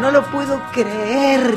no 0.00 0.10
lo 0.10 0.24
puedo 0.24 0.60
creer. 0.72 1.54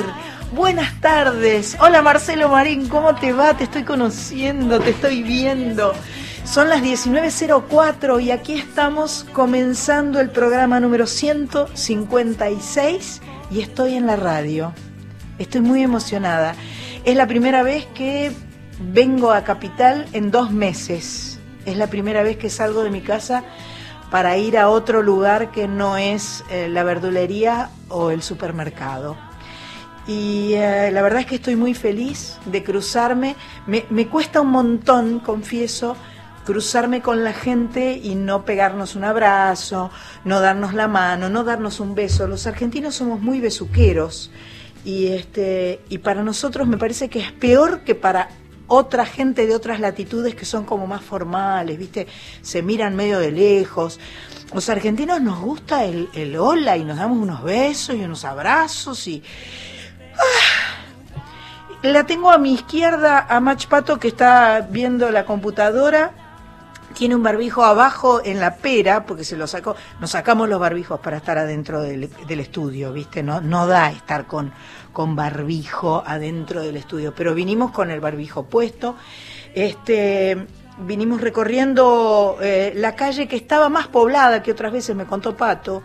Buenas 0.54 1.02
tardes. 1.02 1.76
Hola 1.80 2.04
Marcelo 2.04 2.50
Marín, 2.50 2.88
¿cómo 2.88 3.16
te 3.16 3.34
va? 3.34 3.58
Te 3.58 3.64
estoy 3.64 3.82
conociendo, 3.84 4.80
te 4.80 4.92
estoy 4.92 5.24
viendo. 5.24 5.92
Son 6.44 6.70
las 6.70 6.84
19.04 6.84 8.22
y 8.22 8.30
aquí 8.30 8.54
estamos 8.54 9.26
comenzando 9.34 10.20
el 10.20 10.30
programa 10.30 10.80
número 10.80 11.08
156 11.08 13.22
y 13.50 13.62
estoy 13.62 13.96
en 13.96 14.06
la 14.06 14.18
radio. 14.18 14.72
Estoy 15.40 15.62
muy 15.62 15.82
emocionada. 15.82 16.54
Es 17.06 17.16
la 17.16 17.26
primera 17.26 17.64
vez 17.64 17.88
que 17.96 18.32
vengo 18.80 19.32
a 19.32 19.44
Capital 19.44 20.06
en 20.14 20.30
dos 20.30 20.52
meses. 20.52 21.40
Es 21.66 21.76
la 21.76 21.88
primera 21.88 22.22
vez 22.22 22.38
que 22.38 22.52
salgo 22.52 22.84
de 22.84 22.92
mi 22.92 23.02
casa 23.02 23.44
para 24.12 24.38
ir 24.38 24.60
a 24.60 24.70
otro 24.70 25.02
lugar 25.02 25.52
que 25.52 25.68
no 25.68 25.98
es 25.98 26.44
eh, 26.52 26.70
la 26.70 26.84
verdulería 26.84 27.72
o 27.90 28.12
el 28.12 28.22
supermercado. 28.22 29.16
Y 30.08 30.54
eh, 30.54 30.92
la 30.92 31.02
verdad 31.02 31.22
es 31.22 31.26
que 31.26 31.36
estoy 31.36 31.56
muy 31.56 31.74
feliz 31.74 32.38
de 32.46 32.64
cruzarme. 32.64 33.36
Me, 33.66 33.86
me 33.90 34.08
cuesta 34.08 34.42
un 34.42 34.52
montón, 34.52 35.20
confieso, 35.20 35.96
cruzarme 36.46 37.02
con 37.02 37.24
la 37.24 37.34
gente 37.34 38.00
y 38.02 38.16
no 38.16 38.46
pegarnos 38.46 38.96
un 38.96 39.04
abrazo, 39.04 39.90
no 40.24 40.40
darnos 40.40 40.74
la 40.74 40.88
mano, 40.88 41.28
no 41.30 41.44
darnos 41.44 41.80
un 41.80 41.96
beso. 41.96 42.28
Los 42.28 42.46
argentinos 42.46 42.96
somos 42.96 43.20
muy 43.20 43.42
besuqueros 43.42 44.32
y 44.86 45.08
este 45.08 45.82
y 45.90 45.98
para 45.98 46.24
nosotros 46.24 46.68
me 46.68 46.78
parece 46.78 47.10
que 47.10 47.20
es 47.20 47.32
peor 47.32 47.82
que 47.82 47.96
para 47.96 48.30
otra 48.68 49.06
gente 49.06 49.48
de 49.48 49.56
otras 49.56 49.80
latitudes 49.80 50.36
que 50.36 50.46
son 50.46 50.66
como 50.66 50.88
más 50.88 51.02
formales, 51.02 51.78
¿viste? 51.78 52.08
Se 52.42 52.62
miran 52.62 52.96
medio 52.96 53.20
de 53.20 53.32
lejos. 53.32 54.00
Los 54.54 54.70
argentinos 54.70 55.22
nos 55.22 55.40
gusta 55.40 55.84
el, 55.84 56.10
el 56.14 56.38
hola 56.38 56.78
y 56.78 56.86
nos 56.86 56.98
damos 56.98 57.18
unos 57.18 57.44
besos 57.44 57.96
y 57.96 58.04
unos 58.04 58.24
abrazos 58.26 59.08
y 59.08 59.24
Ah. 60.18 60.86
La 61.82 62.06
tengo 62.06 62.32
a 62.32 62.38
mi 62.38 62.54
izquierda 62.54 63.28
a 63.30 63.40
Mach 63.40 63.68
Pato 63.68 64.00
que 64.00 64.08
está 64.08 64.68
viendo 64.70 65.12
la 65.12 65.26
computadora. 65.26 66.12
Tiene 66.96 67.16
un 67.16 67.24
barbijo 67.24 67.64
abajo 67.64 68.22
en 68.24 68.40
la 68.40 68.56
pera, 68.56 69.06
porque 69.06 69.26
se 69.26 69.36
lo 69.36 69.48
sacó. 69.48 69.76
Nos 70.00 70.12
sacamos 70.12 70.48
los 70.48 70.60
barbijos 70.60 71.00
para 71.02 71.18
estar 71.18 71.38
adentro 71.38 71.82
del, 71.82 72.10
del 72.26 72.40
estudio, 72.40 72.94
¿viste? 72.94 73.22
No, 73.22 73.42
no 73.42 73.68
da 73.68 73.92
estar 73.92 74.26
con, 74.26 74.54
con 74.94 75.16
barbijo 75.16 76.04
adentro 76.08 76.62
del 76.62 76.78
estudio, 76.78 77.14
pero 77.14 77.36
vinimos 77.36 77.72
con 77.72 77.92
el 77.92 78.00
barbijo 78.00 78.46
puesto. 78.46 78.96
Este, 79.54 80.48
vinimos 80.80 81.22
recorriendo 81.22 82.38
eh, 82.42 82.74
la 82.76 82.96
calle 82.96 83.28
que 83.28 83.36
estaba 83.36 83.70
más 83.70 83.88
poblada 83.88 84.42
que 84.44 84.52
otras 84.52 84.72
veces, 84.74 84.96
me 84.96 85.06
contó 85.06 85.36
Pato, 85.38 85.82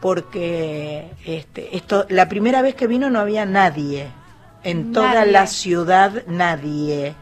porque 0.00 1.10
este, 1.24 1.76
esto, 1.76 2.06
la 2.08 2.28
primera 2.28 2.62
vez 2.62 2.74
que 2.74 2.86
vino 2.86 3.10
no 3.10 3.18
había 3.20 3.44
nadie, 3.46 4.08
en 4.64 4.92
toda 4.92 5.14
Nadie. 5.14 5.32
la 5.32 5.46
ciudad 5.46 6.24
nadie. 6.26 7.14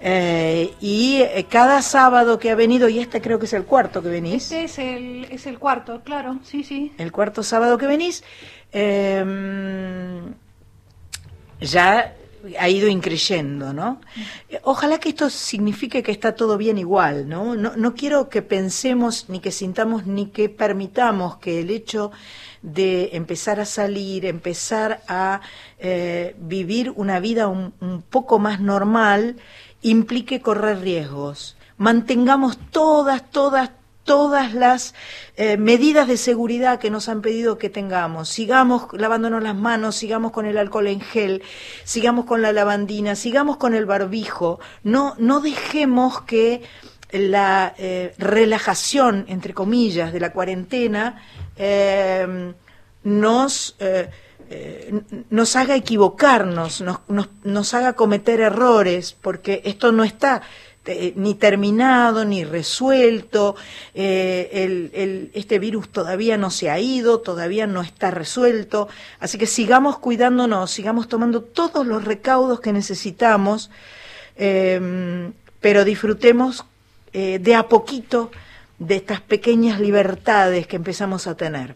Eh, 0.00 0.74
y 0.80 1.22
eh, 1.22 1.46
cada 1.50 1.82
sábado 1.82 2.38
que 2.38 2.50
ha 2.50 2.54
venido, 2.54 2.88
y 2.88 3.00
este 3.00 3.20
creo 3.20 3.38
que 3.40 3.46
es 3.46 3.52
el 3.52 3.64
cuarto 3.64 4.00
que 4.02 4.08
venís, 4.08 4.44
Este 4.44 4.64
es 4.64 4.78
el, 4.78 5.24
es 5.30 5.46
el 5.46 5.58
cuarto, 5.58 6.02
claro, 6.04 6.38
sí, 6.44 6.62
sí. 6.62 6.92
el 6.98 7.10
cuarto 7.10 7.42
sábado 7.42 7.78
que 7.78 7.86
venís, 7.86 8.22
eh, 8.72 9.24
ya 11.60 12.14
ha 12.58 12.68
ido 12.68 12.88
increyendo, 12.88 13.72
¿no? 13.72 14.00
Ojalá 14.62 14.98
que 14.98 15.10
esto 15.10 15.30
signifique 15.30 16.02
que 16.02 16.12
está 16.12 16.34
todo 16.34 16.56
bien 16.56 16.78
igual, 16.78 17.28
¿no? 17.28 17.54
No, 17.54 17.76
no 17.76 17.94
quiero 17.94 18.28
que 18.28 18.42
pensemos, 18.42 19.26
ni 19.28 19.40
que 19.40 19.50
sintamos, 19.50 20.06
ni 20.06 20.26
que 20.26 20.48
permitamos 20.48 21.36
que 21.38 21.60
el 21.60 21.70
hecho 21.70 22.10
de 22.62 23.10
empezar 23.12 23.60
a 23.60 23.64
salir, 23.64 24.26
empezar 24.26 25.02
a 25.08 25.40
eh, 25.78 26.34
vivir 26.38 26.92
una 26.96 27.20
vida 27.20 27.48
un, 27.48 27.74
un 27.80 28.02
poco 28.02 28.38
más 28.38 28.60
normal, 28.60 29.36
implique 29.82 30.40
correr 30.40 30.80
riesgos. 30.80 31.56
Mantengamos 31.76 32.58
todas, 32.70 33.30
todas, 33.30 33.70
todas 34.08 34.54
las 34.54 34.94
eh, 35.36 35.58
medidas 35.58 36.08
de 36.08 36.16
seguridad 36.16 36.80
que 36.80 36.90
nos 36.90 37.10
han 37.10 37.20
pedido 37.20 37.58
que 37.58 37.68
tengamos. 37.68 38.30
Sigamos 38.30 38.86
lavándonos 38.92 39.42
las 39.42 39.54
manos, 39.54 39.96
sigamos 39.96 40.32
con 40.32 40.46
el 40.46 40.56
alcohol 40.56 40.86
en 40.86 41.02
gel, 41.02 41.42
sigamos 41.84 42.24
con 42.24 42.40
la 42.40 42.52
lavandina, 42.52 43.14
sigamos 43.14 43.58
con 43.58 43.74
el 43.74 43.84
barbijo. 43.84 44.60
No, 44.82 45.14
no 45.18 45.40
dejemos 45.40 46.22
que 46.22 46.62
la 47.12 47.74
eh, 47.76 48.14
relajación, 48.16 49.26
entre 49.28 49.52
comillas, 49.52 50.10
de 50.14 50.20
la 50.20 50.32
cuarentena 50.32 51.22
eh, 51.56 52.54
nos... 53.04 53.76
eh, 53.78 54.08
nos 55.28 55.56
haga 55.56 55.76
equivocarnos, 55.76 56.80
nos, 56.80 57.00
nos, 57.08 57.28
nos 57.44 57.74
haga 57.74 57.92
cometer 57.92 58.40
errores, 58.40 59.14
porque 59.20 59.60
esto 59.66 59.92
no 59.92 60.04
está 60.04 60.40
eh, 60.88 61.12
ni 61.16 61.34
terminado, 61.34 62.24
ni 62.24 62.44
resuelto, 62.44 63.56
eh, 63.94 64.48
el, 64.94 65.30
este 65.34 65.58
virus 65.58 65.88
todavía 65.90 66.36
no 66.36 66.50
se 66.50 66.70
ha 66.70 66.80
ido, 66.80 67.20
todavía 67.20 67.66
no 67.66 67.82
está 67.82 68.10
resuelto, 68.10 68.88
así 69.20 69.38
que 69.38 69.46
sigamos 69.46 69.98
cuidándonos, 69.98 70.70
sigamos 70.70 71.08
tomando 71.08 71.42
todos 71.42 71.86
los 71.86 72.04
recaudos 72.04 72.60
que 72.60 72.72
necesitamos, 72.72 73.70
eh, 74.36 75.30
pero 75.60 75.84
disfrutemos 75.84 76.64
eh, 77.12 77.38
de 77.40 77.54
a 77.54 77.68
poquito 77.68 78.30
de 78.78 78.96
estas 78.96 79.20
pequeñas 79.20 79.80
libertades 79.80 80.66
que 80.66 80.76
empezamos 80.76 81.26
a 81.26 81.36
tener. 81.36 81.74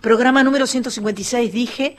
Programa 0.00 0.42
número 0.42 0.66
156, 0.66 1.52
dije. 1.52 1.96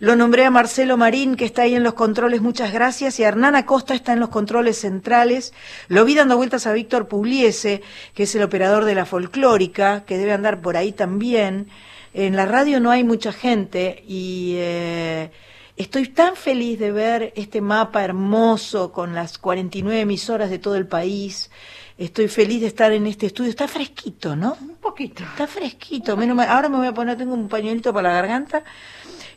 Lo 0.00 0.16
nombré 0.16 0.44
a 0.44 0.50
Marcelo 0.50 0.96
Marín, 0.96 1.36
que 1.36 1.44
está 1.44 1.62
ahí 1.62 1.74
en 1.74 1.84
los 1.84 1.94
controles, 1.94 2.40
muchas 2.40 2.72
gracias. 2.72 3.18
Y 3.20 3.24
a 3.24 3.28
Hernán 3.28 3.54
Acosta 3.54 3.94
está 3.94 4.12
en 4.12 4.20
los 4.20 4.28
controles 4.28 4.80
centrales. 4.80 5.52
Lo 5.86 6.04
vi 6.04 6.16
dando 6.16 6.36
vueltas 6.36 6.66
a 6.66 6.72
Víctor 6.72 7.06
Pugliese, 7.06 7.82
que 8.14 8.24
es 8.24 8.34
el 8.34 8.42
operador 8.42 8.84
de 8.84 8.96
la 8.96 9.06
folclórica, 9.06 10.04
que 10.04 10.18
debe 10.18 10.32
andar 10.32 10.60
por 10.60 10.76
ahí 10.76 10.92
también. 10.92 11.68
En 12.12 12.34
la 12.34 12.46
radio 12.46 12.80
no 12.80 12.90
hay 12.90 13.04
mucha 13.04 13.32
gente 13.32 14.02
y 14.06 14.54
eh, 14.56 15.30
estoy 15.76 16.08
tan 16.08 16.34
feliz 16.34 16.78
de 16.80 16.90
ver 16.90 17.32
este 17.36 17.60
mapa 17.60 18.02
hermoso 18.02 18.90
con 18.90 19.14
las 19.14 19.38
49 19.38 20.00
emisoras 20.00 20.50
de 20.50 20.58
todo 20.58 20.74
el 20.74 20.88
país. 20.88 21.50
Estoy 21.98 22.28
feliz 22.28 22.60
de 22.60 22.68
estar 22.68 22.92
en 22.92 23.08
este 23.08 23.26
estudio. 23.26 23.50
Está 23.50 23.66
fresquito, 23.66 24.36
¿no? 24.36 24.56
Un 24.60 24.76
poquito. 24.76 25.24
Está 25.24 25.48
fresquito. 25.48 26.16
Menos 26.16 26.36
mal. 26.36 26.48
Ahora 26.48 26.68
me 26.68 26.76
voy 26.76 26.86
a 26.86 26.94
poner, 26.94 27.18
tengo 27.18 27.34
un 27.34 27.48
pañuelito 27.48 27.92
para 27.92 28.10
la 28.10 28.14
garganta. 28.14 28.62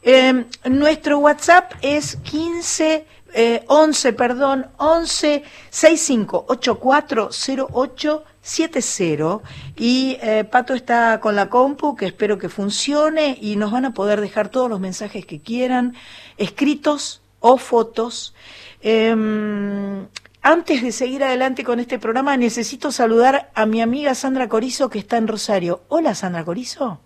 Eh, 0.04 0.46
nuestro 0.66 1.18
WhatsApp 1.18 1.74
es 1.82 2.18
15, 2.18 3.06
eh, 3.34 3.64
11, 3.68 4.14
perdón, 4.14 4.68
11 4.78 5.44
65 5.72 6.46
84 6.50 7.30
08 7.72 8.24
70 8.42 9.42
y 9.76 10.18
eh, 10.22 10.44
Pato 10.44 10.74
está 10.74 11.20
con 11.20 11.36
la 11.36 11.50
compu 11.50 11.96
que 11.96 12.08
espero 12.08 12.40
que 12.40 12.50
funcione 12.50 13.38
y 13.40 13.56
nos 13.56 13.72
van 13.72 13.86
a 13.86 13.94
poder 13.94 14.20
dejar 14.20 14.50
todos 14.50 14.70
los 14.70 14.80
mensajes 14.80 15.26
que 15.26 15.42
quieran, 15.42 15.96
escritos 16.38 17.22
o 17.40 17.58
fotos. 17.58 18.34
Em, 18.82 20.08
antes 20.42 20.82
de 20.82 20.92
seguir 20.92 21.24
adelante 21.24 21.64
con 21.64 21.80
este 21.80 22.00
programa, 22.00 22.36
necesito 22.38 22.92
saludar 22.92 23.52
a 23.54 23.66
mi 23.66 23.82
amiga 23.82 24.16
Sandra 24.16 24.50
Corizo 24.50 24.90
que 24.90 25.00
está 25.00 25.18
en 25.18 25.28
Rosario. 25.28 25.84
Hola 25.88 26.16
Sandra 26.16 26.44
Corizo. 26.44 27.00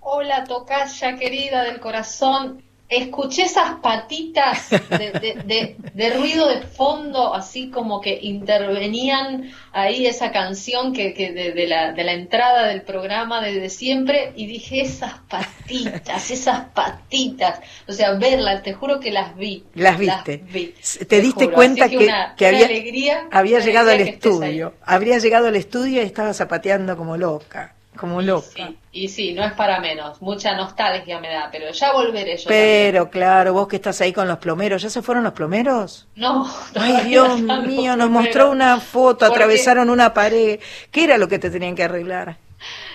Hola, 0.00 0.44
tocaya 0.44 1.16
querida 1.16 1.64
del 1.64 1.80
corazón. 1.80 2.62
Escuché 2.96 3.42
esas 3.44 3.74
patitas 3.80 4.70
de, 4.70 5.10
de- 5.10 5.42
de- 5.44 5.76
de 5.92 6.10
ruido 6.14 6.48
de 6.48 6.62
fondo, 6.62 7.34
así 7.34 7.70
como 7.70 8.00
que 8.00 8.18
intervenían 8.22 9.50
ahí 9.72 10.06
esa 10.06 10.30
canción 10.32 10.92
que, 10.92 11.12
que 11.14 11.32
la, 11.68 11.92
de 11.92 12.04
la 12.04 12.12
entrada 12.12 12.68
del 12.68 12.82
programa 12.82 13.40
desde 13.42 13.68
siempre, 13.70 14.32
y 14.36 14.46
dije, 14.46 14.80
esas 14.82 15.14
patitas, 15.28 16.30
esas 16.30 16.66
patitas. 16.74 17.60
O 17.88 17.92
sea, 17.92 18.12
verlas, 18.14 18.62
te 18.62 18.72
juro 18.72 19.00
que 19.00 19.10
las 19.10 19.36
vi. 19.36 19.64
Las 19.74 19.98
viste. 19.98 20.38
vi, 20.52 20.74
Te 21.08 21.20
diste 21.20 21.44
juro. 21.44 21.56
cuenta 21.56 21.88
que, 21.88 21.98
una- 21.98 22.34
que 22.36 22.44
una 22.48 22.56
había, 22.56 22.66
alegría, 22.66 23.28
había 23.30 23.58
llegado 23.60 23.90
al 23.90 24.00
estudio. 24.00 24.74
Habría 24.84 25.18
llegado 25.18 25.48
al 25.48 25.56
estudio 25.56 26.02
y 26.02 26.06
estaba 26.06 26.32
zapateando 26.34 26.96
como 26.96 27.16
loca. 27.16 27.74
Como 27.96 28.20
loca. 28.20 28.48
Sí, 28.54 28.78
y 28.92 29.08
sí, 29.08 29.32
no 29.34 29.44
es 29.44 29.52
para 29.52 29.80
menos. 29.80 30.20
Mucha 30.20 30.56
nostalgia 30.56 31.20
me 31.20 31.28
da, 31.28 31.48
pero 31.50 31.70
ya 31.70 31.92
volveré 31.92 32.36
yo 32.36 32.48
Pero 32.48 33.08
claro, 33.08 33.52
vos 33.52 33.68
que 33.68 33.76
estás 33.76 34.00
ahí 34.00 34.12
con 34.12 34.26
los 34.26 34.38
plomeros, 34.38 34.82
¿ya 34.82 34.90
se 34.90 35.00
fueron 35.00 35.24
los 35.24 35.32
plomeros? 35.32 36.08
No, 36.16 36.48
Ay, 36.74 37.04
Dios 37.04 37.40
mío, 37.40 37.96
nos 37.96 38.10
mostró 38.10 38.50
una 38.50 38.80
foto, 38.80 39.24
atravesaron 39.24 39.90
una 39.90 40.12
pared. 40.12 40.58
¿Qué 40.90 41.04
era 41.04 41.18
lo 41.18 41.28
que 41.28 41.38
te 41.38 41.50
tenían 41.50 41.74
que 41.74 41.84
arreglar? 41.84 42.38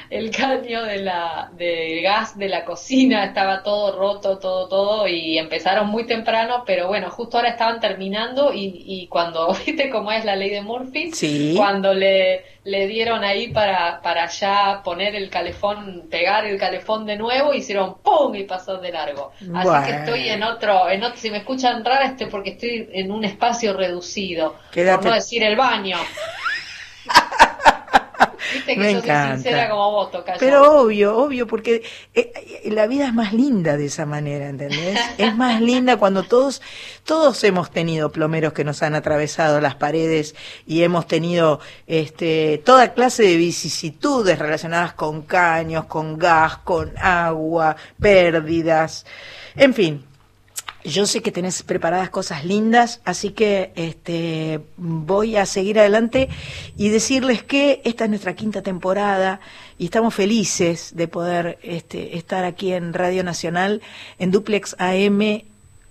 El 0.09 0.31
caño 0.31 0.83
de 0.83 0.97
la, 1.03 1.50
de 1.53 2.01
gas 2.01 2.38
de 2.38 2.50
la 2.50 2.65
cocina, 2.65 3.25
estaba 3.25 3.61
todo 3.63 3.95
roto, 3.97 4.39
todo, 4.39 4.67
todo, 4.67 5.07
y 5.07 5.38
empezaron 5.38 5.88
muy 5.88 6.06
temprano, 6.06 6.63
pero 6.65 6.88
bueno, 6.88 7.09
justo 7.11 7.38
ahora 7.38 7.50
estaban 7.50 7.79
terminando 7.79 8.51
y, 8.53 8.83
y 8.88 9.07
cuando, 9.07 9.53
viste 9.65 9.89
cómo 9.89 10.11
es 10.11 10.25
la 10.25 10.35
ley 10.35 10.50
de 10.50 10.61
Murphy, 10.61 11.11
Sí. 11.11 11.53
cuando 11.56 11.94
le, 11.94 12.44
le 12.63 12.88
dieron 12.88 13.23
ahí 13.23 13.50
para, 13.50 14.01
para 14.01 14.27
ya 14.27 14.81
poner 14.83 15.15
el 15.15 15.29
calefón, 15.29 16.07
pegar 16.09 16.45
el 16.45 16.57
calefón 16.57 17.06
de 17.06 17.15
nuevo, 17.15 17.53
hicieron 17.53 17.97
¡pum! 18.01 18.33
y 18.35 18.44
pasó 18.45 18.77
de 18.77 18.91
largo. 18.91 19.31
Así 19.35 19.47
Bueno. 19.69 19.85
que 19.85 19.91
estoy 19.91 20.29
en 20.29 20.41
otro, 20.44 20.89
en 20.89 21.03
otro, 21.03 21.17
si 21.19 21.29
me 21.29 21.38
escuchan 21.38 21.85
rara, 21.85 22.06
estoy 22.06 22.27
porque 22.27 22.51
estoy 22.51 22.89
en 22.94 23.11
un 23.11 23.23
espacio 23.25 23.73
reducido, 23.73 24.56
Quédate- 24.71 24.97
por 24.97 25.06
no 25.09 25.13
decir 25.15 25.44
el 25.44 25.56
baño. 25.56 25.97
Viste 28.54 28.74
que 28.74 28.80
Me 28.80 28.92
encanta. 28.92 29.69
como 29.69 29.92
vos. 29.92 30.10
Pero 30.39 30.81
obvio, 30.81 31.18
obvio, 31.18 31.48
porque 31.48 31.83
eh, 32.13 32.31
eh, 32.63 32.71
la 32.71 32.88
vida 32.88 33.07
es 33.07 33.13
más 33.13 33.33
linda 33.33 33.77
de 33.77 33.86
esa 33.86 34.06
manera, 34.06 34.50
¿entendés? 34.50 35.00
Es 35.18 35.36
más 35.36 35.62
linda 35.62 35.98
cuando 35.98 36.24
todos, 36.24 36.62
todos 37.04 37.44
hemos 37.44 37.71
tenido 37.71 38.12
plomeros 38.12 38.54
que 38.54 38.63
nos 38.63 38.81
han 38.83 38.95
atravesado 38.95 39.60
las 39.60 39.75
paredes 39.75 40.36
y 40.66 40.83
hemos 40.83 41.07
tenido 41.07 41.60
este, 41.88 42.62
toda 42.63 42.94
clase 42.94 43.24
de 43.24 43.36
vicisitudes 43.36 44.39
relacionadas 44.39 44.94
con 44.94 45.24
caños, 45.24 45.86
con 45.86 46.18
gas, 46.18 46.57
con 46.60 46.98
agua, 46.98 47.75
pérdidas, 48.00 49.06
en 49.56 49.74
fin. 49.74 50.08
Yo 50.85 51.05
sé 51.05 51.21
que 51.21 51.31
tenés 51.31 51.61
preparadas 51.63 52.09
cosas 52.09 52.45
lindas, 52.45 53.01
así 53.03 53.31
que 53.31 53.73
este, 53.75 54.61
voy 54.77 55.35
a 55.35 55.45
seguir 55.45 55.77
adelante 55.77 56.29
y 56.77 56.87
decirles 56.87 57.43
que 57.43 57.81
esta 57.83 58.05
es 58.05 58.09
nuestra 58.09 58.33
quinta 58.33 58.61
temporada 58.61 59.41
y 59.77 59.85
estamos 59.85 60.13
felices 60.13 60.95
de 60.95 61.09
poder 61.09 61.59
este, 61.63 62.17
estar 62.17 62.45
aquí 62.45 62.71
en 62.71 62.93
Radio 62.93 63.25
Nacional, 63.25 63.81
en 64.19 64.31
Duplex 64.31 64.77
AM 64.79 65.43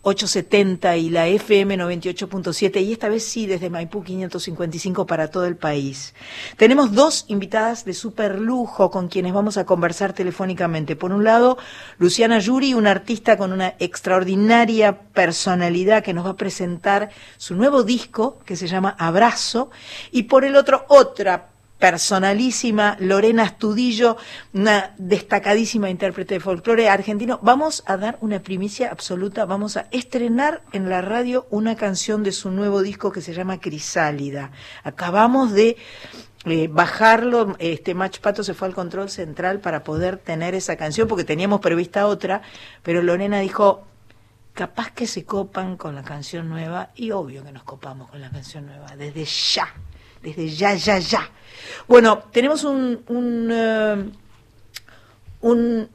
870 0.02 0.96
y 0.96 1.10
la 1.10 1.26
FM 1.26 1.76
98.7 1.76 2.82
y 2.82 2.92
esta 2.92 3.08
vez 3.08 3.24
sí 3.24 3.46
desde 3.46 3.68
Maipú 3.68 4.02
555 4.02 5.06
para 5.06 5.30
todo 5.30 5.44
el 5.44 5.56
país. 5.56 6.14
Tenemos 6.56 6.92
dos 6.92 7.24
invitadas 7.28 7.84
de 7.84 7.94
super 7.94 8.38
lujo 8.38 8.90
con 8.90 9.08
quienes 9.08 9.32
vamos 9.32 9.56
a 9.58 9.66
conversar 9.66 10.12
telefónicamente. 10.12 10.96
Por 10.96 11.12
un 11.12 11.24
lado, 11.24 11.58
Luciana 11.98 12.38
Yuri, 12.38 12.74
una 12.74 12.92
artista 12.92 13.36
con 13.36 13.52
una 13.52 13.74
extraordinaria 13.78 15.00
personalidad 15.00 16.02
que 16.02 16.14
nos 16.14 16.26
va 16.26 16.30
a 16.30 16.36
presentar 16.36 17.10
su 17.36 17.56
nuevo 17.56 17.82
disco 17.82 18.38
que 18.44 18.56
se 18.56 18.68
llama 18.68 18.94
Abrazo 18.98 19.70
y 20.10 20.24
por 20.24 20.44
el 20.44 20.56
otro 20.56 20.84
otra 20.88 21.50
personalísima 21.78 22.96
Lorena 23.00 23.44
Astudillo, 23.44 24.16
una 24.52 24.94
destacadísima 24.98 25.90
intérprete 25.90 26.34
de 26.34 26.40
folclore 26.40 26.88
argentino. 26.88 27.38
Vamos 27.42 27.84
a 27.86 27.96
dar 27.96 28.18
una 28.20 28.40
primicia 28.40 28.90
absoluta, 28.90 29.44
vamos 29.44 29.76
a 29.76 29.86
estrenar 29.90 30.62
en 30.72 30.88
la 30.88 31.02
radio 31.02 31.46
una 31.50 31.76
canción 31.76 32.22
de 32.22 32.32
su 32.32 32.50
nuevo 32.50 32.82
disco 32.82 33.12
que 33.12 33.20
se 33.20 33.32
llama 33.32 33.60
Crisálida. 33.60 34.50
Acabamos 34.82 35.52
de 35.52 35.76
eh, 36.44 36.68
bajarlo, 36.68 37.56
este 37.58 37.94
Match 37.94 38.20
Pato 38.20 38.42
se 38.42 38.54
fue 38.54 38.68
al 38.68 38.74
control 38.74 39.10
central 39.10 39.60
para 39.60 39.84
poder 39.84 40.18
tener 40.18 40.54
esa 40.54 40.76
canción 40.76 41.06
porque 41.06 41.24
teníamos 41.24 41.60
prevista 41.60 42.06
otra, 42.06 42.42
pero 42.82 43.02
Lorena 43.02 43.40
dijo, 43.40 43.84
capaz 44.52 44.90
que 44.90 45.06
se 45.06 45.24
copan 45.24 45.76
con 45.76 45.94
la 45.94 46.02
canción 46.02 46.48
nueva 46.48 46.90
y 46.96 47.12
obvio 47.12 47.44
que 47.44 47.52
nos 47.52 47.62
copamos 47.62 48.10
con 48.10 48.20
la 48.20 48.30
canción 48.30 48.66
nueva, 48.66 48.96
desde 48.96 49.24
ya, 49.24 49.68
desde 50.22 50.48
ya, 50.48 50.74
ya, 50.74 50.98
ya. 50.98 51.30
Bueno, 51.86 52.18
tenemos 52.32 52.64
un, 52.64 53.02
un, 53.08 53.48
eh, 53.52 54.04
un- 55.40 55.88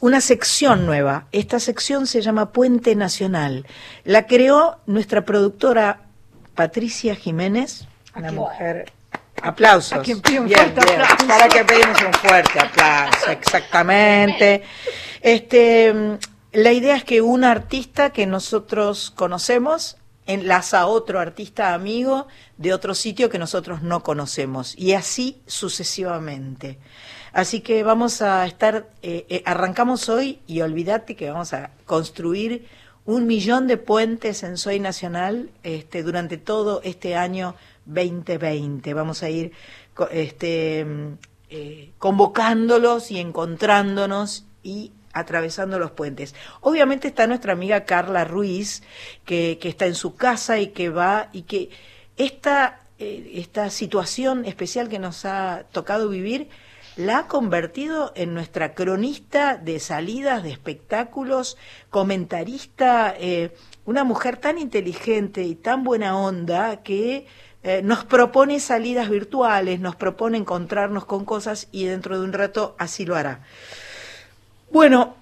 una 0.00 0.20
sección 0.20 0.86
nueva. 0.86 1.26
Esta 1.32 1.58
sección 1.58 2.06
se 2.06 2.20
llama 2.20 2.52
Puente 2.52 2.94
Nacional. 2.94 3.66
La 4.04 4.26
creó 4.26 4.78
nuestra 4.86 5.24
productora 5.24 6.02
Patricia 6.54 7.14
Jiménez, 7.16 7.86
una 8.14 8.30
mujer. 8.32 8.92
Aplausos. 9.42 10.06
Bien, 10.06 10.44
bien. 10.44 10.60
aplauso. 10.60 11.26
Para 11.26 11.48
que 11.48 11.64
pedimos 11.64 12.00
un 12.02 12.12
fuerte 12.12 12.60
aplauso, 12.60 13.30
exactamente. 13.30 14.62
Este, 15.20 15.92
mm, 15.92 16.18
la 16.52 16.72
idea 16.72 16.94
es 16.96 17.02
que 17.04 17.22
un 17.22 17.42
artista 17.42 18.10
que 18.10 18.26
nosotros 18.26 19.10
conocemos 19.10 19.96
enlaza 20.32 20.80
a 20.80 20.86
otro 20.86 21.20
artista 21.20 21.74
amigo 21.74 22.26
de 22.56 22.72
otro 22.72 22.94
sitio 22.94 23.30
que 23.30 23.38
nosotros 23.38 23.82
no 23.82 24.02
conocemos 24.02 24.76
y 24.78 24.92
así 24.92 25.40
sucesivamente. 25.46 26.78
Así 27.32 27.60
que 27.60 27.82
vamos 27.82 28.20
a 28.20 28.44
estar, 28.46 28.90
eh, 29.02 29.24
eh, 29.28 29.42
arrancamos 29.46 30.08
hoy 30.08 30.40
y 30.46 30.60
olvídate 30.60 31.16
que 31.16 31.30
vamos 31.30 31.54
a 31.54 31.70
construir 31.86 32.68
un 33.04 33.26
millón 33.26 33.66
de 33.66 33.78
puentes 33.78 34.42
en 34.42 34.56
Soy 34.56 34.78
Nacional 34.78 35.50
este, 35.62 36.02
durante 36.02 36.36
todo 36.36 36.82
este 36.84 37.16
año 37.16 37.54
2020. 37.86 38.94
Vamos 38.94 39.22
a 39.22 39.30
ir 39.30 39.52
este, 40.10 40.84
mm, 40.84 41.18
eh, 41.50 41.90
convocándolos 41.98 43.10
y 43.10 43.18
encontrándonos 43.18 44.44
y 44.62 44.92
atravesando 45.12 45.78
los 45.78 45.90
puentes. 45.90 46.34
Obviamente 46.60 47.08
está 47.08 47.26
nuestra 47.26 47.52
amiga 47.52 47.84
Carla 47.84 48.24
Ruiz, 48.24 48.82
que, 49.24 49.58
está 49.62 49.86
en 49.86 49.94
su 49.94 50.14
casa 50.14 50.58
y 50.58 50.68
que 50.68 50.88
va 50.88 51.28
y 51.32 51.42
que 51.42 51.70
esta, 52.16 52.80
eh, 52.98 53.32
esta 53.34 53.70
situación 53.70 54.44
especial 54.44 54.88
que 54.88 54.98
nos 54.98 55.24
ha 55.24 55.64
tocado 55.72 56.08
vivir 56.08 56.48
la 56.96 57.18
ha 57.18 57.26
convertido 57.26 58.12
en 58.14 58.34
nuestra 58.34 58.74
cronista 58.74 59.56
de 59.56 59.80
salidas, 59.80 60.42
de 60.42 60.50
espectáculos, 60.50 61.56
comentarista, 61.90 63.14
eh, 63.18 63.54
una 63.86 64.04
mujer 64.04 64.36
tan 64.36 64.58
inteligente 64.58 65.42
y 65.44 65.54
tan 65.54 65.84
buena 65.84 66.18
onda 66.18 66.82
que 66.82 67.26
eh, 67.62 67.80
nos 67.82 68.04
propone 68.04 68.60
salidas 68.60 69.08
virtuales, 69.08 69.80
nos 69.80 69.96
propone 69.96 70.36
encontrarnos 70.36 71.04
con 71.04 71.24
cosas 71.24 71.68
y 71.72 71.84
dentro 71.84 72.18
de 72.18 72.24
un 72.24 72.32
rato 72.32 72.74
así 72.78 73.06
lo 73.06 73.16
hará. 73.16 73.40
Bueno, 74.72 75.14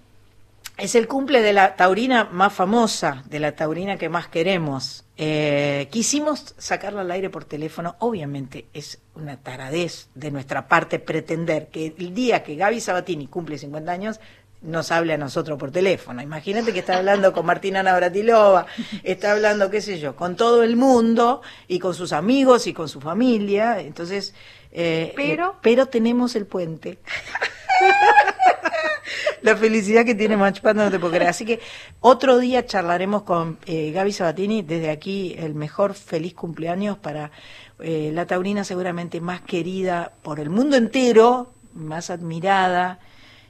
es 0.77 0.95
el 0.95 1.09
cumple 1.09 1.43
de 1.43 1.53
la 1.53 1.75
taurina 1.77 2.29
más 2.31 2.53
famosa, 2.53 3.23
de 3.27 3.41
la 3.41 3.53
taurina 3.57 3.99
que 3.99 4.09
más 4.09 4.29
queremos. 4.29 5.05
Eh, 5.17 5.89
quisimos 5.91 6.55
sacarla 6.57 7.01
al 7.03 7.11
aire 7.11 7.31
por 7.31 7.45
teléfono. 7.45 7.97
Obviamente 7.99 8.67
es 8.73 8.99
una 9.15 9.37
taradez 9.39 10.09
de 10.15 10.31
nuestra 10.31 10.69
parte 10.69 10.99
pretender 10.99 11.69
que 11.69 11.95
el 11.99 12.15
día 12.15 12.43
que 12.43 12.55
Gaby 12.57 12.81
Sabatini 12.81 13.27
cumple 13.27 13.59
50 13.59 13.91
años 13.93 14.21
nos 14.63 14.93
hable 14.93 15.15
a 15.15 15.19
nosotros 15.19 15.59
por 15.59 15.71
teléfono. 15.71 16.23
Imagínate 16.23 16.73
que 16.73 16.81
está 16.81 16.99
hablando 16.99 17.33
con 17.33 17.47
Martina 17.47 17.83
Navratilova, 17.83 18.67
está 19.03 19.33
hablando, 19.33 19.71
qué 19.71 19.81
sé 19.81 19.99
yo, 19.99 20.15
con 20.17 20.37
todo 20.37 20.63
el 20.63 20.77
mundo 20.77 21.41
y 21.67 21.79
con 21.79 21.95
sus 21.95 22.13
amigos 22.13 22.67
y 22.67 22.75
con 22.75 22.89
su 22.89 23.01
familia. 23.01 23.81
Entonces, 23.81 24.35
eh, 24.71 25.13
Pero- 25.17 25.53
eh, 25.53 25.59
pero 25.63 25.87
tenemos 25.87 26.37
el 26.37 26.47
puente. 26.47 26.99
La 29.43 29.57
felicidad 29.57 30.05
que 30.05 30.15
tiene 30.15 30.37
Matchpad 30.37 30.75
no 30.75 30.91
te 30.91 30.99
puedo 30.99 31.13
creer. 31.13 31.31
Así 31.31 31.45
que 31.45 31.61
otro 32.01 32.39
día 32.39 32.67
charlaremos 32.67 33.23
con 33.23 33.59
eh, 33.67 33.91
Gaby 33.93 34.13
Sabatini. 34.13 34.63
Desde 34.63 34.91
aquí, 34.91 35.35
el 35.39 35.55
mejor 35.55 35.95
feliz 35.95 36.35
cumpleaños 36.35 36.99
para 36.99 37.31
eh, 37.81 38.11
la 38.13 38.27
taurina 38.27 38.65
seguramente 38.65 39.21
más 39.21 39.41
querida 39.43 40.13
por 40.23 40.41
el 40.41 40.51
mundo 40.51 40.77
entero, 40.77 41.53
más 41.75 42.11
admirada, 42.11 42.99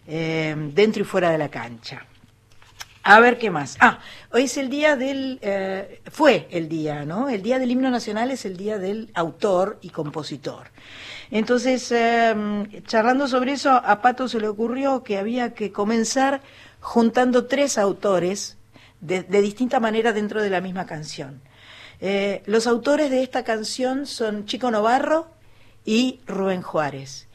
eh, 0.07 0.55
dentro 0.75 1.02
y 1.02 1.05
fuera 1.05 1.31
de 1.31 1.38
la 1.38 1.49
cancha. 1.49 2.07
A 3.11 3.19
ver 3.19 3.38
qué 3.38 3.50
más. 3.50 3.76
Ah, 3.81 3.99
hoy 4.31 4.45
es 4.45 4.57
el 4.57 4.71
día 4.71 4.95
del, 4.95 5.40
eh, 5.43 6.00
fue 6.12 6.47
el 6.52 6.69
día, 6.69 7.05
¿no? 7.05 7.29
El 7.29 7.43
día 7.43 7.59
del 7.59 7.73
himno 7.73 7.90
nacional 7.90 8.31
es 8.31 8.45
el 8.45 8.57
día 8.57 8.79
del 8.79 9.11
autor 9.14 9.79
y 9.83 9.90
compositor. 9.90 10.69
Entonces, 11.33 11.90
eh, 11.90 12.33
charlando 12.87 13.26
sobre 13.26 13.50
eso, 13.50 13.73
a 13.73 14.00
Pato 14.00 14.29
se 14.29 14.38
le 14.38 14.47
ocurrió 14.47 15.02
que 15.02 15.19
había 15.19 15.55
que 15.55 15.73
comenzar 15.73 16.40
juntando 16.79 17.47
tres 17.47 17.79
autores 17.79 18.59
de, 19.00 19.25
de 19.25 19.43
distinta 19.43 19.81
manera 19.81 20.12
dentro 20.12 20.40
de 20.40 20.50
la 20.50 20.61
misma 20.61 20.87
canción. 20.87 21.40
Eh, 22.00 22.45
los 22.47 22.69
autores 22.69 23.11
de 23.11 23.25
esta 23.25 23.43
canción 23.43 24.07
son 24.07 24.47
Chico 24.47 24.71
Novarro 24.71 25.26
y 25.85 26.21
Rubén 26.29 26.62
Juárez. 26.62 27.26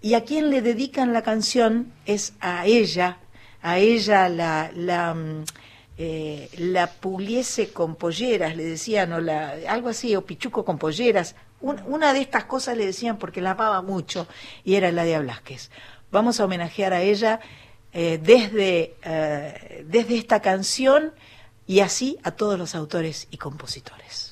Y 0.00 0.14
a 0.14 0.22
quien 0.22 0.50
le 0.50 0.62
dedican 0.62 1.12
la 1.12 1.22
canción 1.22 1.92
es 2.06 2.34
a 2.38 2.66
ella, 2.66 3.18
a 3.62 3.78
ella 3.78 4.28
la, 4.28 4.70
la, 4.74 5.14
mm, 5.14 5.44
eh, 5.98 6.48
la 6.58 6.86
puliese 6.88 7.72
con 7.72 7.96
polleras, 7.96 8.56
le 8.56 8.64
decían, 8.64 9.12
o 9.12 9.20
la, 9.20 9.54
algo 9.68 9.88
así, 9.88 10.14
o 10.16 10.24
pichuco 10.24 10.64
con 10.64 10.78
polleras. 10.78 11.34
Un- 11.60 11.82
una 11.86 12.12
de 12.12 12.20
estas 12.20 12.44
cosas 12.44 12.76
le 12.76 12.86
decían 12.86 13.18
porque 13.18 13.40
la 13.40 13.52
amaba 13.52 13.82
mucho 13.82 14.28
y 14.64 14.74
era 14.76 14.92
la 14.92 15.04
de 15.04 15.18
Blasquez. 15.18 15.70
Vamos 16.12 16.38
a 16.40 16.44
homenajear 16.44 16.92
a 16.92 17.02
ella 17.02 17.40
eh, 17.92 18.18
desde, 18.22 18.94
eh, 19.02 19.84
desde 19.86 20.16
esta 20.18 20.40
canción 20.40 21.12
y 21.66 21.80
así 21.80 22.18
a 22.22 22.30
todos 22.32 22.58
los 22.58 22.74
autores 22.74 23.26
y 23.30 23.38
compositores. 23.38 24.27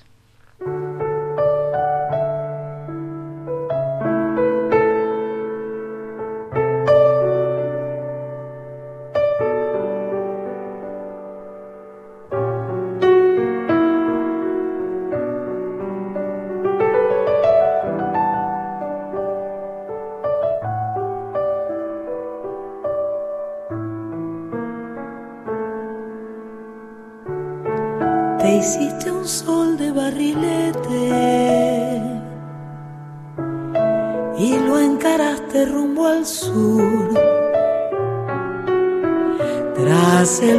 Tras 40.26 40.40
el 40.40 40.58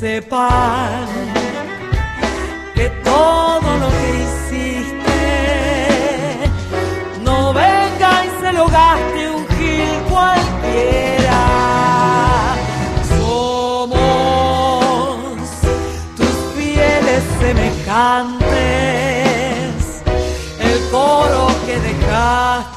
sepan 0.00 1.08
que 2.74 2.88
todo 3.02 3.78
lo 3.78 3.88
que 3.88 4.08
hiciste 4.22 5.20
no 7.24 7.52
venga 7.52 8.24
y 8.24 8.28
se 8.40 8.52
lo 8.52 8.66
gaste 8.68 9.30
un 9.30 9.46
gil 9.48 9.90
cualquiera. 10.08 11.40
Somos 13.18 13.98
tus 16.16 16.36
fieles 16.56 17.22
semejantes, 17.40 18.44
el 20.60 20.78
coro 20.90 21.48
que 21.66 21.76
dejaste 21.80 22.67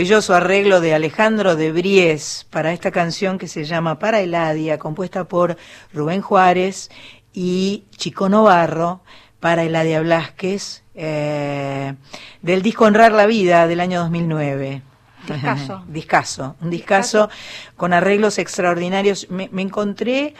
Maravilloso 0.00 0.34
arreglo 0.34 0.80
de 0.80 0.94
Alejandro 0.94 1.56
de 1.56 1.72
Bries 1.72 2.46
para 2.48 2.72
esta 2.72 2.90
canción 2.90 3.36
que 3.36 3.48
se 3.48 3.64
llama 3.64 3.98
Para 3.98 4.22
Eladia, 4.22 4.78
compuesta 4.78 5.24
por 5.24 5.58
Rubén 5.92 6.22
Juárez 6.22 6.90
y 7.34 7.84
Chico 7.98 8.30
Novarro 8.30 9.02
para 9.40 9.62
Eladia 9.62 10.00
Blasquez, 10.00 10.84
eh, 10.94 11.92
del 12.40 12.62
disco 12.62 12.86
Honrar 12.86 13.12
la 13.12 13.26
Vida 13.26 13.66
del 13.66 13.78
año 13.78 14.00
2009. 14.00 14.80
Discazo. 15.28 15.84
discazo, 15.86 16.56
un 16.62 16.70
discazo 16.70 17.28
con 17.76 17.92
arreglos 17.92 18.38
extraordinarios. 18.38 19.28
Me, 19.28 19.50
me 19.52 19.60
encontré 19.60 20.32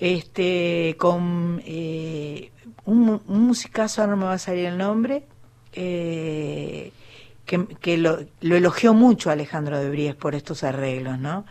este 0.00 0.96
con 0.98 1.62
eh, 1.64 2.50
un, 2.84 3.22
un 3.28 3.40
musicazo, 3.46 4.00
ahora 4.00 4.16
no 4.16 4.16
me 4.16 4.24
va 4.24 4.32
a 4.32 4.38
salir 4.38 4.64
el 4.64 4.76
nombre, 4.76 5.24
eh, 5.72 6.90
que, 7.44 7.66
que 7.80 7.96
lo, 7.98 8.20
lo 8.40 8.56
elogió 8.56 8.94
mucho 8.94 9.30
Alejandro 9.30 9.78
de 9.78 9.90
Bries 9.90 10.14
por 10.14 10.34
estos 10.34 10.64
arreglos, 10.64 11.18
¿no? 11.18 11.44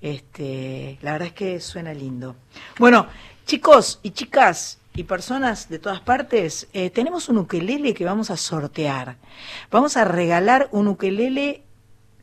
Este, 0.00 0.98
la 1.02 1.12
verdad 1.12 1.28
es 1.28 1.34
que 1.34 1.60
suena 1.60 1.92
lindo. 1.92 2.36
Bueno, 2.78 3.06
chicos 3.46 4.00
y 4.02 4.10
chicas 4.12 4.78
y 4.94 5.04
personas 5.04 5.68
de 5.68 5.78
todas 5.78 6.00
partes, 6.00 6.68
eh, 6.72 6.90
tenemos 6.90 7.28
un 7.28 7.38
ukelele 7.38 7.94
que 7.94 8.04
vamos 8.04 8.30
a 8.30 8.36
sortear. 8.36 9.16
Vamos 9.70 9.96
a 9.96 10.04
regalar 10.04 10.68
un 10.72 10.88
ukelele 10.88 11.62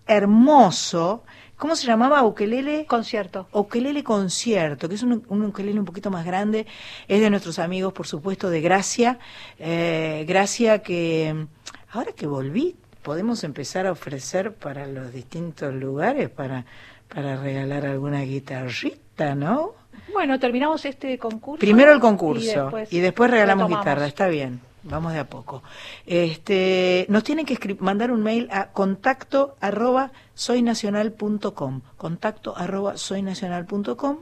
hermoso. 0.05 1.23
¿Cómo 1.55 1.75
se 1.75 1.87
llamaba 1.87 2.23
ukelele? 2.23 2.85
Concierto. 2.85 3.47
Ukelele 3.51 4.03
Concierto, 4.03 4.89
que 4.89 4.95
es 4.95 5.03
un, 5.03 5.23
un 5.27 5.45
ukelele 5.45 5.79
un 5.79 5.85
poquito 5.85 6.11
más 6.11 6.25
grande, 6.25 6.67
es 7.07 7.21
de 7.21 7.29
nuestros 7.29 7.57
amigos, 7.57 7.93
por 7.93 8.05
supuesto, 8.05 8.49
de 8.49 8.61
Gracia. 8.61 9.19
Eh, 9.57 10.25
Gracia 10.27 10.83
que, 10.83 11.47
ahora 11.91 12.11
que 12.11 12.27
volví, 12.27 12.75
podemos 13.07 13.45
empezar 13.45 13.87
a 13.87 13.93
ofrecer 13.93 14.51
para 14.51 14.85
los 14.85 15.13
distintos 15.13 15.73
lugares, 15.73 16.29
para, 16.29 16.65
para 17.07 17.37
regalar 17.37 17.85
alguna 17.85 18.19
guitarrita, 18.23 19.33
¿no? 19.33 19.75
Bueno, 20.11 20.37
terminamos 20.37 20.83
este 20.83 21.17
concurso. 21.17 21.61
Primero 21.61 21.93
el 21.93 22.01
concurso 22.01 22.69
y 22.91 22.99
después, 22.99 23.31
regalamos 23.31 23.69
guitarra, 23.69 24.07
está 24.07 24.27
bien. 24.27 24.59
vamos 24.83 25.13
de 25.13 25.19
a 25.19 25.25
poco. 25.25 25.63
Este, 26.05 27.05
nos 27.07 27.23
tienen 27.23 27.45
que 27.45 27.77
mandar 27.79 28.11
un 28.11 28.23
mail 28.23 28.49
a 28.51 28.73
contacto 28.73 29.55
arroba 29.61 30.11
soynacional.com, 30.33 31.79
contacto 31.95 32.57
arroba 32.57 32.97
soynacional.com. 32.97 34.17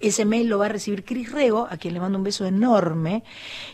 Ese 0.00 0.24
mail 0.24 0.48
lo 0.48 0.58
va 0.58 0.66
a 0.66 0.70
recibir 0.70 1.04
Cris 1.04 1.30
Rego, 1.30 1.68
a 1.70 1.76
quien 1.76 1.94
le 1.94 2.00
mando 2.00 2.18
un 2.18 2.24
beso 2.24 2.46
enorme, 2.46 3.22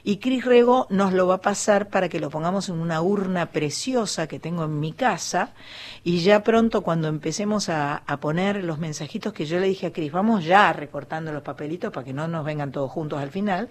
y 0.03 0.17
Cris 0.19 0.45
Rego 0.45 0.87
nos 0.91 1.13
lo 1.13 1.27
va 1.27 1.37
a 1.37 1.41
pasar 1.41 1.89
para 1.89 2.09
que 2.09 2.21
lo 2.21 2.31
pongamos 2.31 2.69
en 2.69 2.81
una 2.81 3.01
urna 3.01 3.53
preciosa 3.53 4.27
que 4.27 4.41
tengo 4.41 4.65
en 4.65 4.81
mi 4.81 4.93
casa, 4.93 5.55
y 6.03 6.19
ya 6.19 6.43
pronto 6.43 6.83
cuando 6.83 7.09
empecemos 7.09 7.69
a, 7.69 7.97
a 7.99 8.17
poner 8.19 8.65
los 8.65 8.79
mensajitos 8.79 9.33
que 9.33 9.47
yo 9.47 9.61
le 9.61 9.69
dije 9.69 9.87
a 9.87 9.93
Cris, 9.93 10.11
vamos 10.11 10.45
ya 10.45 10.73
recortando 10.73 11.33
los 11.33 11.43
papelitos 11.43 11.93
para 11.93 12.05
que 12.05 12.13
no 12.13 12.27
nos 12.27 12.45
vengan 12.45 12.73
todos 12.73 12.91
juntos 12.91 13.21
al 13.21 13.31
final, 13.31 13.69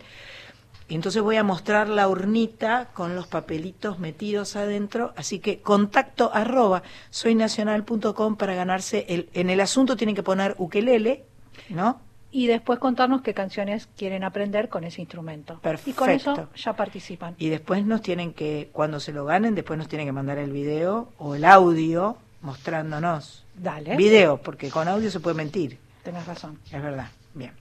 entonces 0.87 1.21
voy 1.21 1.35
a 1.37 1.43
mostrar 1.43 1.89
la 1.89 2.07
urnita 2.07 2.89
con 2.93 3.15
los 3.15 3.25
papelitos 3.27 3.97
metidos 3.97 4.55
adentro, 4.55 5.13
así 5.15 5.39
que 5.39 5.59
contacto 5.61 6.29
arroba 6.31 6.83
soynacional.com 7.09 8.35
para 8.35 8.53
ganarse, 8.53 9.05
el, 9.09 9.29
en 9.33 9.49
el 9.49 9.61
asunto 9.61 9.97
tienen 9.97 10.15
que 10.15 10.21
poner 10.21 10.55
ukelele, 10.59 11.25
¿no? 11.69 12.01
Y 12.37 12.47
después 12.47 12.79
contarnos 12.79 13.21
qué 13.21 13.33
canciones 13.33 13.87
quieren 13.95 14.25
aprender 14.25 14.67
con 14.67 14.83
ese 14.83 14.99
instrumento. 14.99 15.61
Y 15.85 15.93
con 15.93 16.09
eso 16.09 16.35
Perfecto. 16.35 16.53
ya 16.57 16.73
participan. 16.75 17.33
Y 17.37 17.47
después 17.47 17.85
nos 17.85 18.01
tienen 18.01 18.33
que, 18.33 18.69
cuando 18.73 18.99
se 18.99 19.13
lo 19.13 19.23
ganen, 19.23 19.55
después 19.55 19.79
nos 19.79 19.87
tienen 19.87 20.05
que 20.05 20.11
mandar 20.11 20.37
el 20.39 20.51
video 20.51 21.13
o 21.17 21.35
el 21.35 21.45
audio 21.45 22.17
mostrándonos. 22.41 23.45
Dale. 23.55 23.95
Video, 23.95 24.41
porque 24.41 24.69
con 24.69 24.89
audio 24.89 25.09
se 25.09 25.21
puede 25.21 25.37
mentir, 25.37 25.79
Tenés 26.03 26.27
razón. 26.27 26.59
es 26.69 26.83
verdad. 26.83 27.07
Bien. 27.33 27.53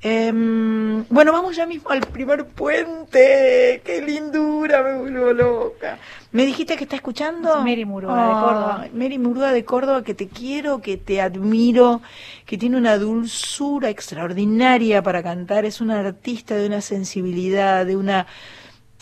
Em, 0.00 1.04
bueno, 1.08 1.32
vamos 1.32 1.56
ya 1.56 1.66
mismo 1.66 1.90
al 1.90 2.00
primer 2.00 2.46
puente. 2.46 3.82
¡Qué 3.84 4.00
lindura! 4.00 4.82
Me 4.82 4.98
vuelvo 4.98 5.32
loca. 5.32 5.98
¿Me 6.30 6.46
dijiste 6.46 6.76
que 6.76 6.84
está 6.84 6.94
escuchando? 6.94 7.56
Es 7.56 7.64
Mary 7.64 7.84
Murúa, 7.84 8.14
de 8.14 8.32
Córdoba. 8.32 8.88
Mary 8.92 9.18
Murúa 9.18 9.50
de 9.50 9.64
Córdoba, 9.64 10.04
que 10.04 10.14
te 10.14 10.28
quiero, 10.28 10.80
que 10.80 10.98
te 10.98 11.20
admiro, 11.20 12.00
que 12.46 12.56
tiene 12.56 12.76
una 12.76 12.96
dulzura 12.96 13.90
extraordinaria 13.90 15.02
para 15.02 15.22
cantar. 15.22 15.64
Es 15.64 15.80
una 15.80 15.98
artista 15.98 16.54
de 16.54 16.66
una 16.66 16.80
sensibilidad, 16.80 17.84
de 17.84 17.96
una, 17.96 18.26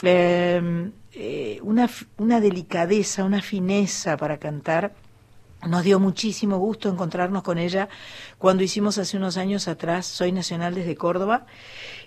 eh, 0.02 0.90
eh, 1.12 1.58
una, 1.62 1.90
una 2.16 2.40
delicadeza, 2.40 3.24
una 3.24 3.42
fineza 3.42 4.16
para 4.16 4.38
cantar. 4.38 4.92
Nos 5.66 5.82
dio 5.82 5.98
muchísimo 5.98 6.58
gusto 6.58 6.88
encontrarnos 6.88 7.42
con 7.42 7.58
ella 7.58 7.88
cuando 8.38 8.62
hicimos 8.62 8.98
hace 8.98 9.16
unos 9.16 9.36
años 9.36 9.66
atrás 9.68 10.06
Soy 10.06 10.30
Nacional 10.30 10.74
desde 10.74 10.94
Córdoba. 10.94 11.46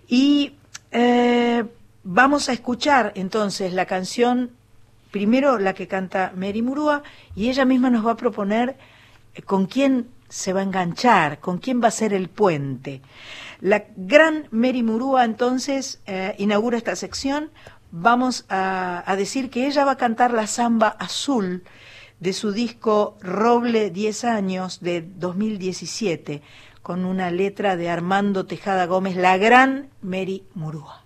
Y 0.08 0.54
eh, 0.92 1.66
vamos 2.04 2.50
a 2.50 2.54
escuchar 2.54 3.12
entonces 3.16 3.74
la 3.74 3.86
canción, 3.86 4.52
primero 5.12 5.60
la 5.60 5.74
que 5.74 5.88
canta 5.88 6.32
Mary 6.36 6.62
Murúa, 6.62 7.04
y 7.36 7.50
ella 7.50 7.66
misma 7.66 7.90
nos 7.90 8.06
va 8.06 8.12
a 8.12 8.18
proponer 8.18 8.78
eh, 9.36 9.42
con 9.42 9.66
quién 9.66 10.08
se 10.30 10.54
va 10.54 10.62
a 10.62 10.64
enganchar, 10.64 11.40
con 11.40 11.58
quién 11.58 11.82
va 11.84 11.90
a 11.90 11.92
ser 11.92 12.14
el 12.14 12.30
puente. 12.30 13.02
La 13.60 13.86
gran 13.98 14.48
Mary 14.52 14.84
Murúa 14.84 15.26
entonces 15.26 16.00
eh, 16.06 16.36
inaugura 16.38 16.78
esta 16.78 16.96
sección. 16.96 17.52
Vamos 17.92 18.46
a, 18.48 19.04
a 19.06 19.16
decir 19.16 19.50
que 19.50 19.68
ella 19.68 19.84
va 19.84 19.94
a 19.94 19.98
cantar 19.98 20.32
la 20.32 20.48
samba 20.48 20.90
azul 20.90 21.64
de 22.20 22.34
su 22.34 22.52
disco 22.52 23.18
Roble 23.22 23.92
10 23.92 24.24
años 24.26 24.80
de 24.82 25.02
2017, 25.02 26.42
con 26.82 27.06
una 27.06 27.32
letra 27.32 27.76
de 27.76 27.90
Armando 27.90 28.46
Tejada 28.46 28.86
Gómez, 28.86 29.16
la 29.16 29.38
gran 29.38 29.90
Mary 30.02 30.44
Murúa. 30.54 31.04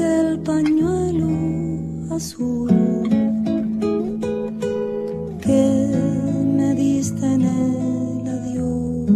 Aquel 0.00 0.38
pañuelo 0.40 1.28
azul 2.14 2.70
que 5.42 5.64
me 6.56 6.74
diste 6.74 7.26
en 7.26 7.42
el 7.42 8.28
adiós. 8.38 9.10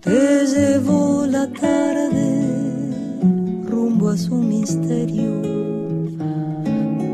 Te 0.00 0.46
llevó 0.46 1.26
la 1.26 1.46
tarde 1.52 2.26
rumbo 3.68 4.08
a 4.10 4.16
su 4.16 4.34
misterio 4.34 5.30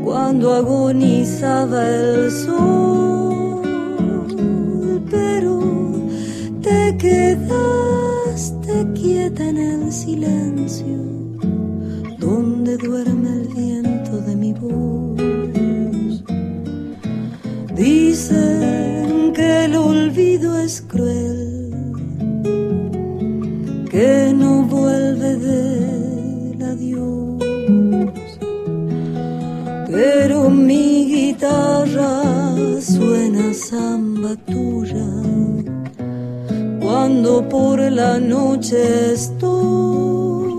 cuando 0.03 0.53
agonizaba 0.53 1.87
el 1.87 2.31
sol, 2.31 3.61
pero 5.11 5.59
te 6.61 6.97
quedaste 6.97 8.73
quieta 8.95 9.49
en 9.49 9.57
el 9.57 9.91
silencio 9.91 10.98
la 38.09 38.19
noche 38.19 39.13
estoy 39.13 40.55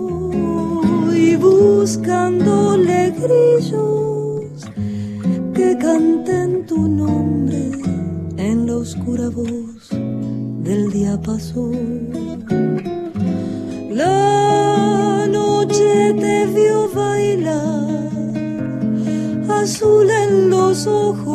buscándole 1.47 2.99
grillos 3.23 4.61
que 5.57 5.69
canten 5.87 6.65
tu 6.67 6.81
nombre 7.03 7.63
en 8.37 8.67
la 8.67 8.75
oscura 8.77 9.29
voz 9.31 9.83
del 10.67 10.83
día 10.93 11.15
pasó. 11.29 11.73
La 14.03 15.27
noche 15.39 16.15
te 16.23 16.37
vio 16.55 16.79
bailar, 16.95 18.11
azul 19.61 20.09
en 20.25 20.51
los 20.51 20.87
ojos 20.87 21.30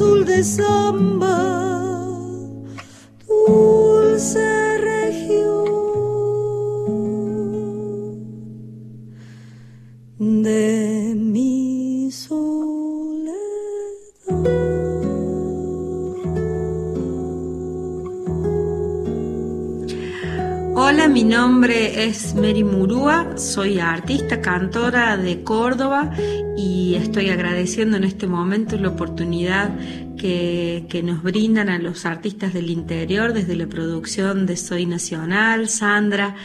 azul 0.00 0.24
de 0.24 0.42
samba, 0.42 1.36
dulce 3.28 4.78
región 4.78 5.64
de 10.18 11.14
mi 11.16 12.10
soledad. 12.10 12.40
Hola, 20.76 21.08
mi 21.08 21.24
nombre 21.24 22.06
es 22.06 22.34
Mary 22.34 22.64
Murúa, 22.64 23.29
soy 23.40 23.78
artista, 23.78 24.42
cantora 24.42 25.16
de 25.16 25.42
Córdoba 25.42 26.12
y 26.56 26.94
estoy 26.96 27.30
agradeciendo 27.30 27.96
en 27.96 28.04
este 28.04 28.26
momento 28.26 28.76
la 28.76 28.90
oportunidad 28.90 29.70
que, 30.18 30.84
que, 30.90 31.02
nos 31.02 31.22
brindan 31.22 31.70
a 31.70 31.78
los 31.78 32.04
artistas 32.04 32.52
del 32.52 32.68
interior 32.68 33.32
desde 33.32 33.56
la 33.56 33.66
producción 33.66 34.44
de 34.44 34.58
Soy 34.58 34.84
Nacional, 34.84 35.70
Sandra, 35.70 36.36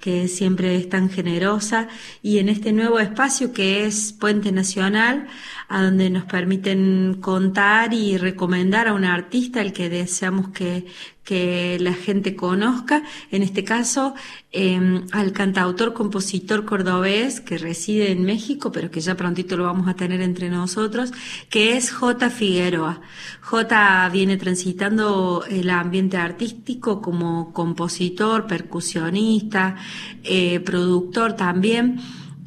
que 0.00 0.26
siempre 0.28 0.76
es 0.76 0.88
tan 0.88 1.10
generosa, 1.10 1.88
y 2.22 2.38
en 2.38 2.48
este 2.48 2.72
nuevo 2.72 2.98
espacio 2.98 3.52
que 3.52 3.84
es 3.84 4.14
Puente 4.14 4.50
Nacional, 4.50 5.26
a 5.68 5.82
donde 5.82 6.08
nos 6.08 6.24
permiten 6.24 7.18
contar 7.20 7.92
y 7.92 8.16
recomendar 8.16 8.88
a 8.88 8.94
un 8.94 9.04
artista 9.04 9.60
el 9.60 9.74
que 9.74 9.90
deseamos 9.90 10.48
que, 10.48 10.86
que 11.24 11.76
la 11.78 11.92
gente 11.92 12.34
conozca, 12.34 13.02
en 13.30 13.42
este 13.42 13.64
caso 13.64 14.14
em, 14.50 15.04
al 15.12 15.32
cantautor 15.32 15.92
compositor 15.92 16.64
cordobés 16.64 17.42
que 17.42 17.58
reside 17.58 18.10
en 18.12 18.24
México, 18.24 18.72
pero 18.72 18.90
que 18.90 19.02
ya 19.02 19.14
prontito 19.14 19.58
lo 19.58 19.64
vamos 19.64 19.88
a 19.88 19.94
tener 19.94 20.22
entre 20.22 20.48
nosotros, 20.48 21.12
que 21.50 21.76
es 21.76 21.92
J. 21.92 22.30
Figueroa. 22.30 23.02
J 23.42 24.08
viene 24.08 24.38
transitando 24.38 25.44
el 25.50 25.68
ambiente 25.68 26.16
artístico 26.16 27.02
como 27.02 27.52
compositor, 27.52 28.46
percusionista, 28.46 29.76
eh, 30.24 30.60
productor 30.60 31.34
también 31.34 32.00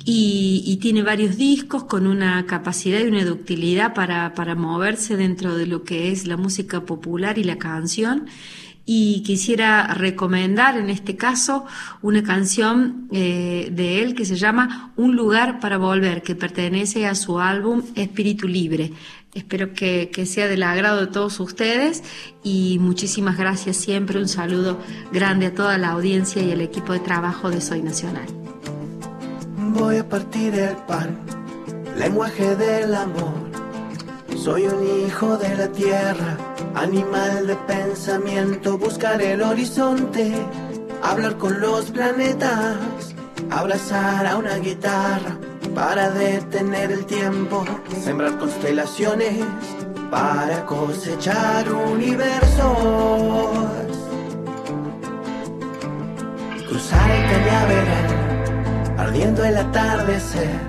y, 0.05 0.77
tiene 0.81 1.03
varios 1.03 1.37
discos 1.37 1.83
con 1.83 2.07
una 2.07 2.45
capacidad 2.45 2.99
y 2.99 3.07
una 3.07 3.23
ductilidad 3.23 3.93
para, 3.93 4.33
para 4.33 4.55
moverse 4.55 5.15
dentro 5.15 5.55
de 5.55 5.67
lo 5.67 5.83
que 5.83 6.11
es 6.11 6.25
la 6.25 6.37
música 6.37 6.81
popular 6.85 7.37
y 7.37 7.43
la 7.43 7.57
canción 7.57 8.27
y 8.85 9.21
quisiera 9.23 9.93
recomendar 9.93 10.77
en 10.77 10.89
este 10.89 11.15
caso 11.15 11.65
una 12.01 12.23
canción 12.23 13.07
eh, 13.11 13.69
de 13.71 14.01
él 14.01 14.15
que 14.15 14.25
se 14.25 14.35
llama 14.35 14.91
Un 14.95 15.15
lugar 15.15 15.59
para 15.59 15.77
volver, 15.77 16.23
que 16.23 16.35
pertenece 16.35 17.05
a 17.05 17.15
su 17.15 17.39
álbum 17.39 17.83
Espíritu 17.95 18.47
Libre. 18.47 18.91
Espero 19.33 19.73
que, 19.73 20.09
que, 20.11 20.25
sea 20.25 20.47
del 20.47 20.63
agrado 20.63 20.99
de 20.99 21.07
todos 21.07 21.39
ustedes 21.39 22.03
y 22.43 22.79
muchísimas 22.81 23.37
gracias 23.37 23.77
siempre. 23.77 24.19
Un 24.19 24.27
saludo 24.27 24.79
grande 25.13 25.45
a 25.45 25.55
toda 25.55 25.77
la 25.77 25.91
audiencia 25.91 26.41
y 26.41 26.51
el 26.51 26.59
equipo 26.59 26.91
de 26.91 26.99
trabajo 26.99 27.49
de 27.49 27.61
Soy 27.61 27.81
Nacional 27.81 28.40
voy 29.73 29.97
a 29.97 30.07
partir 30.07 30.53
el 30.55 30.75
pan, 30.87 31.17
lenguaje 31.97 32.55
del 32.55 32.93
amor. 32.93 33.33
Soy 34.35 34.67
un 34.67 35.05
hijo 35.05 35.37
de 35.37 35.55
la 35.55 35.67
tierra, 35.67 36.37
animal 36.75 37.47
de 37.47 37.55
pensamiento, 37.55 38.77
buscar 38.77 39.21
el 39.21 39.41
horizonte, 39.41 40.33
hablar 41.03 41.37
con 41.37 41.59
los 41.59 41.91
planetas, 41.91 42.77
abrazar 43.49 44.25
a 44.25 44.37
una 44.37 44.55
guitarra 44.57 45.37
para 45.75 46.09
detener 46.11 46.91
el 46.91 47.05
tiempo, 47.05 47.63
sembrar 48.03 48.37
constelaciones 48.37 49.45
para 50.09 50.65
cosechar 50.65 51.71
universos. 51.71 52.67
Cruzar 56.67 57.11
el 57.11 57.29
cañaveral 57.29 58.10
ardiendo 59.01 59.43
el 59.43 59.57
atardecer. 59.57 60.59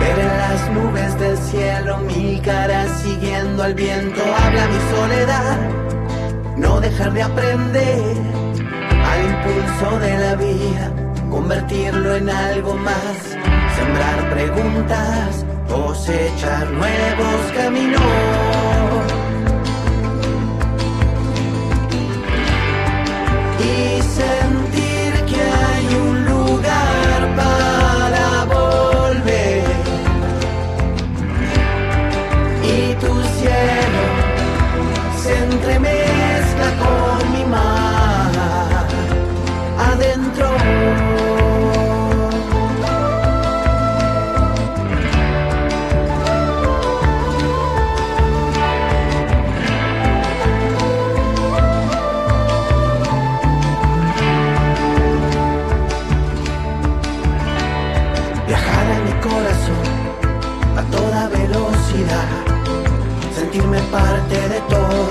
Ver 0.00 0.18
en 0.18 0.38
las 0.44 0.70
nubes 0.70 1.18
del 1.20 1.38
cielo 1.38 1.98
mil 1.98 2.40
caras 2.42 2.88
siguiendo 3.02 3.62
al 3.62 3.74
viento, 3.74 4.20
habla 4.42 4.66
mi 4.66 4.96
soledad. 4.96 5.58
No 6.56 6.80
dejar 6.80 7.12
de 7.12 7.22
aprender 7.22 8.16
al 9.10 9.20
impulso 9.32 9.98
de 10.00 10.18
la 10.18 10.34
vida, 10.34 10.92
convertirlo 11.30 12.16
en 12.16 12.28
algo 12.28 12.74
más, 12.74 13.16
sembrar 13.76 14.30
preguntas, 14.34 15.44
cosechar 15.68 16.70
nuevos 16.70 17.40
caminos. 17.56 19.17
Parte 63.90 64.48
de 64.48 64.60
todo, 64.68 65.08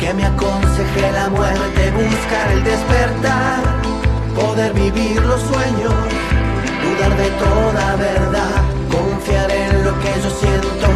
que 0.00 0.14
me 0.14 0.24
aconseje 0.24 1.12
la 1.12 1.28
muerte, 1.28 1.90
buscar 1.92 2.50
el 2.52 2.64
despertar, 2.64 3.62
poder 4.34 4.72
vivir 4.72 5.20
los 5.22 5.40
sueños, 5.40 5.94
dudar 6.82 7.16
de 7.16 7.30
toda 7.44 7.96
verdad, 7.96 8.62
confiar 8.90 9.50
en 9.50 9.84
lo 9.84 9.92
que 10.00 10.12
yo 10.22 10.30
siento, 10.40 10.86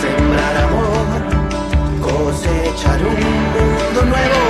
sembrar 0.00 0.56
amor, 0.66 1.06
cosechar 2.00 3.00
un 3.00 3.14
mundo 3.14 4.02
nuevo. 4.04 4.45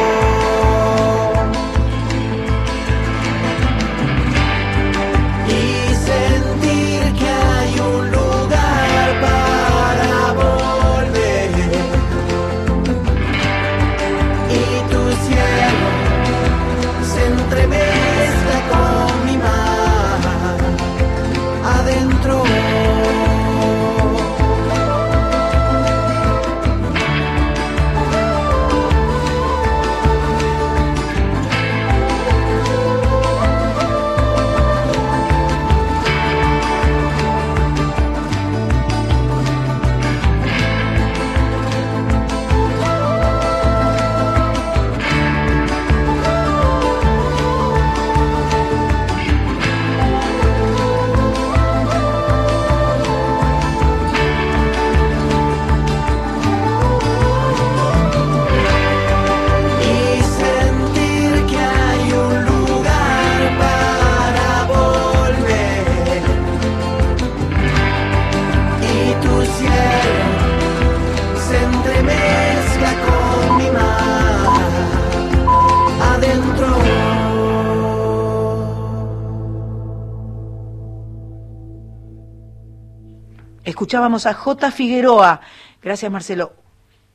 Escuchábamos 83.76 84.24
a 84.24 84.32
J. 84.32 84.70
Figueroa, 84.70 85.42
gracias 85.82 86.10
Marcelo, 86.10 86.54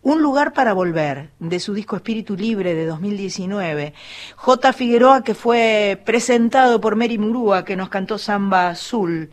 un 0.04 0.22
lugar 0.22 0.54
para 0.54 0.74
volver, 0.74 1.32
de 1.40 1.60
su 1.60 1.74
disco 1.74 1.96
Espíritu 1.96 2.36
Libre 2.36 2.76
de 2.76 2.86
2019. 2.86 3.96
J. 4.36 4.74
Figueroa, 4.74 5.24
que 5.24 5.34
fue 5.34 6.00
presentado 6.06 6.80
por 6.80 6.96
Mary 6.96 7.18
Murúa, 7.18 7.66
que 7.66 7.76
nos 7.76 7.90
cantó 7.90 8.20
Samba 8.20 8.70
Azul. 8.70 9.32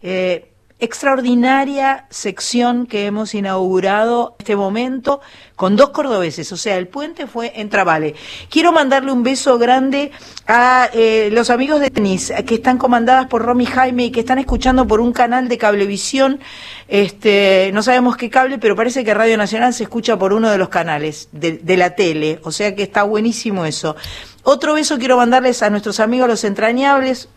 Eh, 0.00 0.49
extraordinaria 0.80 2.06
sección 2.10 2.86
que 2.86 3.06
hemos 3.06 3.34
inaugurado 3.34 4.34
en 4.38 4.42
este 4.42 4.56
momento 4.56 5.20
con 5.56 5.76
dos 5.76 5.90
cordobeses, 5.90 6.50
o 6.52 6.56
sea, 6.56 6.78
el 6.78 6.88
puente 6.88 7.26
fue 7.26 7.52
en 7.56 7.68
Trabale. 7.68 8.14
Quiero 8.48 8.72
mandarle 8.72 9.12
un 9.12 9.22
beso 9.22 9.58
grande 9.58 10.10
a 10.46 10.88
eh, 10.94 11.28
los 11.32 11.50
amigos 11.50 11.80
de 11.80 11.90
tenis 11.90 12.32
que 12.46 12.54
están 12.54 12.78
comandadas 12.78 13.26
por 13.26 13.42
Romy 13.42 13.66
Jaime 13.66 14.06
y 14.06 14.10
que 14.10 14.20
están 14.20 14.38
escuchando 14.38 14.86
por 14.86 15.00
un 15.00 15.12
canal 15.12 15.48
de 15.48 15.58
cablevisión, 15.58 16.40
este, 16.88 17.70
no 17.74 17.82
sabemos 17.82 18.16
qué 18.16 18.30
cable, 18.30 18.58
pero 18.58 18.74
parece 18.74 19.04
que 19.04 19.12
Radio 19.12 19.36
Nacional 19.36 19.74
se 19.74 19.82
escucha 19.82 20.18
por 20.18 20.32
uno 20.32 20.50
de 20.50 20.56
los 20.56 20.70
canales 20.70 21.28
de, 21.32 21.58
de 21.58 21.76
la 21.76 21.94
tele, 21.94 22.40
o 22.42 22.52
sea 22.52 22.74
que 22.74 22.82
está 22.82 23.02
buenísimo 23.02 23.66
eso. 23.66 23.96
Otro 24.42 24.74
beso 24.74 24.98
quiero 24.98 25.18
mandarles 25.18 25.62
a 25.62 25.68
nuestros 25.68 26.00
amigos 26.00 26.26
los 26.26 26.44
entrañables, 26.44 27.28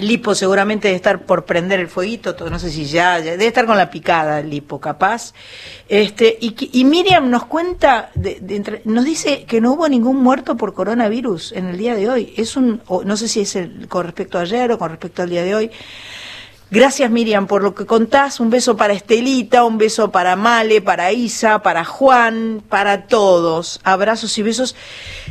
Lipo 0.00 0.34
seguramente 0.34 0.88
debe 0.88 0.96
estar 0.96 1.22
por 1.24 1.44
prender 1.44 1.80
el 1.80 1.88
fueguito, 1.88 2.36
no 2.48 2.58
sé 2.58 2.70
si 2.70 2.84
ya, 2.84 3.20
debe 3.20 3.46
estar 3.46 3.66
con 3.66 3.76
la 3.76 3.90
picada 3.90 4.40
Lipo, 4.42 4.80
capaz. 4.80 5.34
Este, 5.88 6.38
y, 6.40 6.84
Miriam 6.84 7.30
nos 7.30 7.46
cuenta, 7.46 8.10
nos 8.84 9.04
dice 9.04 9.44
que 9.44 9.60
no 9.60 9.72
hubo 9.72 9.88
ningún 9.88 10.22
muerto 10.22 10.56
por 10.56 10.74
coronavirus 10.74 11.52
en 11.52 11.66
el 11.66 11.78
día 11.78 11.94
de 11.94 12.08
hoy. 12.08 12.34
Es 12.36 12.56
un, 12.56 12.82
no 13.04 13.16
sé 13.16 13.28
si 13.28 13.40
es 13.40 13.56
el, 13.56 13.88
con 13.88 14.04
respecto 14.04 14.38
a 14.38 14.42
ayer 14.42 14.70
o 14.72 14.78
con 14.78 14.90
respecto 14.90 15.22
al 15.22 15.30
día 15.30 15.42
de 15.42 15.54
hoy. 15.54 15.70
Gracias 16.70 17.10
Miriam 17.10 17.46
por 17.46 17.62
lo 17.62 17.74
que 17.74 17.86
contás. 17.86 18.40
Un 18.40 18.50
beso 18.50 18.76
para 18.76 18.92
Estelita, 18.92 19.64
un 19.64 19.78
beso 19.78 20.10
para 20.10 20.36
Male, 20.36 20.82
para 20.82 21.12
Isa, 21.12 21.62
para 21.62 21.82
Juan, 21.82 22.62
para 22.68 23.06
todos. 23.06 23.80
Abrazos 23.84 24.36
y 24.36 24.42
besos. 24.42 24.76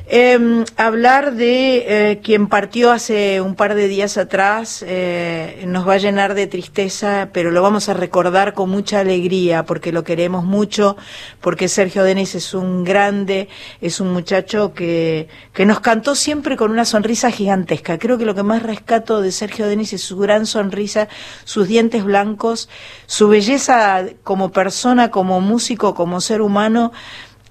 Em, 0.09 0.63
hablar 0.77 1.33
de 1.33 2.11
eh, 2.11 2.19
quien 2.23 2.47
partió 2.47 2.91
hace 2.91 3.41
un 3.41 3.55
par 3.55 3.75
de 3.75 3.89
días 3.89 4.17
atrás 4.17 4.83
eh, 4.87 5.63
nos 5.67 5.85
va 5.87 5.95
a 5.95 5.97
llenar 5.97 6.33
de 6.33 6.47
tristeza, 6.47 7.29
pero 7.33 7.51
lo 7.51 7.61
vamos 7.61 7.89
a 7.89 7.93
recordar 7.93 8.53
con 8.53 8.69
mucha 8.69 9.01
alegría 9.01 9.63
porque 9.65 9.91
lo 9.91 10.05
queremos 10.05 10.45
mucho, 10.45 10.95
porque 11.41 11.67
Sergio 11.67 12.03
Denis 12.03 12.35
es 12.35 12.53
un 12.53 12.83
grande, 12.83 13.49
es 13.81 13.99
un 13.99 14.13
muchacho 14.13 14.73
que, 14.73 15.27
que 15.53 15.65
nos 15.65 15.81
cantó 15.81 16.15
siempre 16.15 16.55
con 16.55 16.71
una 16.71 16.85
sonrisa 16.85 17.29
gigantesca. 17.29 17.99
Creo 17.99 18.17
que 18.17 18.25
lo 18.25 18.33
que 18.33 18.43
más 18.43 18.63
rescato 18.63 19.21
de 19.21 19.33
Sergio 19.33 19.67
Denis 19.67 19.91
es 19.91 20.01
su 20.01 20.17
gran 20.17 20.45
sonrisa, 20.45 21.09
sus 21.43 21.67
dientes 21.67 22.03
blancos, 22.03 22.69
su 23.05 23.27
belleza 23.27 24.05
como 24.23 24.51
persona, 24.51 25.11
como 25.11 25.41
músico, 25.41 25.93
como 25.93 26.21
ser 26.21 26.41
humano 26.41 26.91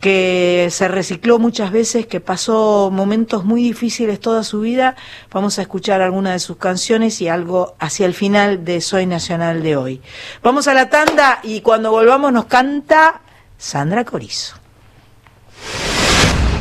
que 0.00 0.68
se 0.70 0.88
recicló 0.88 1.38
muchas 1.38 1.72
veces, 1.72 2.06
que 2.06 2.20
pasó 2.20 2.90
momentos 2.92 3.44
muy 3.44 3.62
difíciles 3.62 4.20
toda 4.20 4.44
su 4.44 4.60
vida. 4.60 4.96
Vamos 5.32 5.58
a 5.58 5.62
escuchar 5.62 6.02
algunas 6.02 6.34
de 6.34 6.38
sus 6.38 6.56
canciones 6.58 7.20
y 7.20 7.28
algo 7.28 7.74
hacia 7.78 8.06
el 8.06 8.14
final 8.14 8.64
de 8.64 8.80
Soy 8.80 9.06
Nacional 9.06 9.62
de 9.62 9.76
hoy. 9.76 10.02
Vamos 10.42 10.68
a 10.68 10.74
la 10.74 10.90
tanda 10.90 11.40
y 11.42 11.60
cuando 11.60 11.90
volvamos 11.90 12.32
nos 12.32 12.46
canta 12.46 13.20
Sandra 13.58 14.04
Corizo. 14.04 14.56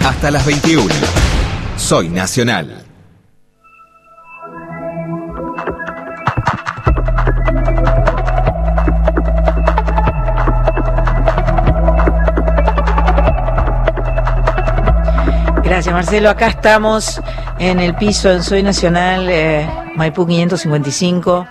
Hasta 0.04 0.32
las 0.32 0.46
21. 0.46 0.94
Soy 1.78 2.10
Nacional. 2.10 2.85
Gracias, 15.66 15.96
Marcelo. 15.96 16.30
Acá 16.30 16.46
estamos 16.46 17.20
en 17.58 17.80
el 17.80 17.96
piso 17.96 18.32
en 18.32 18.44
Soy 18.44 18.62
Nacional, 18.62 19.28
eh, 19.28 19.68
Maipú 19.96 20.28
555, 20.28 21.48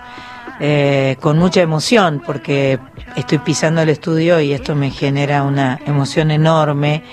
eh, 0.61 1.17
con 1.19 1.37
mucha 1.37 1.61
emoción, 1.61 2.23
porque 2.25 2.79
estoy 3.17 3.39
pisando 3.39 3.81
el 3.81 3.89
estudio 3.89 4.39
y 4.39 4.53
esto 4.53 4.73
me 4.73 4.89
genera 4.89 5.43
una 5.43 5.81
emoción 5.85 6.31
enorme. 6.31 7.03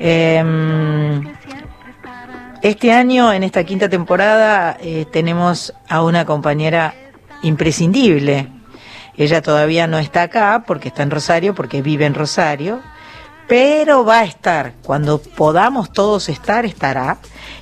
Em, 0.00 1.32
este 2.60 2.90
año, 2.92 3.32
en 3.32 3.44
esta 3.44 3.62
quinta 3.62 3.88
temporada, 3.88 4.76
eh, 4.80 5.06
tenemos 5.12 5.72
a 5.88 6.02
una 6.02 6.24
compañera 6.24 6.92
imprescindible. 7.44 8.48
Ella 9.16 9.42
todavía 9.42 9.86
no 9.86 10.00
está 10.00 10.22
acá 10.22 10.64
porque 10.66 10.88
está 10.88 11.04
en 11.04 11.12
Rosario, 11.12 11.54
porque 11.54 11.82
vive 11.82 12.04
en 12.04 12.14
Rosario, 12.14 12.80
pero 13.52 14.02
va 14.02 14.20
a 14.20 14.24
estar. 14.24 14.72
Cuando 14.82 15.20
podamos 15.20 15.92
todos 15.92 16.30
estar, 16.30 16.64
estará. 16.64 17.18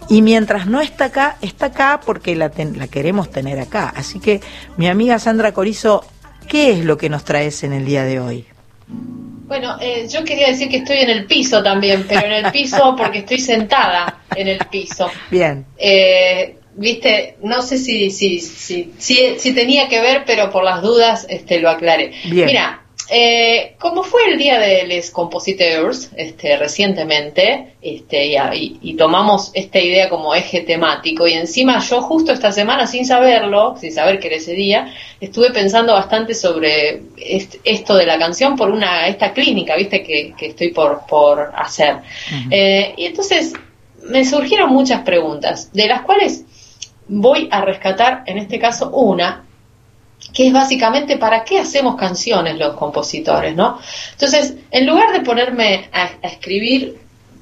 Y 0.09 0.23
mientras 0.23 0.69
no 0.69 0.81
está 0.81 1.07
acá, 1.07 1.37
está 1.43 1.67
acá 1.67 2.01
porque 2.07 2.37
la, 2.37 2.53
la 2.77 2.87
queremos 2.87 3.29
tener 3.33 3.59
acá. 3.59 3.93
Así 3.97 4.21
que, 4.21 4.41
mi 4.77 4.87
amiga 4.87 5.19
Sandra 5.19 5.51
Corizo, 5.51 6.05
¿qué 6.47 6.71
es 6.71 6.85
lo 6.85 6.97
que 6.97 7.09
nos 7.09 7.25
traes 7.25 7.65
en 7.65 7.73
el 7.73 7.87
día 7.87 8.05
de 8.05 8.21
hoy? 8.21 8.47
Bueno, 8.87 9.79
eh, 9.81 10.07
yo 10.09 10.23
quería 10.23 10.47
decir 10.47 10.69
que 10.69 10.77
estoy 10.77 10.99
en 10.99 11.11
el 11.11 11.27
piso 11.27 11.61
también, 11.61 12.07
pero 12.09 12.25
en 12.25 12.47
el 12.47 12.53
piso 12.53 12.95
porque 12.97 13.19
estoy 13.19 13.41
sentada 13.41 14.21
en 14.37 14.47
el 14.47 14.59
piso. 14.71 15.11
Bien. 15.29 15.67
Eh, 15.77 16.57
viste, 16.77 17.37
no 17.43 17.63
sé 17.63 17.79
si, 17.79 18.13
si, 18.13 18.39
si, 18.39 18.93
si, 18.97 19.53
tenía 19.53 19.89
que 19.89 20.01
ver, 20.01 20.23
pero 20.25 20.53
por 20.53 20.63
las 20.63 20.83
dudas 20.83 21.27
este, 21.29 21.59
lo 21.59 21.69
aclaré. 21.69 22.13
Bien. 22.27 22.47
Mira, 22.47 22.85
eh, 23.13 23.75
como 23.79 24.05
fue 24.05 24.31
el 24.31 24.39
día 24.39 24.61
de 24.61 24.87
los 24.87 25.11
compositeurs 25.11 26.11
este, 26.17 26.57
recientemente, 26.57 27.75
este, 27.83 28.37
y, 28.55 28.95
tomamos 28.95 29.51
esta 29.55 29.81
idea 29.81 30.09
como 30.09 30.35
eje 30.35 30.61
temático, 30.61 31.27
y 31.27 31.33
encima 31.33 31.81
yo 31.81 32.03
justo 32.03 32.33
esta 32.33 32.53
semana, 32.53 32.87
sin 32.87 33.05
saberlo, 33.05 33.77
sin 33.81 33.93
saber 33.93 34.21
que 34.21 34.29
era 34.29 34.37
ese 34.37 34.53
día, 34.53 34.95
estuve 35.21 35.51
pensando 35.51 35.95
bastante 35.95 36.35
sobre 36.35 37.03
esto 37.17 37.97
de 37.97 38.07
la 38.07 38.19
canción 38.19 38.57
por 38.57 38.71
una 38.71 39.09
esta 39.09 39.33
clínica, 39.33 39.75
viste, 39.75 40.05
que, 40.05 40.35
estoy 40.41 40.69
por, 40.69 41.01
por 41.09 41.51
hacer. 41.57 41.97
Eh, 42.51 42.95
y 42.97 43.07
entonces 43.07 43.55
me 44.05 44.25
surgieron 44.25 44.71
muchas 44.71 45.03
preguntas, 45.03 45.73
de 45.73 45.89
las 45.89 46.03
cuales 46.03 46.45
voy 47.09 47.49
a 47.51 47.61
rescatar 47.63 48.23
en 48.27 48.39
este 48.39 48.61
caso 48.61 48.91
una 48.91 49.47
que 50.33 50.47
es 50.47 50.53
básicamente 50.53 51.17
para 51.17 51.45
qué 51.45 51.59
hacemos 51.59 51.97
canciones 51.97 52.59
los 52.59 52.75
compositores, 52.75 53.55
¿no? 53.55 53.79
Entonces, 54.13 54.55
en 54.71 54.87
lugar 54.87 55.13
de 55.13 55.21
ponerme 55.21 55.89
a, 55.93 56.11
escribir 56.27 56.99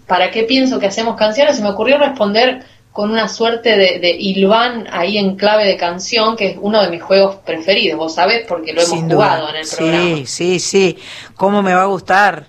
para 0.07 0.31
qué 0.31 0.45
pienso 0.45 0.79
que 0.79 0.87
hacemos 0.87 1.17
canciones, 1.17 1.57
se 1.57 1.63
me 1.63 1.71
ocurrió 1.71 1.99
responder 1.99 2.65
con 2.93 3.11
una 3.11 3.29
suerte 3.29 3.77
de, 3.77 3.99
de 4.01 4.87
ahí 4.91 5.19
en 5.19 5.37
clave 5.37 5.67
de 5.67 5.77
canción, 5.77 6.37
que 6.37 6.49
es 6.49 6.57
uno 6.61 6.83
de 6.83 6.91
mis 6.91 7.03
juegos 7.03 7.37
preferidos, 7.45 7.99
vos 7.99 8.15
sabés, 8.15 8.45
porque 8.49 8.73
lo 8.73 8.83
hemos 8.83 9.01
jugado 9.01 9.51
en 9.51 9.57
el 9.57 9.67
programa. 9.69 10.03
Sí, 10.03 10.27
sí, 10.27 10.59
sí. 10.59 10.99
¿Cómo 11.37 11.63
me 11.63 11.75
va 11.75 11.83
a 11.83 11.87
gustar? 11.87 12.47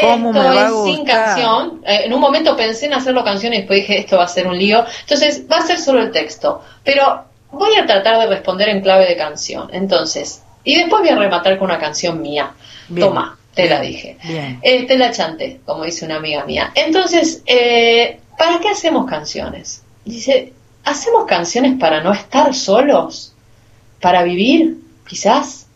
¿Cómo 0.00 0.30
esto 0.30 0.42
me 0.42 0.56
va 0.56 0.66
a 0.66 0.70
gustar? 0.70 0.96
sin 0.96 1.04
canción. 1.04 1.82
Eh, 1.86 2.02
en 2.06 2.14
un 2.14 2.20
momento 2.20 2.56
pensé 2.56 2.86
en 2.86 2.94
hacerlo 2.94 3.22
canción 3.22 3.52
y 3.52 3.58
después 3.58 3.80
dije, 3.80 3.98
esto 3.98 4.16
va 4.16 4.24
a 4.24 4.28
ser 4.28 4.46
un 4.46 4.58
lío. 4.58 4.84
Entonces, 5.02 5.44
va 5.50 5.58
a 5.58 5.66
ser 5.66 5.78
solo 5.78 6.00
el 6.00 6.10
texto. 6.10 6.62
Pero 6.82 7.26
Voy 7.52 7.74
a 7.76 7.86
tratar 7.86 8.18
de 8.18 8.26
responder 8.26 8.68
en 8.70 8.80
clave 8.80 9.06
de 9.06 9.16
canción. 9.16 9.68
Entonces, 9.72 10.42
y 10.64 10.76
después 10.76 11.02
voy 11.02 11.10
a 11.10 11.16
rematar 11.16 11.58
con 11.58 11.70
una 11.70 11.78
canción 11.78 12.20
mía. 12.20 12.52
Toma, 12.98 13.38
te 13.54 13.68
la 13.68 13.80
dije. 13.80 14.16
Eh, 14.62 14.86
te 14.86 14.98
la 14.98 15.10
chanté, 15.10 15.60
como 15.64 15.84
dice 15.84 16.04
una 16.04 16.16
amiga 16.16 16.44
mía. 16.44 16.72
Entonces, 16.74 17.42
eh, 17.46 18.20
¿para 18.38 18.58
qué 18.60 18.68
hacemos 18.68 19.08
canciones? 19.08 19.82
Dice, 20.04 20.52
¿hacemos 20.84 21.26
canciones 21.26 21.78
para 21.78 22.02
no 22.02 22.12
estar 22.12 22.54
solos? 22.54 23.34
¿Para 24.00 24.22
vivir? 24.22 24.78
Quizás, 25.06 25.66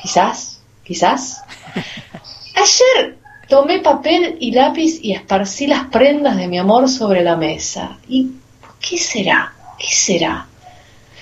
quizás, 0.00 0.60
quizás. 0.84 1.42
Ayer 2.54 3.16
tomé 3.48 3.80
papel 3.80 4.36
y 4.40 4.52
lápiz 4.52 4.98
y 5.02 5.12
esparcí 5.12 5.66
las 5.66 5.86
prendas 5.86 6.36
de 6.36 6.48
mi 6.48 6.58
amor 6.58 6.88
sobre 6.88 7.22
la 7.22 7.36
mesa. 7.36 7.98
¿Y 8.08 8.32
qué 8.80 8.98
será? 8.98 9.52
¿Qué 9.78 9.88
será? 9.94 10.46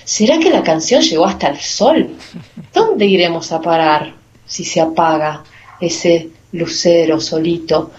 ¿Será 0.05 0.37
que 0.37 0.51
la 0.51 0.61
canción 0.61 1.01
llegó 1.01 1.25
hasta 1.25 1.47
el 1.47 1.59
sol? 1.59 2.15
¿Dónde 2.71 3.07
iremos 3.07 3.51
a 3.51 3.59
parar 3.59 4.13
si 4.45 4.63
se 4.63 4.79
apaga 4.79 5.43
ese 5.81 6.29
lucero 6.51 7.19
solito? 7.19 7.89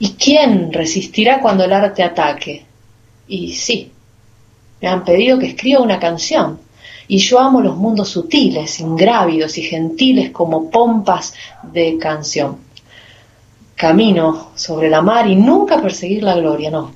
¿Y 0.00 0.14
quién 0.14 0.72
resistirá 0.72 1.40
cuando 1.40 1.62
el 1.62 1.72
arte 1.72 2.02
ataque? 2.02 2.66
Y 3.28 3.52
sí, 3.52 3.92
me 4.82 4.88
han 4.88 5.04
pedido 5.04 5.38
que 5.38 5.46
escriba 5.46 5.80
una 5.80 6.00
canción. 6.00 6.58
Y 7.06 7.18
yo 7.18 7.38
amo 7.38 7.60
los 7.60 7.76
mundos 7.76 8.08
sutiles, 8.08 8.80
ingrávidos 8.80 9.56
y 9.56 9.62
gentiles 9.62 10.30
como 10.32 10.68
pompas 10.68 11.32
de 11.62 11.96
canción. 11.96 12.58
Camino 13.76 14.48
sobre 14.56 14.90
la 14.90 15.00
mar 15.00 15.28
y 15.28 15.36
nunca 15.36 15.80
perseguir 15.80 16.24
la 16.24 16.34
gloria, 16.34 16.72
no. 16.72 16.90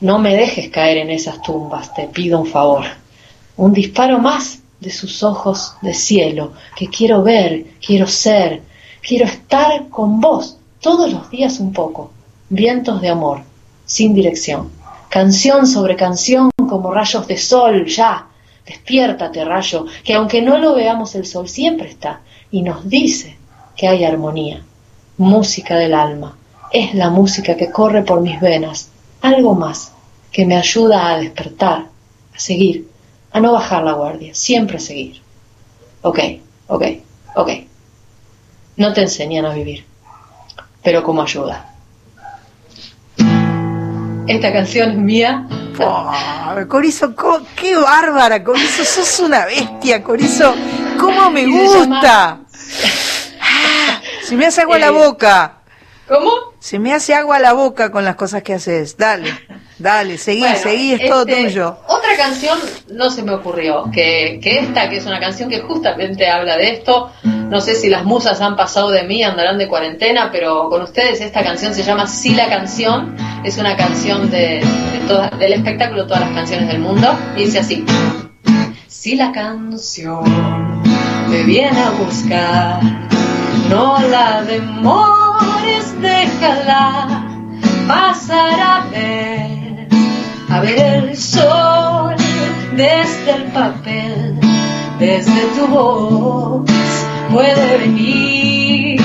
No 0.00 0.18
me 0.18 0.34
dejes 0.34 0.70
caer 0.70 0.96
en 0.96 1.10
esas 1.10 1.40
tumbas, 1.40 1.94
te 1.94 2.08
pido 2.08 2.40
un 2.40 2.46
favor 2.46 3.01
un 3.56 3.72
disparo 3.72 4.18
más 4.18 4.60
de 4.80 4.90
sus 4.90 5.22
ojos 5.22 5.74
de 5.82 5.94
cielo, 5.94 6.52
que 6.76 6.88
quiero 6.88 7.22
ver, 7.22 7.66
quiero 7.84 8.06
ser, 8.06 8.62
quiero 9.00 9.26
estar 9.26 9.88
con 9.88 10.20
vos 10.20 10.58
todos 10.80 11.12
los 11.12 11.30
días 11.30 11.60
un 11.60 11.72
poco. 11.72 12.10
Vientos 12.48 13.00
de 13.00 13.08
amor, 13.08 13.42
sin 13.86 14.14
dirección. 14.14 14.70
Canción 15.08 15.66
sobre 15.66 15.96
canción 15.96 16.50
como 16.68 16.92
rayos 16.92 17.26
de 17.26 17.36
sol, 17.36 17.86
ya. 17.86 18.26
Despiértate, 18.66 19.44
rayo, 19.44 19.86
que 20.04 20.14
aunque 20.14 20.42
no 20.42 20.58
lo 20.58 20.74
veamos 20.74 21.14
el 21.14 21.26
sol 21.26 21.48
siempre 21.48 21.88
está 21.88 22.20
y 22.50 22.62
nos 22.62 22.88
dice 22.88 23.36
que 23.76 23.88
hay 23.88 24.04
armonía. 24.04 24.62
Música 25.18 25.76
del 25.76 25.94
alma. 25.94 26.36
Es 26.72 26.94
la 26.94 27.10
música 27.10 27.56
que 27.56 27.70
corre 27.70 28.02
por 28.02 28.20
mis 28.20 28.40
venas. 28.40 28.90
Algo 29.20 29.54
más 29.54 29.92
que 30.32 30.46
me 30.46 30.56
ayuda 30.56 31.10
a 31.10 31.18
despertar, 31.18 31.86
a 32.34 32.38
seguir, 32.38 32.88
a 33.32 33.40
no 33.40 33.52
bajar 33.52 33.82
la 33.82 33.92
guardia, 33.92 34.34
siempre 34.34 34.76
a 34.76 34.80
seguir. 34.80 35.22
Ok, 36.02 36.18
ok, 36.66 36.84
ok. 37.34 37.50
No 38.76 38.92
te 38.92 39.02
enseñan 39.02 39.46
a 39.46 39.54
vivir, 39.54 39.84
pero 40.82 41.02
como 41.02 41.22
ayuda. 41.22 41.68
Esta 44.26 44.52
canción 44.52 44.90
es 44.90 44.96
mía. 44.96 45.46
Corizo, 46.68 47.14
qué 47.56 47.76
bárbara, 47.76 48.44
Corizo, 48.44 48.84
sos 48.84 49.20
una 49.20 49.46
bestia, 49.46 50.02
Corizo, 50.02 50.54
cómo 50.98 51.30
me 51.30 51.46
gusta. 51.46 52.40
Ah, 53.44 54.00
se 54.22 54.36
me 54.36 54.46
hace 54.46 54.62
agua 54.62 54.78
la 54.78 54.86
eh, 54.86 54.90
boca. 54.90 55.54
¿Cómo? 56.06 56.30
Se 56.60 56.78
me 56.78 56.94
hace 56.94 57.12
agua 57.12 57.40
la 57.40 57.52
boca 57.52 57.90
con 57.90 58.04
las 58.04 58.14
cosas 58.14 58.42
que 58.44 58.54
haces. 58.54 58.96
Dale. 58.96 59.34
Dale, 59.78 60.16
seguí, 60.16 60.44
seguí, 60.62 60.94
es 60.94 61.10
todo 61.10 61.26
este, 61.26 61.42
tuyo. 61.42 61.76
Canción 62.16 62.58
no 62.92 63.10
se 63.10 63.22
me 63.22 63.32
ocurrió, 63.32 63.90
que, 63.92 64.38
que 64.42 64.60
esta, 64.60 64.88
que 64.88 64.98
es 64.98 65.06
una 65.06 65.18
canción 65.18 65.48
que 65.48 65.60
justamente 65.60 66.28
habla 66.28 66.56
de 66.56 66.70
esto. 66.70 67.10
No 67.24 67.60
sé 67.60 67.74
si 67.74 67.88
las 67.88 68.04
musas 68.04 68.40
han 68.40 68.56
pasado 68.56 68.90
de 68.90 69.02
mí, 69.04 69.22
andarán 69.22 69.58
de 69.58 69.68
cuarentena, 69.68 70.30
pero 70.30 70.68
con 70.68 70.82
ustedes 70.82 71.20
esta 71.20 71.42
canción 71.42 71.74
se 71.74 71.82
llama 71.82 72.06
Sí 72.06 72.34
la 72.34 72.48
canción. 72.48 73.16
Es 73.44 73.58
una 73.58 73.76
canción 73.76 74.30
de, 74.30 74.62
del 75.38 75.52
espectáculo 75.52 76.06
Todas 76.06 76.20
las 76.20 76.30
canciones 76.30 76.68
del 76.68 76.78
mundo. 76.78 77.14
Y 77.36 77.44
dice 77.44 77.58
así. 77.60 77.84
Si 78.86 79.16
la 79.16 79.32
canción 79.32 80.82
me 81.28 81.42
viene 81.42 81.78
a 81.80 81.90
buscar, 81.90 82.80
no 83.68 83.98
la 84.08 84.42
demores, 84.42 86.00
déjala 86.00 87.26
pasar 87.86 88.60
a 88.60 88.86
ver 88.90 89.61
a 90.52 90.60
ver 90.60 90.78
el 90.78 91.16
sol 91.16 92.14
desde 92.76 93.30
el 93.36 93.44
papel, 93.52 94.38
desde 94.98 95.46
tu 95.56 95.66
voz, 95.66 96.70
puede 97.32 97.78
venir 97.78 99.00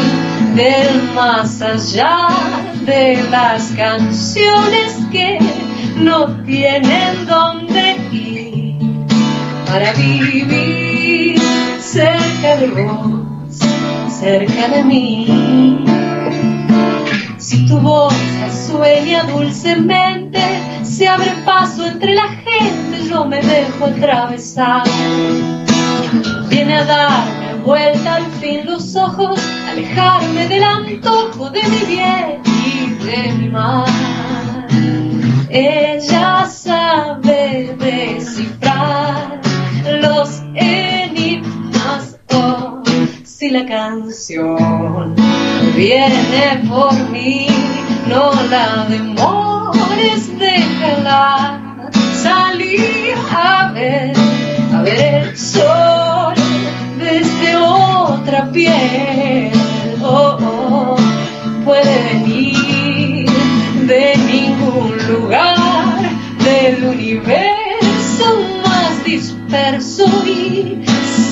del 0.55 1.03
más 1.15 1.62
allá 1.62 2.27
de 2.86 3.23
las 3.31 3.71
canciones 3.77 4.97
que 5.10 5.39
no 5.95 6.25
tienen 6.43 7.25
dónde 7.25 7.95
ir 8.12 8.75
para 9.67 9.93
vivir 9.93 11.39
cerca 11.79 12.57
de 12.57 12.67
vos, 12.67 13.57
cerca 14.19 14.67
de 14.67 14.83
mí. 14.83 16.06
Si 17.47 17.65
tu 17.65 17.77
voz 17.77 18.13
sueña 18.67 19.23
dulcemente, 19.23 20.41
se 20.83 21.07
abre 21.07 21.31
paso 21.45 21.86
entre 21.86 22.13
la 22.13 22.27
gente, 22.27 23.07
yo 23.10 23.23
me 23.23 23.41
dejo 23.41 23.86
atravesar. 23.86 24.83
Viene 26.49 26.75
a 26.75 26.83
darme 26.83 27.53
vuelta 27.63 28.15
al 28.15 28.25
fin 28.41 28.65
los 28.65 28.97
ojos, 28.97 29.39
alejarme 29.71 30.45
del 30.49 30.62
antojo 30.62 31.49
de 31.49 31.63
mi 31.69 31.86
bien 31.86 32.41
y 32.65 33.05
de 33.05 33.31
mi 33.38 33.47
mar. 33.47 33.88
Ella 35.49 36.45
sabe 36.47 37.73
descifrar 37.79 39.39
los 40.01 40.41
enigmas, 40.53 42.19
oh, 42.33 42.66
si 43.38 43.52
la 43.52 43.67
canción 43.67 45.13
viene 45.76 46.63
por 46.67 46.92
mí, 47.12 47.46
no 48.08 48.31
la 48.50 48.88
demora 48.90 49.79
déjala 50.40 51.92
salir 52.23 53.13
a 53.29 53.71
ver, 53.73 54.13
a 54.73 54.81
ver 54.81 55.23
el 55.23 55.38
sol 55.38 56.33
desde 56.98 57.56
otra 57.58 58.52
piel. 58.52 59.52
Oh, 60.02 60.38
oh, 60.42 60.96
puede 61.63 61.96
venir 62.13 63.29
de 63.85 64.17
ningún 64.17 64.98
lugar 65.08 66.10
del 66.44 66.83
universo 66.85 68.25
más 68.65 69.04
disperso 69.06 70.06
y 70.25 70.83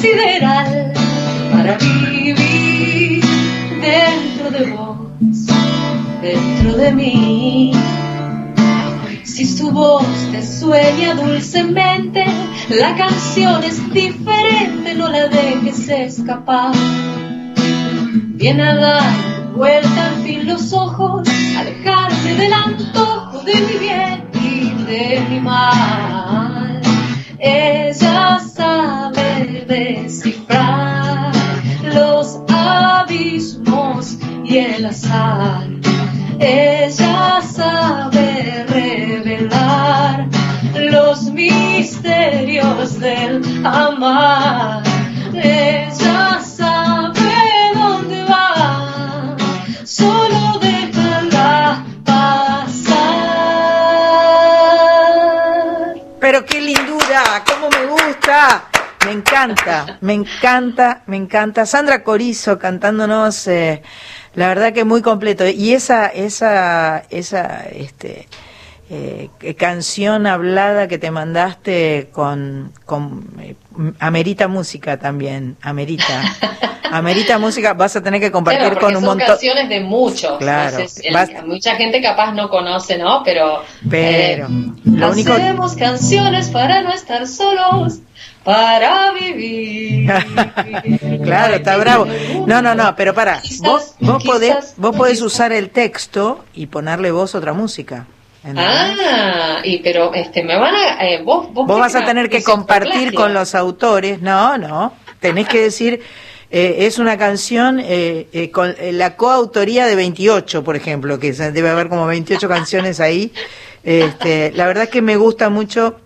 sideral 0.01 1.04
para 1.65 1.79
vivir 1.79 3.23
dentro 3.81 4.51
de 4.51 4.71
vos, 4.71 4.97
dentro 6.21 6.77
de 6.77 6.91
mí. 6.91 7.71
Si 9.23 9.45
su 9.45 9.71
voz 9.71 10.05
te 10.31 10.45
sueña 10.45 11.15
dulcemente, 11.15 12.23
la 12.69 12.95
canción 12.95 13.63
es 13.63 13.91
diferente, 13.91 14.93
no 14.93 15.09
la 15.09 15.27
dejes 15.27 15.89
escapar. 15.89 16.75
Viene 18.35 18.61
a 18.61 18.75
dar 18.75 19.51
vuelta 19.55 20.05
al 20.05 20.23
fin 20.23 20.45
los 20.45 20.71
ojos, 20.71 21.27
alejarse 21.57 22.35
del 22.35 22.53
antojo 22.53 23.41
de 23.43 23.55
mi 23.55 23.77
bien 23.79 24.23
y 24.33 24.83
de 24.83 25.19
mi 25.31 25.39
mal. 25.39 26.81
Ella 27.39 28.39
sabe 28.39 29.65
descifrar 29.67 31.34
los 31.95 32.39
abismos 32.49 34.17
y 34.43 34.57
el 34.57 34.85
azar. 34.85 35.67
Ella 36.39 37.41
sabe 37.41 38.15
misterios 41.75 42.99
del 42.99 43.41
amar. 43.65 44.83
Ella 45.33 46.39
sabe 46.41 47.73
dónde 47.73 48.23
va, 48.23 49.35
solo 49.83 50.59
déjala 50.59 51.85
pasar. 52.03 52.75
Pero 56.19 56.45
qué 56.45 56.61
lindura, 56.61 57.43
cómo 57.45 57.69
me 57.69 57.85
gusta. 57.85 58.74
Me 59.05 59.11
encanta, 59.11 59.99
me 60.01 60.13
encanta, 60.13 61.03
me 61.05 61.15
encanta. 61.17 61.67
Sandra 61.67 62.03
Corizo 62.03 62.57
cantándonos, 62.57 63.47
eh, 63.47 63.83
la 64.33 64.47
verdad 64.47 64.73
que 64.73 64.83
muy 64.83 65.03
completo. 65.03 65.47
Y 65.47 65.73
esa, 65.73 66.07
esa, 66.07 67.03
esa, 67.11 67.65
este, 67.67 68.27
eh, 68.89 69.29
canción 69.57 70.27
hablada 70.27 70.87
que 70.87 70.97
te 70.97 71.09
mandaste 71.09 72.09
con, 72.11 72.71
con 72.85 73.27
eh, 73.39 73.55
amerita 73.99 74.47
música 74.47 74.99
también, 74.99 75.57
amerita. 75.61 76.21
amerita 76.91 77.39
música, 77.39 77.73
vas 77.73 77.95
a 77.95 78.03
tener 78.03 78.21
que 78.21 78.31
compartir 78.31 78.77
con 78.77 78.89
un 78.89 79.01
son 79.01 79.03
montón. 79.03 79.27
canciones 79.27 79.69
de 79.69 79.79
muchos. 79.81 80.37
Claro. 80.37 80.77
Mucha 81.45 81.75
gente 81.75 82.01
capaz 82.01 82.33
no 82.33 82.49
conoce, 82.49 82.97
¿no? 82.97 83.23
Pero. 83.23 83.63
Pero. 83.89 84.47
Eh, 84.47 84.71
lo 84.85 85.07
hacemos 85.07 85.75
canciones 85.75 86.49
para 86.49 86.81
no 86.81 86.93
estar 86.93 87.27
solos 87.27 87.99
para 88.43 89.11
vivir. 89.13 90.07
claro, 91.23 91.55
está 91.55 91.75
bravo. 91.77 92.05
No, 92.45 92.61
no, 92.61 92.75
no, 92.75 92.95
pero 92.95 93.15
para, 93.15 93.41
vos, 93.61 93.95
vos, 93.99 94.23
podés, 94.23 94.75
vos 94.77 94.95
podés 94.95 95.21
usar 95.21 95.51
el 95.51 95.71
texto 95.71 96.45
y 96.53 96.67
ponerle 96.67 97.11
vos 97.11 97.33
otra 97.33 97.53
música. 97.53 98.05
Ah, 98.55 99.61
y 99.63 99.79
pero 99.79 100.13
este 100.13 100.43
me 100.43 100.57
van 100.57 100.75
a 100.75 101.03
eh, 101.03 101.21
vos 101.23 101.51
vos, 101.51 101.67
vas 101.67 101.95
a 101.95 102.05
tener 102.05 102.29
que 102.29 102.43
compartir 102.43 103.13
con 103.13 103.33
los 103.33 103.55
autores, 103.55 104.21
no, 104.21 104.57
no, 104.57 104.93
tenés 105.19 105.47
que 105.47 105.61
decir 105.61 106.01
eh, 106.51 106.75
es 106.85 106.99
una 106.99 107.17
canción 107.17 107.81
eh, 107.81 108.51
con 108.53 108.75
la 108.91 109.15
coautoría 109.15 109.87
de 109.87 109.95
28, 109.95 110.63
por 110.63 110.75
ejemplo, 110.75 111.19
que 111.19 111.33
debe 111.33 111.69
haber 111.69 111.89
como 111.89 112.05
28 112.05 112.47
canciones 112.47 112.99
ahí. 112.99 113.33
Este, 113.83 114.51
la 114.51 114.67
verdad 114.67 114.83
es 114.85 114.89
que 114.89 115.01
me 115.01 115.17
gusta 115.17 115.49
mucho 115.49 115.99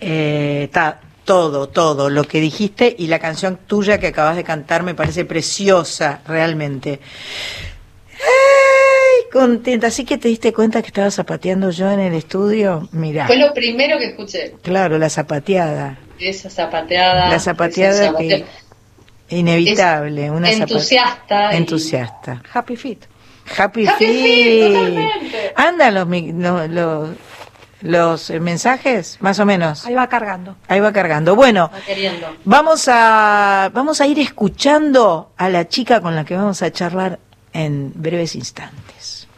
está 0.00 1.00
todo, 1.24 1.68
todo 1.68 2.08
lo 2.08 2.24
que 2.24 2.40
dijiste 2.40 2.94
y 2.98 3.06
la 3.08 3.18
canción 3.18 3.58
tuya 3.66 3.98
que 3.98 4.08
acabas 4.08 4.36
de 4.36 4.44
cantar 4.44 4.82
me 4.82 4.94
parece 4.94 5.26
preciosa, 5.26 6.22
realmente 6.26 7.00
contenta. 9.32 9.88
Así 9.88 10.04
que 10.04 10.18
te 10.18 10.28
diste 10.28 10.52
cuenta 10.52 10.82
que 10.82 10.88
estaba 10.88 11.10
zapateando 11.10 11.70
yo 11.70 11.90
en 11.90 12.00
el 12.00 12.14
estudio. 12.14 12.88
Mira. 12.92 13.26
Fue 13.26 13.36
lo 13.36 13.52
primero 13.52 13.98
que 13.98 14.06
escuché. 14.06 14.54
Claro, 14.62 14.98
la 14.98 15.10
zapateada. 15.10 15.98
esa 16.18 16.50
zapateada. 16.50 17.30
La 17.30 17.38
zapateada 17.38 18.16
que 18.16 18.44
inevitable, 19.30 20.30
una 20.30 20.50
entusiasta. 20.50 21.52
Entusiasta. 21.52 22.42
Happy 22.52 22.76
Fit. 22.76 23.04
Happy, 23.56 23.86
Feet. 23.86 25.54
Andan 25.56 25.94
los, 25.94 26.70
los, 26.70 27.08
los, 27.80 28.30
mensajes, 28.40 29.16
más 29.20 29.38
o 29.38 29.46
menos. 29.46 29.86
Ahí 29.86 29.94
va 29.94 30.06
cargando. 30.06 30.56
Ahí 30.68 30.80
va 30.80 30.92
cargando. 30.92 31.34
Bueno, 31.34 31.70
vamos 32.44 32.88
a 32.88 33.70
vamos 33.72 34.00
a 34.02 34.06
ir 34.06 34.18
escuchando 34.18 35.32
a 35.36 35.48
la 35.48 35.66
chica 35.68 36.00
con 36.00 36.14
la 36.14 36.24
que 36.24 36.36
vamos 36.36 36.62
a 36.62 36.70
charlar 36.70 37.20
en 37.52 37.92
breves 37.94 38.34
instantes. 38.34 39.28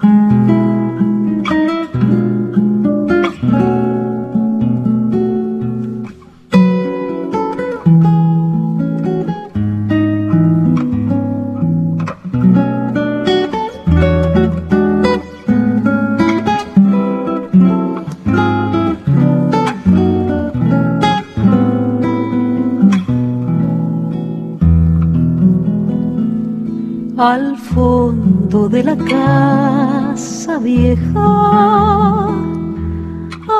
Al 27.34 27.56
fondo 27.56 28.68
de 28.68 28.82
la 28.82 28.96
casa 28.96 30.58
vieja. 30.58 32.28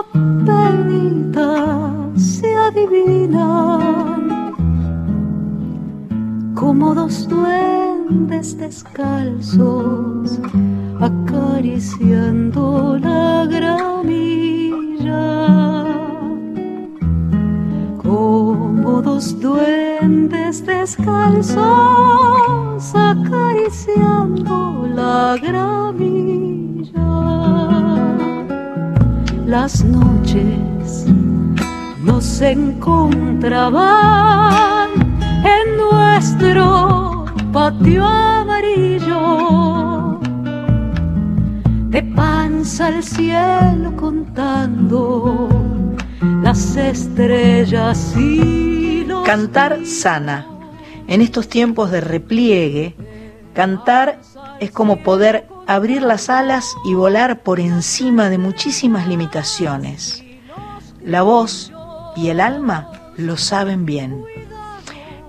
Apenas 0.01 1.41
se 2.21 2.57
adivinan 2.57 4.23
como 6.55 6.95
dos 6.97 7.29
duendes 7.29 8.59
descalzos 8.59 10.41
acariciando 11.01 12.99
la 12.99 13.47
gramilla. 13.47 15.25
Como 18.03 19.01
dos 19.03 19.39
duendes 19.41 20.30
descalzos 20.59 21.63
acariciando 22.93 24.85
la 24.97 25.37
gramilla. 25.41 26.91
Las 29.47 29.85
noches 29.85 31.07
nos 32.03 32.41
encontraban 32.41 33.79
en 35.45 35.77
nuestro 35.77 37.27
patio 37.53 38.05
amarillo. 38.05 39.21
De 41.91 42.03
panza 42.03 42.89
al 42.89 43.05
cielo 43.05 43.95
contando 43.97 45.49
las 46.43 46.77
estrellas 46.77 48.17
y. 48.17 48.70
Cantar 49.31 49.87
sana 49.87 50.45
en 51.07 51.21
estos 51.21 51.49
tiempos 51.49 51.93
de 51.93 52.01
repliegue, 52.01 52.97
cantar 53.55 54.21
es 54.59 54.73
como 54.73 55.05
poder 55.05 55.47
abrir 55.69 56.03
las 56.03 56.29
alas 56.29 56.75
y 56.85 56.95
volar 56.95 57.45
por 57.45 57.61
encima 57.61 58.29
de 58.29 58.39
muchísimas 58.39 59.07
limitaciones. 59.07 60.25
La 61.05 61.23
voz 61.23 61.73
y 62.17 62.31
el 62.31 62.41
alma 62.41 62.91
lo 63.17 63.37
saben 63.37 63.87
bien. 63.87 64.25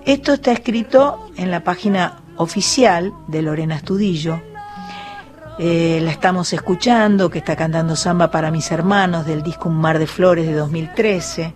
Esto 0.04 0.32
está 0.32 0.50
escrito 0.50 1.30
en 1.36 1.52
la 1.52 1.62
página 1.62 2.22
oficial 2.38 3.12
de 3.28 3.42
Lorena 3.42 3.76
Estudillo. 3.76 4.42
Eh, 5.60 6.00
la 6.02 6.10
estamos 6.10 6.52
escuchando, 6.52 7.30
que 7.30 7.38
está 7.38 7.54
cantando 7.54 7.94
Samba 7.94 8.32
para 8.32 8.50
mis 8.50 8.68
hermanos 8.72 9.26
del 9.26 9.44
disco 9.44 9.68
Un 9.68 9.76
mar 9.76 10.00
de 10.00 10.08
flores 10.08 10.44
de 10.44 10.54
2013. 10.54 11.54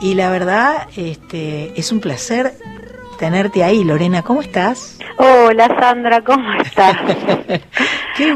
Y 0.00 0.14
la 0.14 0.30
verdad, 0.30 0.88
este, 0.96 1.72
es 1.78 1.90
un 1.90 2.00
placer 2.00 2.52
tenerte 3.18 3.64
ahí, 3.64 3.82
Lorena. 3.82 4.22
¿Cómo 4.22 4.42
estás? 4.42 4.98
Hola, 5.16 5.68
Sandra, 5.80 6.20
¿cómo 6.22 6.60
estás? 6.60 6.94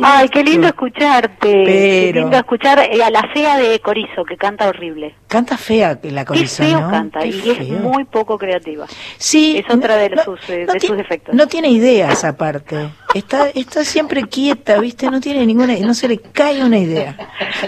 Ay, 0.03 0.29
qué 0.31 0.43
lindo 0.43 0.67
escucharte. 0.67 1.65
Qué 1.65 2.13
lindo 2.15 2.37
escuchar 2.37 2.79
eh, 2.79 3.03
a 3.03 3.11
la 3.11 3.23
fea 3.35 3.59
de 3.59 3.79
Corizo, 3.81 4.25
que 4.25 4.37
canta 4.37 4.69
horrible. 4.69 5.15
Canta 5.29 5.59
fea 5.59 5.99
la 6.03 6.25
Corizo, 6.25 6.63
qué 6.63 6.71
feo 6.71 6.89
canta, 6.89 7.27
y 7.27 7.51
es 7.51 7.69
muy 7.69 8.05
poco 8.05 8.39
creativa. 8.39 8.87
Sí. 9.19 9.59
Es 9.59 9.75
otra 9.75 9.97
de, 9.97 10.17
sus, 10.25 10.49
eh, 10.49 10.67
de 10.67 10.81
sus 10.81 10.97
defectos. 10.97 11.35
No 11.35 11.47
tiene 11.47 11.69
ideas 11.69 12.25
aparte. 12.25 12.89
Está, 13.15 13.49
está 13.51 13.85
siempre 13.85 14.23
quieta, 14.23 14.79
¿viste? 14.79 15.11
No 15.11 15.21
tiene 15.21 15.45
ninguna, 15.45 15.75
no 15.81 15.95
se 15.95 16.09
le 16.09 16.19
cae 16.19 16.63
una 16.63 16.79
idea. 16.79 17.17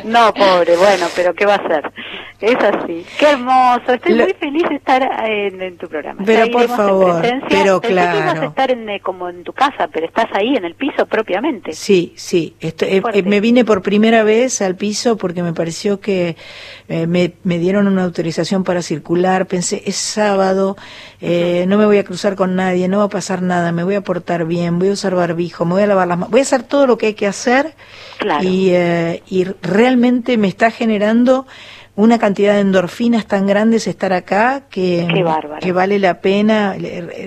No, 0.04 0.32
pobre, 0.32 0.76
bueno, 0.76 1.06
pero 1.14 1.34
¿qué 1.34 1.46
va 1.46 1.54
a 1.54 1.56
hacer? 1.56 1.92
Es 2.42 2.56
así. 2.56 3.06
Qué 3.20 3.30
hermoso. 3.30 3.92
Estoy 3.92 4.14
muy 4.14 4.34
feliz 4.34 4.64
de 4.68 4.74
estar 4.74 5.00
en, 5.24 5.78
tu 5.78 5.86
programa. 5.86 6.22
Pero 6.26 6.50
por 6.50 6.68
favor, 6.68 7.22
pero 7.48 7.80
claro. 7.80 8.18
Que 8.18 8.24
ibas 8.24 8.40
a 8.40 8.44
estar 8.46 8.70
en, 8.72 8.88
eh, 8.88 9.00
como 9.00 9.28
en 9.28 9.44
tu 9.44 9.52
casa, 9.52 9.88
pero 9.92 10.06
estás 10.06 10.26
ahí 10.32 10.56
en 10.56 10.64
el 10.64 10.74
piso 10.74 11.06
propiamente. 11.06 11.72
Sí, 11.72 12.12
sí. 12.16 12.56
Eh, 12.60 12.74
eh, 12.80 13.22
me 13.22 13.40
vine 13.40 13.64
por 13.64 13.80
primera 13.80 14.24
vez 14.24 14.60
al 14.60 14.74
piso 14.74 15.16
porque 15.16 15.44
me 15.44 15.52
pareció 15.52 16.00
que 16.00 16.36
me, 16.88 17.32
me, 17.44 17.58
dieron 17.58 17.86
una 17.86 18.02
autorización 18.02 18.64
para 18.64 18.82
circular. 18.82 19.46
Pensé, 19.46 19.84
es 19.86 19.96
sábado, 19.96 20.76
no 21.20 21.78
me 21.78 21.86
voy 21.86 21.98
a 21.98 22.04
cruzar 22.04 22.34
con 22.34 22.56
nadie, 22.56 22.88
no 22.88 22.98
va 22.98 23.04
a 23.04 23.08
pasar 23.08 23.40
nada, 23.40 23.70
me 23.70 23.84
voy 23.84 23.94
a 23.94 24.00
portar 24.00 24.46
bien, 24.46 24.80
voy 24.80 24.88
a 24.88 24.92
usar 24.92 25.14
barbijo, 25.32 25.64
me 25.64 25.72
voy 25.74 25.82
a 25.82 25.86
lavar 25.86 26.08
las 26.08 26.18
manos, 26.18 26.30
voy 26.30 26.40
a 26.40 26.42
hacer 26.42 26.62
todo 26.62 26.86
lo 26.86 26.98
que 26.98 27.06
hay 27.06 27.14
que 27.14 27.26
hacer. 27.26 27.74
Y, 28.40 28.70
y 29.28 29.44
realmente 29.62 30.36
me 30.36 30.46
está 30.46 30.70
generando 30.70 31.46
una 31.94 32.18
cantidad 32.18 32.54
de 32.54 32.60
endorfinas 32.60 33.26
tan 33.26 33.46
grandes 33.46 33.86
estar 33.86 34.12
acá 34.12 34.62
que, 34.70 35.06
que 35.60 35.72
vale 35.72 35.98
la 35.98 36.20
pena, 36.20 36.76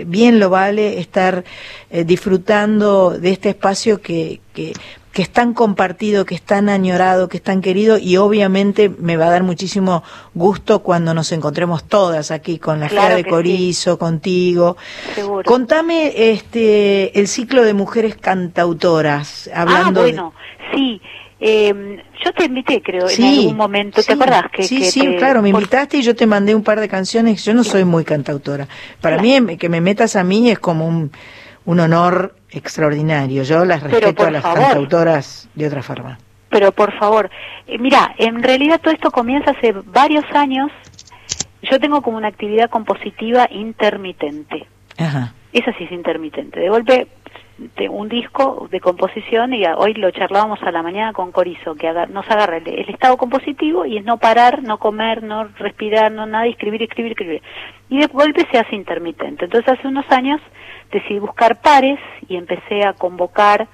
bien 0.08 0.40
lo 0.40 0.50
vale 0.50 1.00
estar 1.00 1.44
eh, 1.92 2.04
disfrutando 2.04 3.12
de 3.12 3.32
este 3.32 3.50
espacio 3.50 4.02
que, 4.02 4.42
que, 4.54 4.74
que 5.16 5.22
es 5.22 5.30
tan 5.30 5.54
compartido, 5.54 6.26
que 6.26 6.36
es 6.36 6.42
tan 6.42 6.68
añorado, 6.68 7.30
que 7.30 7.38
es 7.38 7.44
tan 7.44 7.62
querido 7.62 7.98
y 7.98 8.18
obviamente 8.18 8.90
me 8.90 9.16
va 9.16 9.28
a 9.28 9.30
dar 9.30 9.44
muchísimo 9.44 10.04
gusto 10.34 10.80
cuando 10.80 11.14
nos 11.14 11.32
encontremos 11.32 11.86
todas 11.86 12.32
aquí 12.32 12.60
con 12.60 12.82
la 12.82 12.90
claro 12.90 13.16
de 13.16 13.24
Corizo, 13.24 13.98
contigo. 13.98 14.76
Seguro. 15.14 15.46
Contame 15.46 16.32
este 16.32 17.18
el 17.18 17.30
ciclo 17.30 17.64
de 17.64 17.74
mujeres 17.74 18.18
cantautoras, 18.18 19.50
hablando 19.56 20.02
ah, 20.02 20.04
bueno, 20.04 20.34
sí. 20.74 21.02
Eh, 21.40 22.04
yo 22.22 22.34
te 22.34 22.46
invité, 22.46 22.82
creo, 22.82 23.08
en 23.10 23.24
algún 23.24 23.56
momento. 23.56 24.04
¿Te 24.04 24.14
acordás? 24.14 24.52
Que, 24.52 24.64
sí, 24.64 24.84
sí, 24.84 25.16
claro, 25.18 25.42
me 25.42 25.50
invitaste 25.50 25.98
y 25.98 26.02
yo 26.02 26.14
te 26.14 26.26
mandé 26.26 26.54
un 26.54 26.64
par 26.64 26.82
de 26.82 26.90
canciones. 26.90 27.46
Yo 27.46 27.54
no 27.54 27.64
soy 27.64 27.86
muy 27.86 28.04
cantautora. 28.04 28.68
Para 29.00 29.22
mí, 29.22 29.56
que 29.58 29.70
me 29.70 29.80
metas 29.80 30.18
a 30.18 30.26
mí 30.26 30.52
es 30.52 30.60
como 30.60 30.86
un, 30.86 31.12
un 31.64 31.80
honor 31.80 32.36
extraordinario. 32.56 33.44
Yo 33.44 33.66
las 33.66 33.84
respeto 33.84 34.26
a 34.26 34.32
las 34.32 34.44
cantautoras 34.44 35.50
de 35.54 35.68
otra 35.68 35.84
forma. 35.84 36.18
Pero 36.50 36.72
por 36.72 36.98
favor, 36.98 37.30
eh, 37.68 37.78
mira, 37.78 38.16
en 38.18 38.42
realidad 38.42 38.80
todo 38.82 38.94
esto 38.94 39.12
comienza 39.12 39.52
hace 39.52 39.74
varios 39.74 40.26
años. 40.34 40.72
Yo 41.62 41.80
tengo 41.80 42.02
como 42.02 42.18
una 42.18 42.30
actividad 42.30 42.70
compositiva 42.70 43.48
intermitente. 43.52 44.68
Ajá. 44.98 45.34
Esa 45.52 45.74
sí 45.78 45.84
es 45.86 45.92
intermitente. 45.92 46.60
De 46.60 46.70
golpe 46.70 47.08
de 47.58 47.88
un 47.88 48.10
disco 48.10 48.68
de 48.70 48.82
composición 48.82 49.54
y 49.54 49.66
hoy 49.66 49.94
lo 49.94 50.12
charlábamos 50.12 50.62
a 50.64 50.72
la 50.72 50.84
mañana 50.84 51.14
con 51.14 51.32
Corizo, 51.32 51.76
que 51.76 51.92
nos 52.10 52.30
agarra 52.30 52.58
el, 52.58 52.90
estado 52.90 53.16
compositivo 53.18 53.86
y 53.86 53.98
es 53.98 54.04
no 54.04 54.18
parar, 54.18 54.62
no 54.64 54.78
comer, 54.78 55.24
no 55.24 55.46
respirar, 55.58 56.12
no 56.12 56.26
nada, 56.26 56.48
escribir, 56.48 56.84
escribir, 56.84 57.14
escribir. 57.14 57.42
Y 57.90 58.00
de 58.00 58.08
golpe 58.08 58.46
se 58.52 58.60
hace 58.60 58.76
intermitente. 58.76 59.46
Entonces 59.46 59.72
hace 59.72 59.88
unos 59.88 60.10
años 60.12 60.42
decidí 60.92 61.20
buscar 61.20 61.62
pares 61.62 62.00
y 62.28 62.36
empecé 62.36 62.84
a 62.84 62.94
convocar 62.94 63.68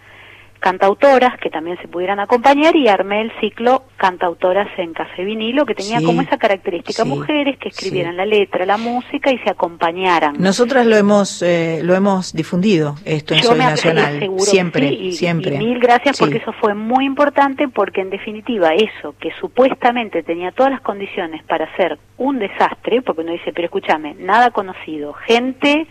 cantautoras 0.61 1.37
que 1.39 1.49
también 1.49 1.77
se 1.81 1.87
pudieran 1.87 2.19
acompañar 2.19 2.75
y 2.75 2.87
armé 2.87 3.21
el 3.21 3.31
ciclo 3.41 3.83
Cantautoras 3.97 4.67
en 4.77 4.93
Café 4.93 5.25
Vinilo, 5.25 5.65
que 5.65 5.73
tenía 5.73 6.01
como 6.01 6.21
esa 6.21 6.37
característica 6.37 7.03
mujeres 7.03 7.57
que 7.57 7.69
escribieran 7.69 8.15
la 8.15 8.25
letra, 8.25 8.65
la 8.65 8.77
música 8.77 9.31
y 9.31 9.39
se 9.39 9.49
acompañaran. 9.49 10.35
Nosotras 10.37 10.85
lo 10.85 10.95
hemos 10.95 11.41
eh, 11.41 11.81
lo 11.83 11.95
hemos 11.95 12.33
difundido 12.33 12.95
esto 13.05 13.33
en 13.33 13.43
Soy 13.43 13.57
Nacional, 13.57 14.29
siempre, 14.37 15.11
siempre. 15.11 15.57
mil 15.57 15.79
gracias 15.79 16.19
porque 16.19 16.37
eso 16.37 16.53
fue 16.53 16.75
muy 16.75 17.05
importante 17.05 17.67
porque 17.67 18.01
en 18.01 18.11
definitiva 18.11 18.73
eso 18.73 19.15
que 19.19 19.31
supuestamente 19.39 20.21
tenía 20.21 20.51
todas 20.51 20.71
las 20.71 20.81
condiciones 20.81 21.43
para 21.43 21.75
ser 21.75 21.97
un 22.17 22.37
desastre, 22.37 23.01
porque 23.01 23.21
uno 23.21 23.31
dice, 23.31 23.51
pero 23.51 23.65
escúchame, 23.65 24.13
nada 24.19 24.51
conocido, 24.51 25.13
gente 25.13 25.87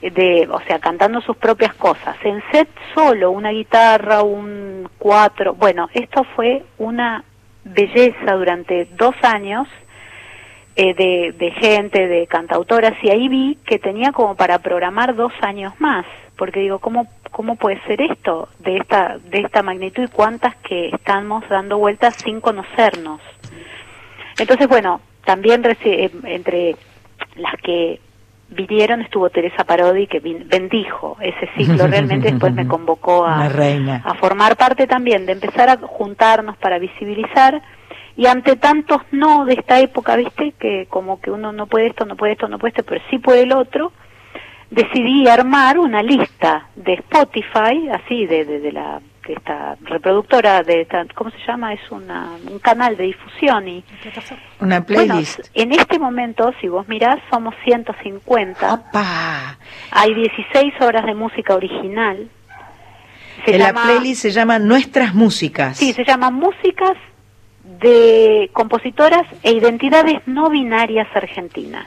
de, 0.00 0.48
o 0.50 0.60
sea, 0.60 0.78
cantando 0.78 1.20
sus 1.20 1.36
propias 1.36 1.74
cosas. 1.74 2.16
En 2.24 2.42
set 2.52 2.68
solo, 2.94 3.30
una 3.30 3.50
guitarra, 3.50 4.22
un 4.22 4.88
cuatro. 4.98 5.54
Bueno, 5.54 5.88
esto 5.92 6.24
fue 6.36 6.64
una 6.78 7.24
belleza 7.64 8.32
durante 8.34 8.86
dos 8.96 9.14
años 9.22 9.68
eh, 10.76 10.94
de, 10.94 11.34
de 11.36 11.50
gente, 11.52 12.06
de 12.06 12.26
cantautoras, 12.26 12.94
y 13.02 13.10
ahí 13.10 13.28
vi 13.28 13.58
que 13.66 13.78
tenía 13.78 14.12
como 14.12 14.36
para 14.36 14.60
programar 14.60 15.16
dos 15.16 15.32
años 15.40 15.72
más, 15.80 16.06
porque 16.36 16.60
digo, 16.60 16.78
¿cómo, 16.78 17.08
cómo 17.32 17.56
puede 17.56 17.80
ser 17.82 18.00
esto 18.00 18.48
de 18.60 18.76
esta, 18.76 19.18
de 19.18 19.40
esta 19.40 19.64
magnitud 19.64 20.04
y 20.04 20.08
cuántas 20.08 20.54
que 20.56 20.90
estamos 20.90 21.42
dando 21.48 21.78
vueltas 21.78 22.14
sin 22.22 22.40
conocernos? 22.40 23.20
Entonces, 24.38 24.68
bueno, 24.68 25.00
también 25.24 25.64
eh, 25.66 26.10
entre 26.24 26.76
las 27.34 27.56
que 27.60 28.00
vinieron 28.50 29.02
estuvo 29.02 29.30
Teresa 29.30 29.64
Parodi 29.64 30.06
que 30.06 30.20
bendijo 30.20 31.16
ese 31.20 31.48
ciclo. 31.56 31.86
Realmente 31.86 32.28
después 32.32 32.54
me 32.54 32.66
convocó 32.66 33.26
a, 33.26 33.46
a 33.46 34.14
formar 34.14 34.56
parte 34.56 34.86
también 34.86 35.26
de 35.26 35.32
empezar 35.32 35.68
a 35.68 35.76
juntarnos 35.76 36.56
para 36.56 36.78
visibilizar. 36.78 37.62
Y 38.16 38.26
ante 38.26 38.56
tantos 38.56 39.02
no 39.12 39.44
de 39.44 39.54
esta 39.54 39.78
época 39.80 40.16
viste 40.16 40.52
que 40.58 40.86
como 40.88 41.20
que 41.20 41.30
uno 41.30 41.52
no 41.52 41.66
puede 41.66 41.86
esto 41.86 42.04
no 42.04 42.16
puede 42.16 42.32
esto 42.32 42.48
no 42.48 42.58
puede 42.58 42.70
esto 42.70 42.82
pero 42.82 43.00
sí 43.10 43.18
puede 43.18 43.42
el 43.42 43.52
otro 43.52 43.92
decidí 44.70 45.28
armar 45.28 45.78
una 45.78 46.02
lista 46.02 46.68
de 46.74 46.94
Spotify 46.94 47.88
así 47.92 48.26
de, 48.26 48.44
de 48.44 48.72
la 48.72 49.00
esta 49.34 49.76
reproductora 49.82 50.62
de 50.62 50.82
esta, 50.82 51.04
¿cómo 51.14 51.30
se 51.30 51.38
llama? 51.46 51.72
Es 51.72 51.90
una, 51.90 52.30
un 52.50 52.58
canal 52.58 52.96
de 52.96 53.04
difusión 53.04 53.68
y 53.68 53.84
una 54.60 54.84
playlist. 54.84 55.40
en 55.54 55.72
este 55.72 55.98
momento, 55.98 56.52
si 56.60 56.68
vos 56.68 56.88
mirás, 56.88 57.18
somos 57.30 57.54
150. 57.64 58.74
¡Opa! 58.74 59.58
Hay 59.90 60.14
16 60.14 60.80
horas 60.80 61.06
de 61.06 61.14
música 61.14 61.54
original. 61.54 62.28
en 63.46 63.58
la 63.58 63.72
playlist 63.72 64.22
se 64.22 64.30
llama 64.30 64.58
Nuestras 64.58 65.14
Músicas. 65.14 65.76
Sí, 65.76 65.92
se 65.92 66.04
llama 66.04 66.30
Músicas 66.30 66.96
de 67.80 68.50
compositoras 68.52 69.26
e 69.42 69.52
identidades 69.52 70.20
no 70.26 70.50
binarias 70.50 71.08
argentinas. 71.14 71.86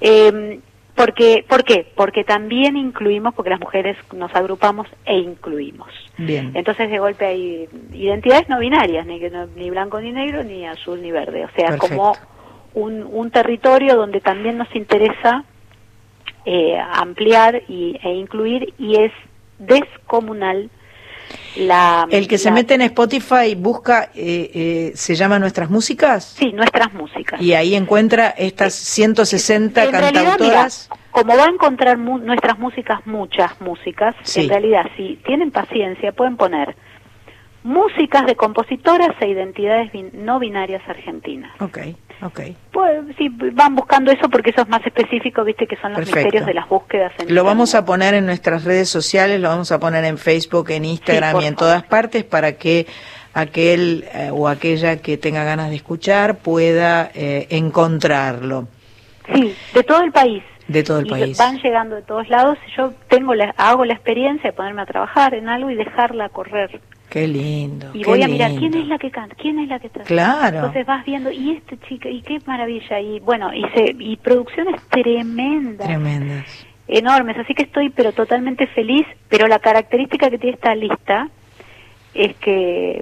Eh, 0.00 0.60
porque, 0.94 1.44
¿Por 1.48 1.64
qué? 1.64 1.90
Porque 1.96 2.22
también 2.22 2.76
incluimos, 2.76 3.34
porque 3.34 3.50
las 3.50 3.60
mujeres 3.60 3.96
nos 4.12 4.34
agrupamos 4.34 4.86
e 5.04 5.16
incluimos. 5.16 5.88
Bien. 6.16 6.52
Entonces 6.54 6.88
de 6.90 6.98
golpe 6.98 7.26
hay 7.26 7.68
identidades 7.92 8.48
no 8.48 8.60
binarias, 8.60 9.04
ni, 9.06 9.20
ni 9.56 9.70
blanco 9.70 10.00
ni 10.00 10.12
negro, 10.12 10.44
ni 10.44 10.66
azul 10.66 11.02
ni 11.02 11.10
verde. 11.10 11.44
O 11.44 11.50
sea, 11.56 11.76
como 11.78 12.14
un, 12.74 13.02
un 13.10 13.30
territorio 13.30 13.96
donde 13.96 14.20
también 14.20 14.56
nos 14.56 14.74
interesa 14.74 15.44
eh, 16.44 16.78
ampliar 16.78 17.62
y, 17.68 17.98
e 18.02 18.10
incluir 18.14 18.74
y 18.78 18.96
es 18.96 19.12
descomunal 19.58 20.70
el 22.10 22.28
que 22.28 22.38
se 22.38 22.50
mete 22.50 22.74
en 22.74 22.82
Spotify 22.82 23.54
busca, 23.56 24.10
eh, 24.14 24.50
eh, 24.54 24.92
¿se 24.94 25.14
llama 25.14 25.38
Nuestras 25.38 25.70
Músicas? 25.70 26.34
Sí, 26.38 26.52
Nuestras 26.52 26.92
Músicas. 26.92 27.40
Y 27.40 27.54
ahí 27.54 27.74
encuentra 27.74 28.28
estas 28.30 28.74
160 28.74 29.90
cantautoras. 29.90 30.88
como 31.10 31.36
va 31.36 31.44
a 31.44 31.48
encontrar 31.48 31.98
nuestras 31.98 32.58
músicas, 32.58 33.06
muchas 33.06 33.60
músicas, 33.60 34.14
en 34.36 34.48
realidad, 34.48 34.86
si 34.96 35.16
tienen 35.24 35.50
paciencia, 35.50 36.12
pueden 36.12 36.36
poner 36.36 36.76
músicas 37.64 38.26
de 38.26 38.36
compositoras 38.36 39.10
e 39.20 39.28
identidades 39.28 39.90
no 40.12 40.38
binarias 40.38 40.82
argentinas. 40.86 41.50
Ok. 41.60 41.78
Okay. 42.22 42.56
Pues 42.72 43.04
sí, 43.18 43.28
van 43.28 43.74
buscando 43.74 44.10
eso 44.10 44.30
porque 44.30 44.50
eso 44.50 44.62
es 44.62 44.68
más 44.68 44.86
específico, 44.86 45.44
viste 45.44 45.66
que 45.66 45.76
son 45.76 45.92
los 45.92 46.00
misterios 46.00 46.46
de 46.46 46.54
las 46.54 46.68
búsquedas. 46.68 47.12
lo 47.28 47.44
vamos 47.44 47.74
a 47.74 47.84
poner 47.84 48.14
en 48.14 48.24
nuestras 48.24 48.64
redes 48.64 48.88
sociales, 48.88 49.40
lo 49.40 49.48
vamos 49.48 49.72
a 49.72 49.80
poner 49.80 50.04
en 50.04 50.16
Facebook, 50.16 50.70
en 50.70 50.84
Instagram 50.84 51.40
y 51.42 51.46
en 51.46 51.56
todas 51.56 51.82
partes 51.82 52.24
para 52.24 52.52
que 52.52 52.86
aquel 53.34 54.04
eh, 54.14 54.30
o 54.32 54.48
aquella 54.48 55.02
que 55.02 55.18
tenga 55.18 55.44
ganas 55.44 55.70
de 55.70 55.76
escuchar 55.76 56.38
pueda 56.38 57.10
eh, 57.14 57.46
encontrarlo. 57.50 58.68
Sí, 59.32 59.54
de 59.74 59.82
todo 59.82 60.02
el 60.02 60.12
país. 60.12 60.42
De 60.68 60.82
todo 60.82 61.00
el 61.00 61.06
país. 61.06 61.36
Van 61.36 61.58
llegando 61.58 61.96
de 61.96 62.02
todos 62.02 62.28
lados. 62.30 62.56
Yo 62.76 62.94
tengo 63.08 63.34
la, 63.34 63.54
hago 63.58 63.84
la 63.84 63.94
experiencia 63.94 64.50
de 64.50 64.56
ponerme 64.56 64.82
a 64.82 64.86
trabajar 64.86 65.34
en 65.34 65.48
algo 65.48 65.68
y 65.68 65.74
dejarla 65.74 66.30
correr. 66.30 66.80
Qué 67.14 67.28
lindo. 67.28 67.92
Y 67.94 68.02
voy 68.02 68.24
a 68.24 68.26
mirar 68.26 68.50
quién 68.56 68.74
es 68.74 68.88
la 68.88 68.98
que 68.98 69.08
canta, 69.08 69.36
quién 69.36 69.60
es 69.60 69.68
la 69.68 69.78
que 69.78 69.86
está. 69.86 70.00
Claro. 70.00 70.56
Entonces 70.56 70.84
vas 70.84 71.04
viendo, 71.04 71.30
y 71.30 71.52
esta 71.52 71.76
chica, 71.86 72.08
y 72.08 72.22
qué 72.22 72.40
maravilla. 72.44 72.98
Y 72.98 73.20
bueno, 73.20 73.54
y, 73.54 73.62
se, 73.68 73.94
y 73.96 74.16
producciones 74.16 74.82
tremendas. 74.88 75.86
Tremendas. 75.86 76.66
Enormes. 76.88 77.38
Así 77.38 77.54
que 77.54 77.62
estoy, 77.62 77.90
pero 77.90 78.10
totalmente 78.10 78.66
feliz. 78.66 79.06
Pero 79.28 79.46
la 79.46 79.60
característica 79.60 80.28
que 80.28 80.38
tiene 80.38 80.56
esta 80.56 80.74
lista 80.74 81.28
es 82.14 82.34
que 82.38 83.00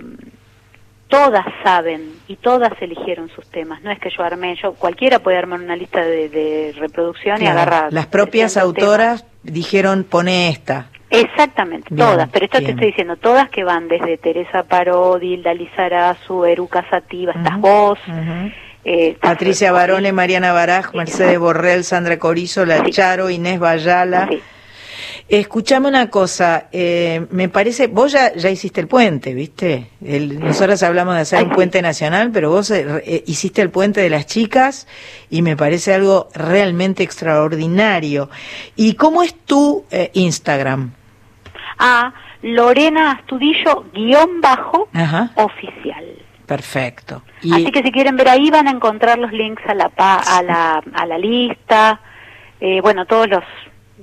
todas 1.09 1.47
saben 1.65 2.11
y 2.29 2.37
todas 2.37 2.73
eligieron 2.83 3.31
sus 3.31 3.49
temas. 3.49 3.81
No 3.81 3.91
es 3.91 3.99
que 3.99 4.11
yo 4.15 4.23
armé, 4.25 4.57
yo 4.63 4.75
cualquiera 4.75 5.21
puede 5.21 5.39
armar 5.39 5.59
una 5.59 5.75
lista 5.75 6.05
de, 6.05 6.75
reproducción 6.79 7.43
y 7.43 7.47
agarrar. 7.47 7.91
Las 7.95 8.09
propias 8.09 8.59
autoras 8.59 9.25
dijeron 9.43 10.05
pone 10.05 10.51
esta. 10.51 10.91
Exactamente, 11.15 11.95
todas, 11.95 12.27
pero 12.31 12.47
esto 12.47 12.59
te 12.59 12.71
estoy 12.71 12.87
diciendo, 12.87 13.19
todas 13.19 13.51
que 13.51 13.65
van 13.65 13.87
desde 13.87 14.17
Teresa 14.17 14.63
Parodi, 14.63 15.35
Hilda 15.35 15.53
Lizarazu, 15.53 16.47
Eruca 16.47 16.89
Sativa, 16.89 17.33
estás 17.33 17.61
vos, 17.61 17.99
eh, 18.83 19.19
Patricia 19.21 19.73
Barone, 19.73 20.11
Mariana 20.11 20.53
Baraj, 20.53 20.95
Mercedes 20.95 21.39
Borrell, 21.39 21.85
Sandra 21.85 22.19
Corizo, 22.19 22.65
La 22.65 22.83
Charo, 22.89 23.29
Inés 23.29 23.61
Bayala. 23.61 24.31
Escuchame 25.29 25.89
una 25.89 26.09
cosa, 26.09 26.69
eh, 26.73 27.27
me 27.31 27.51
parece, 27.51 27.89
vos 27.89 28.13
ya, 28.13 28.35
ya 28.35 28.49
hiciste 28.49 28.81
el 28.81 28.89
puente, 28.89 29.35
¿viste? 29.35 29.89
El, 30.03 30.41
nosotros 30.41 30.83
hablamos 30.83 31.15
de 31.15 31.21
hacer 31.21 31.45
un 31.45 31.51
puente 31.51 31.83
nacional, 31.83 32.31
pero 32.33 32.49
vos 32.49 32.71
eh, 32.71 33.23
hiciste 33.27 33.61
el 33.61 33.69
puente 33.69 34.01
de 34.01 34.09
las 34.09 34.25
chicas 34.25 34.87
y 35.29 35.43
me 35.43 35.59
parece 35.59 35.93
algo 35.93 36.29
realmente 36.35 37.03
extraordinario. 37.03 38.31
¿Y 38.77 38.95
cómo 38.95 39.23
es 39.23 39.35
tu 39.35 39.85
Instagram? 40.15 40.93
A 41.79 42.13
Lorena 42.43 43.13
Astudillo 43.13 43.85
guion 43.93 44.41
bajo 44.41 44.89
oficial. 45.35 46.05
Perfecto. 46.47 47.23
Así 47.39 47.71
que 47.71 47.83
si 47.83 47.93
quieren 47.93 48.17
ver 48.17 48.29
ahí 48.29 48.51
van 48.51 48.69
a 48.69 48.73
encontrar 48.73 49.19
los 49.19 49.33
links 49.33 49.63
a 49.67 49.75
la 49.75 49.91
a 49.97 50.43
la, 50.43 50.83
a 50.93 51.07
la 51.07 51.19
lista, 51.19 52.01
eh, 52.61 52.81
bueno 52.81 53.07
todos 53.07 53.29
los 53.29 53.45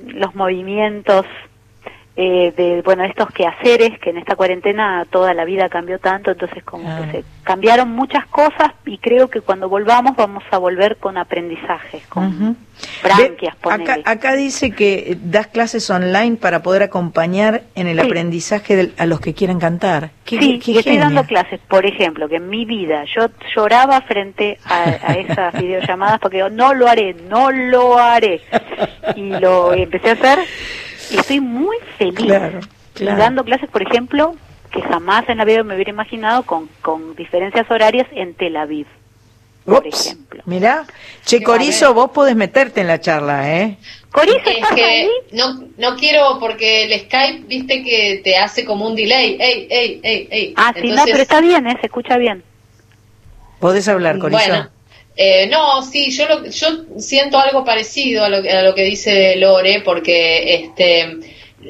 los 0.06 0.34
movimientos 0.36 1.26
eh, 2.22 2.54
de 2.58 2.82
bueno 2.82 3.06
estos 3.06 3.32
quehaceres 3.32 3.98
que 3.98 4.10
en 4.10 4.18
esta 4.18 4.36
cuarentena 4.36 5.06
toda 5.10 5.34
la 5.34 5.46
vida 5.46 5.70
cambió 5.70 6.00
tanto 6.00 6.32
entonces 6.32 6.62
como 6.66 6.84
que 6.98 7.12
se 7.12 7.24
cambiaron 7.44 7.92
muchas 7.92 8.26
cosas 8.26 8.74
y 8.86 8.98
creo 8.98 9.30
que 9.30 9.40
cuando 9.40 9.70
volvamos 9.70 10.18
vamos 10.18 10.44
a 10.52 10.58
volver 10.58 10.98
con 10.98 11.18
aprendizajes 11.18 12.06
con 12.08 12.58
branquias 13.02 13.56
acá, 13.64 14.00
acá, 14.04 14.36
dice 14.36 14.72
que 14.72 15.18
das 15.24 15.48
clases 15.48 15.90
online 15.90 16.36
para 16.36 16.62
poder 16.62 16.84
acompañar 16.84 17.62
en 17.74 17.88
el 17.88 17.98
aprendizaje 18.02 18.92
a 18.98 19.06
los 19.06 19.22
que 19.22 19.34
quieran 19.34 19.60
cantar. 19.60 20.12
Sí 20.26 20.60
estoy 20.76 20.98
dando 20.98 21.24
clases 21.24 21.62
por 21.70 21.86
ejemplo 21.86 22.28
que 22.28 22.36
en 22.36 22.50
mi 22.50 22.66
vida 22.66 23.06
yo 23.16 23.30
lloraba 23.56 24.02
frente 24.02 24.60
a, 24.66 24.84
a 24.84 25.14
esas 25.14 25.54
videollamadas 25.62 26.20
porque 26.20 26.44
no 26.52 26.74
lo 26.74 26.90
haré 26.90 27.14
no 27.30 27.50
lo 27.50 27.98
haré 27.98 28.42
y 29.16 29.30
lo 29.40 29.72
empecé 29.72 30.10
a 30.10 30.14
hacer 30.14 30.40
y 31.10 31.18
estoy 31.18 31.40
muy 31.40 31.78
feliz. 31.98 32.32
dando 32.96 33.44
clases, 33.44 33.70
por 33.70 33.82
ejemplo, 33.82 34.36
que 34.72 34.82
jamás 34.82 35.28
en 35.30 35.38
la 35.38 35.46
vida 35.46 35.64
me 35.64 35.76
hubiera 35.76 35.92
imaginado 35.92 36.44
con, 36.44 36.70
con 36.82 37.16
diferencias 37.16 37.70
horarias 37.70 38.08
en 38.12 38.34
Tel 38.34 38.58
Aviv. 38.58 38.88
Por 39.66 39.86
ejemplo. 39.86 40.42
Mirá, 40.46 40.86
Che 41.26 41.44
Corizo, 41.44 41.94
vos 41.94 42.10
podés 42.12 42.36
meterte 42.36 42.82
en 42.82 42.88
la 42.88 43.00
charla, 43.00 43.56
¿eh? 43.56 43.78
Corizo, 44.12 44.50
¿estás 44.50 44.72
ahí? 44.72 45.08
No, 45.32 45.64
no 45.78 45.96
quiero 45.96 46.40
porque 46.40 46.86
el 46.86 47.00
Skype, 47.02 47.46
viste 47.46 47.84
que 47.84 48.22
te 48.24 48.36
hace 48.38 48.66
como 48.66 48.88
un 48.88 48.96
delay. 48.96 49.38
Ey, 49.40 49.68
ey, 49.70 50.00
ey, 50.02 50.28
ey. 50.32 50.54
Ah, 50.58 50.74
sí, 50.80 50.90
no, 50.90 51.04
pero 51.06 51.22
está 51.22 51.42
bien, 51.42 51.68
¿eh? 51.68 51.78
Se 51.80 51.88
escucha 51.88 52.18
bien. 52.18 52.44
Podés 53.60 53.88
hablar, 53.88 54.18
Corizo. 54.18 54.42
Bueno, 54.42 54.70
eh, 55.22 55.48
no, 55.48 55.82
sí, 55.82 56.12
yo, 56.12 56.30
lo, 56.30 56.46
yo 56.46 56.68
siento 56.98 57.38
algo 57.38 57.66
parecido 57.66 58.24
a 58.24 58.30
lo, 58.30 58.38
a 58.38 58.62
lo 58.62 58.74
que 58.74 58.84
dice 58.84 59.36
Lore, 59.36 59.82
porque 59.84 60.56
este 60.56 61.20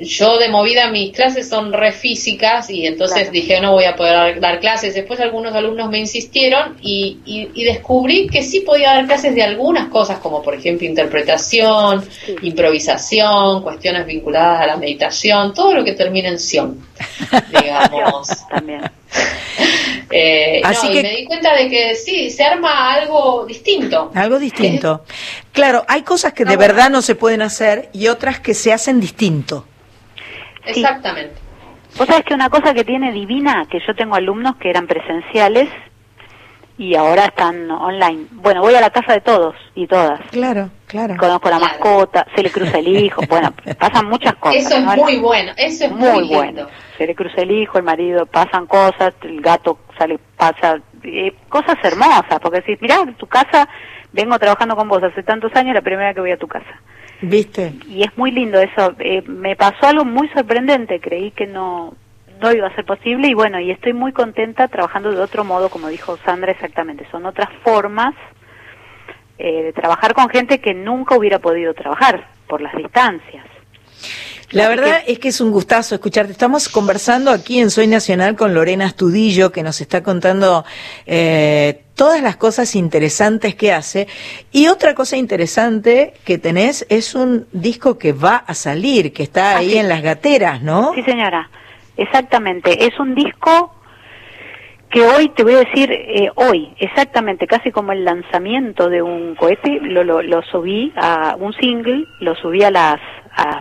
yo 0.01 0.37
de 0.37 0.49
movida 0.49 0.91
mis 0.91 1.11
clases 1.13 1.49
son 1.49 1.73
re 1.73 1.91
físicas 1.91 2.69
y 2.69 2.85
entonces 2.85 3.31
dije 3.31 3.59
no 3.59 3.71
voy 3.71 3.85
a 3.85 3.95
poder 3.95 4.39
dar, 4.39 4.59
clases. 4.59 4.93
Después 4.93 5.19
algunos 5.19 5.55
alumnos 5.55 5.89
me 5.89 5.97
insistieron 5.97 6.77
y, 6.79 7.17
y, 7.25 7.63
descubrí 7.63 8.27
que 8.27 8.43
sí 8.43 8.59
podía 8.59 8.93
dar 8.93 9.07
clases 9.07 9.33
de 9.33 9.41
algunas 9.41 9.89
cosas 9.89 10.19
como 10.19 10.43
por 10.43 10.53
ejemplo 10.53 10.85
interpretación, 10.85 12.07
improvisación, 12.43 13.63
cuestiones 13.63 14.05
vinculadas 14.05 14.61
a 14.61 14.67
la 14.67 14.77
meditación, 14.77 15.55
todo 15.55 15.73
lo 15.73 15.83
que 15.83 15.93
termina 15.93 16.29
en 16.29 16.37
sion, 16.37 16.85
digamos. 17.51 18.27
También. 18.47 18.98
Eh, 20.11 20.61
Así 20.63 20.91
que... 20.91 21.03
me 21.03 21.11
di 21.11 21.25
cuenta 21.25 21.53
de 21.53 21.69
que 21.69 21.93
sí, 21.95 22.31
se 22.31 22.43
arma 22.43 22.93
algo 22.93 23.45
distinto. 23.45 24.11
Algo 24.15 24.39
distinto. 24.39 25.03
claro, 25.51 25.85
hay 25.87 26.01
cosas 26.01 26.33
que 26.33 26.45
de 26.45 26.57
verdad 26.57 26.89
no 26.89 27.03
se 27.03 27.13
pueden 27.13 27.43
hacer 27.43 27.89
y 27.93 28.07
otras 28.07 28.39
que 28.39 28.55
se 28.55 28.73
hacen 28.73 28.99
distinto. 28.99 29.67
Exactamente. 30.65 31.35
Vos 31.95 32.07
sabés 32.07 32.25
que 32.25 32.33
una 32.33 32.49
cosa 32.49 32.73
que 32.73 32.83
tiene 32.83 33.11
divina, 33.11 33.67
que 33.69 33.79
yo 33.85 33.93
tengo 33.95 34.15
alumnos 34.15 34.55
que 34.57 34.71
eran 34.71 34.87
presenciales 34.87 35.69
y 36.79 36.95
ahora 36.95 37.25
están 37.25 37.69
online. 37.69 38.27
Bueno, 38.31 38.61
voy 38.61 38.73
a 38.73 38.79
la 38.79 38.89
casa 38.89 39.11
de 39.11 39.19
todos 39.19 39.53
y 39.75 39.85
todas. 39.85 40.21
Claro, 40.31 40.69
claro. 40.87 41.17
Conozco 41.17 41.49
la 41.49 41.59
mascota, 41.59 42.25
se 42.33 42.41
le 42.41 42.49
cruza 42.49 42.79
el 42.79 42.87
hijo, 42.87 43.21
bueno, 43.29 43.53
pasan 43.77 44.07
muchas 44.07 44.33
cosas. 44.35 44.65
Eso 44.65 44.77
es 44.77 44.85
muy 44.97 45.17
bueno, 45.17 45.51
eso 45.57 45.85
es 45.85 45.91
muy, 45.91 46.29
bueno. 46.29 46.67
Se 46.97 47.05
le 47.05 47.13
cruza 47.15 47.41
el 47.41 47.51
hijo, 47.51 47.77
el 47.77 47.83
marido, 47.83 48.25
pasan 48.25 48.65
cosas, 48.65 49.13
el 49.23 49.41
gato 49.41 49.77
sale, 49.97 50.19
pasa, 50.37 50.79
eh, 51.03 51.33
cosas 51.49 51.75
hermosas, 51.83 52.39
porque 52.41 52.61
si 52.61 52.77
mirá, 52.79 53.05
tu 53.17 53.27
casa, 53.27 53.67
vengo 54.13 54.39
trabajando 54.39 54.77
con 54.77 54.87
vos 54.87 55.03
hace 55.03 55.21
tantos 55.21 55.53
años, 55.55 55.75
la 55.75 55.81
primera 55.81 56.13
que 56.13 56.21
voy 56.21 56.31
a 56.31 56.37
tu 56.37 56.47
casa. 56.47 56.79
¿Viste? 57.21 57.73
Y 57.89 58.03
es 58.03 58.17
muy 58.17 58.31
lindo 58.31 58.57
eso. 58.57 58.95
Eh, 58.99 59.21
me 59.27 59.57
pasó 59.57 59.87
algo 59.87 60.05
muy 60.05 60.29
sorprendente, 60.29 61.01
creí 61.01 61.31
que 61.31 61.45
no 61.45 61.93
no 62.39 62.51
iba 62.51 62.67
a 62.67 62.75
ser 62.75 62.85
posible 62.85 63.27
y 63.27 63.33
bueno, 63.33 63.59
y 63.59 63.71
estoy 63.71 63.93
muy 63.93 64.13
contenta 64.13 64.67
trabajando 64.67 65.11
de 65.11 65.19
otro 65.19 65.43
modo, 65.43 65.69
como 65.69 65.87
dijo 65.89 66.17
Sandra 66.25 66.51
exactamente, 66.51 67.07
son 67.11 67.25
otras 67.25 67.49
formas 67.63 68.13
eh, 69.37 69.63
de 69.63 69.73
trabajar 69.73 70.13
con 70.13 70.29
gente 70.29 70.59
que 70.59 70.73
nunca 70.73 71.15
hubiera 71.15 71.39
podido 71.39 71.73
trabajar 71.73 72.27
por 72.47 72.61
las 72.61 72.75
distancias. 72.75 73.45
La 74.51 74.67
verdad 74.67 75.03
es 75.05 75.19
que 75.19 75.27
es 75.27 75.41
un 75.41 75.51
gustazo 75.51 75.93
escucharte. 75.93 76.31
Estamos 76.31 76.69
conversando 76.69 77.29
aquí 77.29 77.59
en 77.59 77.69
Soy 77.69 77.85
Nacional 77.85 78.35
con 78.35 78.55
Lorena 78.55 78.85
Astudillo, 78.85 79.51
que 79.51 79.61
nos 79.61 79.79
está 79.79 80.01
contando 80.01 80.65
eh, 81.05 81.83
todas 81.93 82.23
las 82.23 82.35
cosas 82.35 82.75
interesantes 82.75 83.53
que 83.53 83.71
hace. 83.71 84.07
Y 84.51 84.67
otra 84.67 84.95
cosa 84.95 85.17
interesante 85.17 86.13
que 86.25 86.39
tenés 86.39 86.83
es 86.89 87.13
un 87.13 87.47
disco 87.51 87.99
que 87.99 88.11
va 88.11 88.37
a 88.37 88.55
salir, 88.55 89.13
que 89.13 89.21
está 89.21 89.55
ahí 89.55 89.77
en 89.77 89.87
las 89.87 90.01
gateras, 90.01 90.63
¿no? 90.63 90.93
Sí, 90.95 91.03
señora. 91.03 91.47
Exactamente, 91.99 92.85
es 92.85 92.97
un 92.99 93.13
disco 93.13 93.73
que 94.89 95.01
hoy 95.01 95.29
te 95.29 95.43
voy 95.43 95.55
a 95.55 95.59
decir, 95.59 95.91
eh, 95.91 96.31
hoy, 96.35 96.73
exactamente, 96.79 97.45
casi 97.45 97.71
como 97.71 97.91
el 97.91 98.03
lanzamiento 98.03 98.89
de 98.89 99.01
un 99.01 99.35
cohete, 99.35 99.79
lo, 99.81 100.03
lo, 100.03 100.41
subí 100.43 100.91
a 100.95 101.35
un 101.37 101.53
single, 101.53 102.05
lo 102.21 102.35
subí 102.35 102.63
a 102.63 102.71
las, 102.71 102.99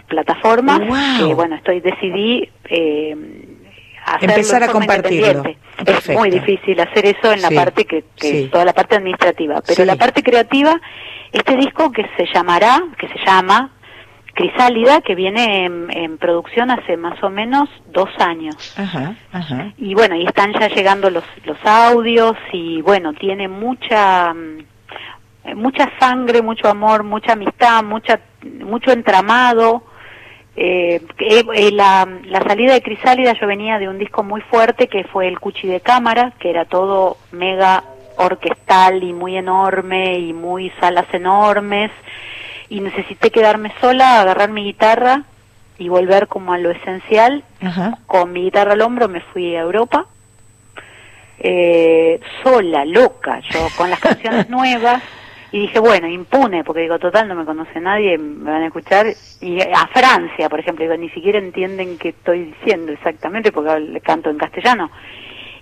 plataformas, 0.09 0.81
wow. 0.81 1.35
bueno, 1.37 1.55
estoy, 1.55 1.81
decidí 1.81 2.49
eh, 2.69 3.15
empezar 4.21 4.63
a 4.65 4.69
compartirlo. 4.69 5.45
Es 5.87 6.09
muy 6.09 6.31
difícil 6.31 6.81
hacer 6.81 7.07
eso 7.07 7.33
en 7.33 7.43
la 7.43 7.51
parte 7.51 7.85
que, 7.85 8.05
que 8.17 8.49
toda 8.51 8.65
la 8.65 8.73
parte 8.73 8.97
administrativa, 8.97 9.61
pero 9.65 9.85
la 9.85 9.95
parte 9.95 10.23
creativa, 10.23 10.81
este 11.31 11.57
disco 11.57 11.93
que 11.93 12.09
se 12.17 12.27
llamará, 12.35 12.83
que 12.99 13.07
se 13.07 13.19
llama 13.25 13.71
Crisálida, 14.39 15.01
que 15.01 15.17
viene 15.17 15.65
en, 15.65 16.17
producción 16.17 16.71
hace 16.71 16.97
más 16.97 17.21
o 17.25 17.29
menos 17.29 17.69
dos 17.93 18.09
años. 18.21 18.55
Ajá, 18.79 19.17
ajá. 19.33 19.73
Y 19.77 19.95
bueno, 19.95 20.15
y 20.15 20.25
están 20.25 20.53
ya 20.53 20.69
llegando 20.69 21.11
los, 21.11 21.25
los 21.45 21.59
audios 21.65 22.37
y 22.53 22.81
bueno, 22.81 23.15
tiene 23.15 23.49
mucha 23.49 24.33
mm, 24.33 25.57
mucha 25.57 25.91
sangre, 25.99 26.41
mucho 26.41 26.69
amor, 26.69 27.03
mucha 27.03 27.33
amistad, 27.33 27.83
mucha 27.83 28.21
mucho 28.45 28.93
entramado. 28.93 29.83
Eh, 30.55 31.03
eh, 31.19 31.73
la, 31.73 32.07
la, 32.27 32.41
salida 32.43 32.75
de 32.75 32.83
Crisálida 32.83 33.33
yo 33.33 33.47
venía 33.49 33.81
de 33.81 33.89
un 33.89 33.99
disco 33.99 34.23
muy 34.23 34.41
fuerte 34.43 34.87
que 34.87 35.03
fue 35.03 35.27
el 35.27 35.41
Cuchi 35.41 35.67
de 35.67 35.81
Cámara, 35.81 36.35
que 36.39 36.51
era 36.51 36.65
todo 36.65 37.17
mega 37.33 37.83
orquestal 38.19 39.03
y 39.03 39.13
muy 39.13 39.37
enorme 39.37 40.17
y 40.17 40.33
muy 40.33 40.71
salas 40.79 41.13
enormes 41.13 41.91
y 42.69 42.81
necesité 42.81 43.31
quedarme 43.31 43.73
sola, 43.81 44.21
agarrar 44.21 44.51
mi 44.51 44.65
guitarra 44.65 45.25
y 45.79 45.89
volver 45.89 46.29
como 46.29 46.53
a 46.53 46.59
lo 46.59 46.71
esencial. 46.71 47.45
Con 48.07 48.33
mi 48.33 48.43
guitarra 48.43 48.73
al 48.73 48.83
hombro 48.83 49.09
me 49.09 49.21
fui 49.21 49.55
a 49.57 49.61
Europa, 49.61 50.07
eh, 51.39 52.21
sola, 52.43 52.85
loca, 52.85 53.41
yo 53.51 53.69
con 53.77 53.91
las 53.91 54.01
canciones 54.01 54.49
nuevas. 54.51 55.03
Y 55.51 55.61
dije, 55.61 55.79
bueno, 55.79 56.07
impune, 56.09 56.63
porque 56.63 56.83
digo, 56.83 56.99
total, 56.99 57.27
no 57.27 57.35
me 57.35 57.47
conoce 57.47 57.81
nadie, 57.81 58.19
me 58.19 58.51
van 58.51 58.63
a 58.63 58.67
escuchar. 58.67 59.07
Y 59.41 59.63
a 59.63 59.87
Francia, 59.95 60.47
por 60.51 60.61
ejemplo, 60.61 60.85
digo, 60.85 60.97
ni 60.99 61.09
siquiera 61.09 61.39
entienden 61.39 61.97
qué 61.97 62.11
estoy 62.11 62.53
diciendo 62.53 62.93
exactamente, 62.93 63.51
porque 63.51 63.81
le 63.81 64.01
canto 64.03 64.29
en 64.29 64.37
castellano 64.37 64.91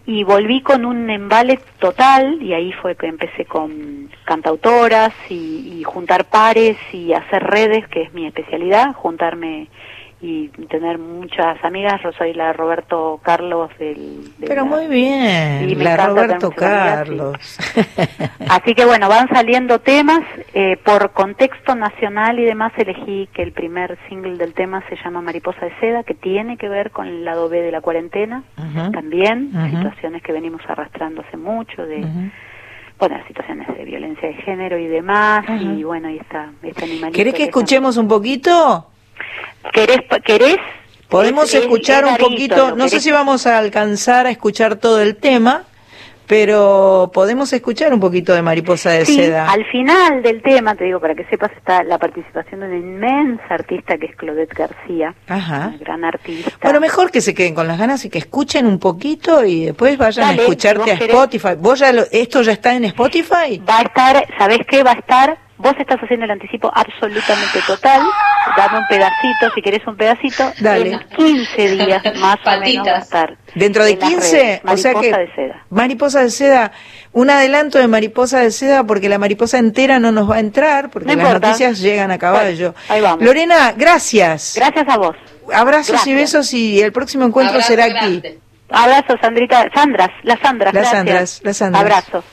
y 0.07 0.23
volví 0.23 0.63
con 0.63 0.85
un 0.85 1.11
embale 1.11 1.59
total 1.81 2.41
y 2.41 2.55
ahí 2.55 2.73
fue 2.73 2.95
que 2.95 3.07
empecé 3.07 3.45
con 3.45 4.09
cantautoras 4.25 5.13
y, 5.29 5.79
y, 5.79 5.83
juntar 5.83 6.27
pares 6.27 6.77
y 6.93 7.13
hacer 7.13 7.43
redes, 7.43 7.87
que 7.89 8.03
es 8.03 8.15
mi 8.15 8.27
especialidad, 8.27 8.95
juntarme 8.95 9.69
y 10.27 10.49
tener 10.67 10.99
muchas 10.99 11.63
amigas, 11.65 12.01
soy 12.19 12.35
la 12.35 12.53
Roberto 12.53 13.21
Carlos 13.23 13.71
del... 13.79 14.33
Pero 14.45 14.67
muy 14.67 14.89
bien, 14.89 15.85
la 15.85 15.97
Roberto 15.97 16.51
Carlos. 16.51 17.37
Así 18.51 18.75
que 18.75 18.85
bueno, 18.85 19.09
van 19.09 19.29
saliendo 19.29 19.79
temas, 19.79 20.23
eh, 20.53 20.79
por 20.85 21.13
contexto 21.13 21.77
nacional 21.77 22.41
y 22.41 22.45
demás 22.45 22.73
elegí 22.77 23.29
que 23.33 23.43
el 23.43 23.53
primer 23.53 23.97
single 24.09 24.37
del 24.37 24.53
tema 24.53 24.83
se 24.89 24.97
llama 24.97 25.21
Mariposa 25.21 25.67
de 25.67 25.73
Seda, 25.79 26.03
que 26.03 26.15
tiene 26.15 26.57
que 26.57 26.69
ver 26.69 26.91
con 26.91 27.07
el 27.07 27.25
lado 27.25 27.49
B 27.49 27.63
de 27.63 27.71
la 27.71 27.81
cuarentena, 27.81 28.43
también, 28.93 29.53
situaciones 29.71 30.25
que 30.25 30.33
venimos 30.33 30.61
arrastrando 30.67 31.23
hace 31.23 31.37
mucho, 31.37 31.87
de... 31.87 32.05
bueno, 32.99 33.17
situaciones 33.29 33.69
de 33.77 33.85
violencia 33.85 34.27
de 34.29 34.35
género 34.35 34.77
y 34.77 34.89
demás, 34.89 35.45
y 35.61 35.85
bueno, 35.85 36.11
y 36.11 36.17
este 36.19 36.85
animalito. 36.85 37.17
¿Querés 37.17 37.35
que, 37.35 37.45
escuchemos 37.45 37.97
un 37.97 38.09
poquito? 38.09 38.89
¿Querés? 39.73 40.01
querés 40.25 40.59
Podemos 41.09 41.55
escuchar 41.55 42.05
un 42.05 42.17
poquito, 42.17 42.75
no 42.75 42.89
sé 42.89 43.01
si 43.01 43.13
vamos 43.13 43.47
a 43.47 43.59
alcanzar 43.59 44.27
a 44.27 44.31
escuchar 44.31 44.77
todo 44.77 45.01
el 45.01 45.17
tema, 45.17 45.63
pero 46.27 47.13
podemos 47.15 47.53
escuchar 47.53 47.95
un 47.95 48.01
poquito 48.01 48.35
de 48.35 48.43
Mariposa 48.43 48.91
de 48.91 49.07
Seda. 49.07 49.49
Al 49.49 49.65
final 49.67 50.23
del 50.23 50.43
tema, 50.43 50.75
te 50.75 50.85
digo 50.85 50.99
para 50.99 51.15
que 51.15 51.25
sepas, 51.27 51.53
está 51.53 51.85
la 51.85 51.99
participación 51.99 52.61
de 52.61 52.67
una 52.67 52.77
inmensa 52.77 53.45
artista 53.51 53.97
que 53.99 54.07
es 54.07 54.17
Claudette 54.17 54.53
García, 54.53 55.15
Ajá. 55.29 55.69
una 55.69 55.79
gran 55.79 56.05
artista. 56.05 56.51
Bueno, 56.61 56.81
mejor 56.81 57.13
que 57.13 57.21
se 57.21 57.35
queden 57.35 57.55
con 57.55 57.69
las 57.69 57.79
ganas 57.79 58.05
y 58.05 58.11
que 58.11 58.19
escuchen 58.19 58.67
un 58.67 58.81
poquito 58.81 59.45
y 59.45 59.67
después 59.67 59.97
vayan 59.97 60.31
a 60.31 60.33
escucharte 60.33 60.91
a 60.91 60.95
Spotify. 60.95 61.55
¿Vos 61.57 61.79
ya 61.79 61.91
¿Esto 62.11 62.43
ya 62.43 62.53
está 62.53 62.75
en 62.75 62.87
Spotify? 62.87 63.63
Va 63.69 63.79
a 63.79 63.83
estar, 63.83 64.27
¿sabés 64.39 64.61
qué? 64.69 64.83
Va 64.83 64.91
a 64.93 64.99
estar 64.99 65.47
Vos 65.59 65.75
estás 65.79 65.99
haciendo 66.03 66.27
el 66.27 66.31
anticipo 66.33 66.71
absolutamente 66.75 67.61
total. 67.67 68.03
Dame 68.57 68.79
un 68.79 68.87
pedacito, 68.87 69.51
si 69.55 69.63
querés 69.63 69.87
un 69.87 69.97
pedacito. 69.97 70.53
Dale. 70.61 70.93
En 70.93 70.99
15 71.17 71.69
días 71.77 72.03
más 72.21 72.37
o 72.45 72.61
menos 72.61 72.87
va 72.87 72.97
a 72.97 72.99
estar. 72.99 73.37
¿Dentro 73.55 73.85
de 73.85 73.99
15? 73.99 74.63
O 74.65 74.77
sea 74.77 74.95
que. 74.95 75.13
de 75.13 75.35
seda. 75.35 75.65
Mariposa 75.71 76.23
de 76.23 76.31
seda. 76.31 76.73
Un 77.13 77.31
adelanto 77.31 77.79
de 77.79 77.89
mariposa 77.89 78.41
de 78.41 78.51
seda 78.51 78.85
porque 78.85 79.09
la 79.09 79.19
mariposa 79.19 79.59
entera 79.59 79.99
no 79.99 80.13
nos 80.13 80.31
va 80.31 80.37
a 80.37 80.41
entrar 80.41 80.91
porque 80.91 81.17
las 81.17 81.33
noticias 81.41 81.81
llegan 81.81 82.11
a 82.11 82.19
caballo. 82.19 82.75
ahí 82.89 83.01
vamos. 83.01 83.25
Lorena, 83.25 83.73
gracias. 83.77 84.55
Gracias 84.57 84.87
a 84.89 84.99
vos. 84.99 85.17
Abrazos 85.53 86.07
y 86.07 86.15
besos 86.15 86.53
y 86.53 86.81
el 86.81 86.93
próximo 86.93 87.25
encuentro 87.25 87.61
será 87.63 87.85
aquí. 87.85 88.23
Abrazos, 88.69 89.17
Sandrita. 89.21 89.69
Sandras, 89.75 90.11
las 90.25 90.41
Sandras. 90.41 90.75
Las 90.75 90.91
Sandras, 90.91 91.41
las 91.45 91.57
Sandras. 91.57 91.83
Abrazos. 91.83 92.25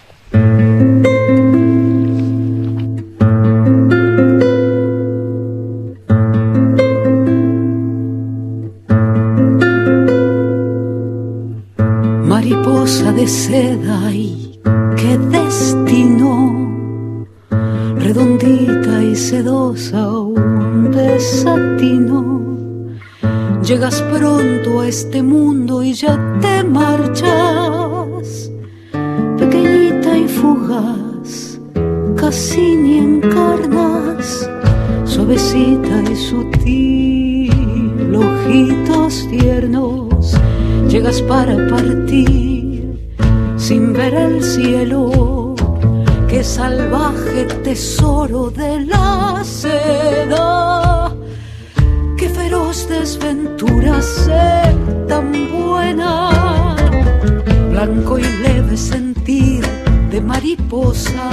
Sedosa, 19.34 20.12
un 20.12 20.92
desatino. 20.92 22.20
Llegas 23.68 24.00
pronto 24.14 24.82
a 24.82 24.88
este 24.88 25.24
mundo 25.24 25.82
y 25.82 25.94
ya 25.94 26.14
te 26.40 26.64
marchas, 26.64 28.52
pequeñita 29.40 30.16
y 30.24 30.28
fugaz, 30.28 31.60
casi 32.16 32.76
ni 32.76 33.00
encarnas, 33.00 34.48
suavecita 35.06 35.96
y 36.12 36.16
sutil, 36.16 38.16
ojitos 38.16 39.28
tiernos, 39.32 40.38
llegas 40.90 41.20
para 41.24 41.56
partir 41.70 43.00
sin 43.58 43.94
ver 43.94 44.14
el 44.14 44.44
cielo. 44.44 45.53
Salvaje 46.44 47.46
tesoro 47.64 48.52
de 48.52 48.86
la 48.86 49.42
seda. 49.44 51.16
Qué 52.18 52.28
feroz 52.28 52.88
desventura 52.90 54.02
ser 54.02 54.76
tan 55.08 55.32
buena. 55.50 56.76
Blanco 57.72 58.20
y 58.20 58.24
leve 58.24 58.76
sentir 58.76 59.66
de 60.12 60.20
mariposa. 60.20 61.30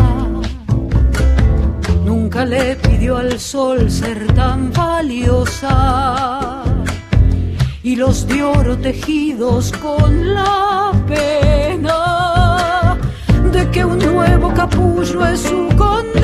Nunca 2.05 2.45
le 2.45 2.77
pidió 2.77 3.17
al 3.17 3.41
sol 3.41 3.91
ser 3.91 4.33
tan 4.35 4.73
valiosa 4.73 6.63
y 7.83 7.97
los 7.97 8.27
de 8.29 8.43
oro 8.45 8.79
tejidos 8.79 9.73
con 9.73 10.35
la 10.35 10.93
pena 11.09 12.00
de 13.53 13.71
que 13.71 13.85
un 13.85 13.99
nuevo 13.99 14.53
capullo 14.55 15.27
es 15.27 15.41
su 15.41 15.69
condena. 15.77 16.17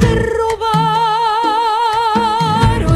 Te 0.00 0.14
robaron 0.38 0.62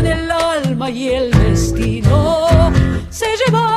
el 0.07 0.31
alma 0.31 0.91
y 0.91 1.09
el 1.09 1.31
destino. 1.31 2.73
Se 3.11 3.27
llevaron 3.45 3.69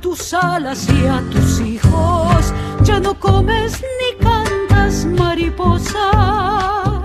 tus 0.00 0.32
alas 0.34 0.88
y 0.88 1.06
a 1.06 1.20
tus 1.30 1.60
hijos. 1.60 2.52
Ya 2.82 2.98
no 3.00 3.18
comes 3.18 3.82
ni 3.98 4.14
cantas 4.24 5.04
mariposa. 5.04 7.02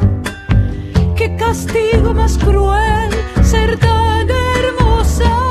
Qué 1.16 1.36
castigo 1.36 2.14
más 2.14 2.38
cruel 2.38 3.12
ser 3.44 3.78
tan 3.78 4.30
hermosa. 4.30 5.51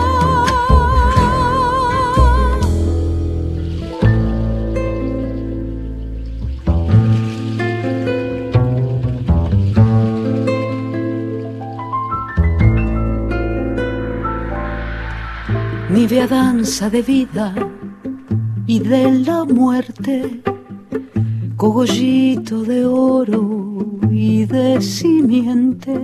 Mi 16.00 16.06
vea 16.06 16.26
danza 16.26 16.88
de 16.88 17.02
vida 17.02 17.54
y 18.66 18.78
de 18.78 19.18
la 19.18 19.44
muerte, 19.44 20.40
cogollito 21.58 22.62
de 22.62 22.86
oro 22.86 23.98
y 24.10 24.46
de 24.46 24.80
simiente. 24.80 26.00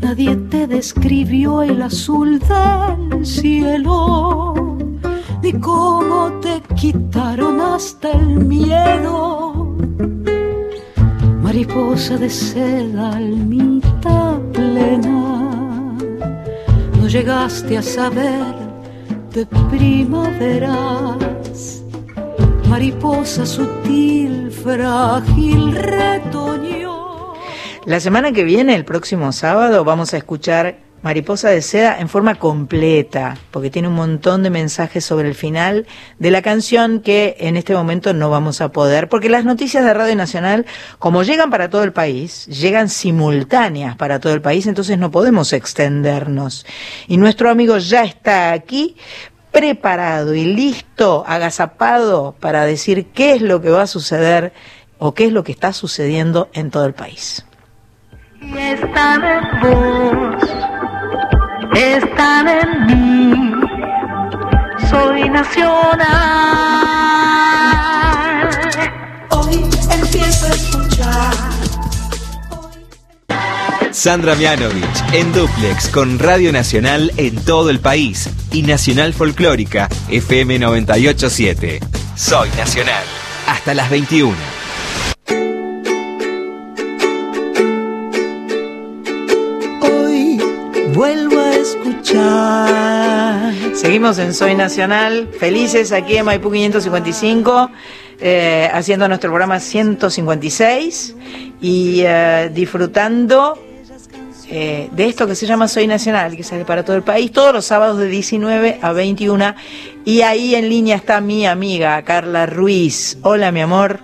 Nadie 0.00 0.34
te 0.50 0.66
describió 0.66 1.62
el 1.62 1.80
azul 1.80 2.40
del 2.40 3.24
cielo, 3.24 4.52
ni 5.44 5.52
cómo 5.52 6.32
te 6.42 6.60
quitaron 6.74 7.60
hasta 7.60 8.10
el 8.10 8.46
miedo. 8.46 9.76
Mariposa 11.40 12.16
de 12.16 12.28
seda, 12.28 13.12
almita 13.12 14.40
plena, 14.52 15.25
llegaste 17.16 17.78
a 17.78 17.82
saber 17.82 18.54
de 19.32 19.46
primaveras. 19.70 21.16
Mariposa 22.68 23.46
sutil, 23.46 24.50
frágil, 24.50 25.74
retoñó. 25.74 27.32
La 27.86 28.00
semana 28.00 28.32
que 28.32 28.44
viene, 28.44 28.74
el 28.74 28.84
próximo 28.84 29.32
sábado, 29.32 29.82
vamos 29.82 30.12
a 30.12 30.18
escuchar 30.18 30.76
Mariposa 31.06 31.50
de 31.50 31.62
Seda 31.62 32.00
en 32.00 32.08
forma 32.08 32.34
completa, 32.34 33.36
porque 33.52 33.70
tiene 33.70 33.86
un 33.86 33.94
montón 33.94 34.42
de 34.42 34.50
mensajes 34.50 35.04
sobre 35.04 35.28
el 35.28 35.36
final 35.36 35.86
de 36.18 36.32
la 36.32 36.42
canción 36.42 36.98
que 36.98 37.36
en 37.38 37.56
este 37.56 37.74
momento 37.74 38.12
no 38.12 38.28
vamos 38.28 38.60
a 38.60 38.72
poder, 38.72 39.08
porque 39.08 39.28
las 39.28 39.44
noticias 39.44 39.84
de 39.84 39.94
Radio 39.94 40.16
Nacional, 40.16 40.66
como 40.98 41.22
llegan 41.22 41.48
para 41.48 41.70
todo 41.70 41.84
el 41.84 41.92
país, 41.92 42.46
llegan 42.46 42.88
simultáneas 42.88 43.94
para 43.94 44.18
todo 44.18 44.34
el 44.34 44.42
país, 44.42 44.66
entonces 44.66 44.98
no 44.98 45.12
podemos 45.12 45.52
extendernos. 45.52 46.66
Y 47.06 47.18
nuestro 47.18 47.50
amigo 47.50 47.78
ya 47.78 48.02
está 48.02 48.50
aquí 48.50 48.96
preparado 49.52 50.34
y 50.34 50.44
listo, 50.44 51.22
agazapado 51.24 52.34
para 52.40 52.64
decir 52.64 53.06
qué 53.14 53.34
es 53.34 53.42
lo 53.42 53.60
que 53.60 53.70
va 53.70 53.82
a 53.82 53.86
suceder 53.86 54.52
o 54.98 55.14
qué 55.14 55.26
es 55.26 55.32
lo 55.32 55.44
que 55.44 55.52
está 55.52 55.72
sucediendo 55.72 56.48
en 56.52 56.72
todo 56.72 56.84
el 56.84 56.94
país. 56.94 57.46
Y 58.40 58.58
están 58.58 59.24
en 59.24 59.60
vos, 59.60 60.65
están 61.76 62.48
en 62.48 62.86
mí, 62.86 63.52
soy 64.88 65.28
nacional. 65.28 66.06
Hoy 69.30 69.64
empiezo 69.90 70.46
a 70.46 70.50
escuchar. 70.50 71.34
Sandra 73.90 74.34
Mianovich 74.36 75.04
en 75.12 75.32
Duplex 75.32 75.88
con 75.88 76.18
Radio 76.18 76.50
Nacional 76.52 77.12
en 77.16 77.36
todo 77.44 77.68
el 77.70 77.80
país 77.80 78.30
y 78.52 78.62
Nacional 78.62 79.12
Folclórica 79.12 79.88
FM 80.08 80.58
987. 80.58 81.80
Soy 82.14 82.48
Nacional. 82.56 83.04
Hasta 83.46 83.74
las 83.74 83.90
21. 83.90 84.65
Escuchar. 92.06 93.52
Seguimos 93.74 94.18
en 94.18 94.32
Soy 94.32 94.54
Nacional, 94.54 95.28
felices 95.28 95.92
aquí 95.92 96.16
en 96.16 96.24
Maipú 96.24 96.50
555, 96.50 97.70
eh, 98.20 98.70
haciendo 98.72 99.08
nuestro 99.08 99.30
programa 99.30 99.58
156 99.60 101.16
y 101.60 102.02
eh, 102.04 102.50
disfrutando 102.52 103.58
eh, 104.48 104.88
de 104.92 105.06
esto 105.06 105.26
que 105.26 105.34
se 105.34 105.46
llama 105.46 105.68
Soy 105.68 105.86
Nacional, 105.86 106.36
que 106.36 106.42
sale 106.42 106.64
para 106.64 106.84
todo 106.84 106.96
el 106.96 107.02
país, 107.02 107.32
todos 107.32 107.52
los 107.52 107.64
sábados 107.64 107.98
de 107.98 108.06
19 108.06 108.78
a 108.80 108.92
21. 108.92 109.54
Y 110.04 110.22
ahí 110.22 110.54
en 110.54 110.68
línea 110.68 110.96
está 110.96 111.20
mi 111.20 111.46
amiga 111.46 112.00
Carla 112.02 112.46
Ruiz. 112.46 113.18
Hola, 113.22 113.50
mi 113.50 113.60
amor. 113.60 113.98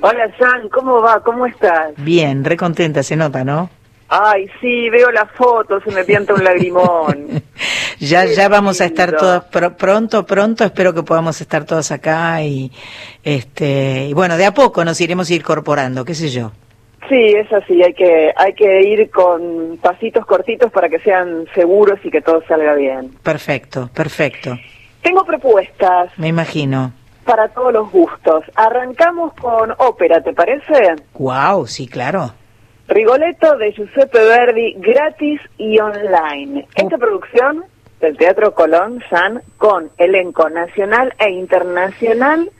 Hola, 0.00 0.30
San, 0.38 0.68
¿cómo 0.68 1.00
va? 1.00 1.20
¿Cómo 1.20 1.46
estás? 1.46 1.92
Bien, 1.96 2.44
recontenta, 2.44 3.02
se 3.02 3.16
nota, 3.16 3.44
¿no? 3.44 3.70
Ay, 4.08 4.46
sí, 4.60 4.90
veo 4.90 5.10
la 5.10 5.26
foto, 5.26 5.80
se 5.80 5.90
me 5.90 6.04
pianta 6.04 6.34
un 6.34 6.44
lagrimón. 6.44 7.42
ya, 7.98 8.26
Qué 8.26 8.34
ya 8.34 8.48
vamos 8.48 8.80
a 8.80 8.84
estar 8.84 9.12
todos 9.16 9.42
pr- 9.50 9.74
pronto, 9.76 10.24
pronto. 10.26 10.64
Espero 10.64 10.92
que 10.94 11.02
podamos 11.02 11.40
estar 11.40 11.64
todos 11.64 11.90
acá 11.90 12.42
y, 12.42 12.70
este, 13.22 14.06
y 14.08 14.12
bueno, 14.12 14.36
de 14.36 14.44
a 14.46 14.52
poco 14.54 14.84
nos 14.84 15.00
iremos 15.00 15.30
incorporando, 15.30 16.04
qué 16.04 16.14
sé 16.14 16.28
yo. 16.28 16.52
Sí, 17.08 17.16
es 17.36 17.52
así, 17.52 17.82
hay 17.82 17.92
que, 17.92 18.32
hay 18.34 18.54
que 18.54 18.82
ir 18.82 19.10
con 19.10 19.78
pasitos 19.82 20.24
cortitos 20.24 20.72
para 20.72 20.88
que 20.88 20.98
sean 21.00 21.44
seguros 21.54 21.98
y 22.02 22.10
que 22.10 22.22
todo 22.22 22.42
salga 22.48 22.74
bien. 22.74 23.10
Perfecto, 23.22 23.90
perfecto. 23.92 24.56
Tengo 25.02 25.22
propuestas 25.24 26.10
Me 26.18 26.28
imagino. 26.28 26.92
para 27.26 27.48
todos 27.48 27.72
los 27.74 27.90
gustos. 27.90 28.44
Arrancamos 28.54 29.34
con 29.34 29.72
ópera, 29.78 30.22
¿te 30.22 30.32
parece? 30.32 30.94
Wow, 31.18 31.66
sí, 31.66 31.86
claro. 31.86 32.32
Rigoletto 32.88 33.56
de 33.56 33.72
Giuseppe 33.72 34.18
Verdi, 34.18 34.74
gratis 34.78 35.40
y 35.56 35.78
online. 35.78 36.66
Esta 36.74 36.98
producción 36.98 37.64
del 38.00 38.16
Teatro 38.18 38.52
Colón 38.52 39.02
San 39.08 39.42
con 39.56 39.90
elenco 39.96 40.50
nacional 40.50 41.14
e 41.18 41.30
internacional 41.30 42.50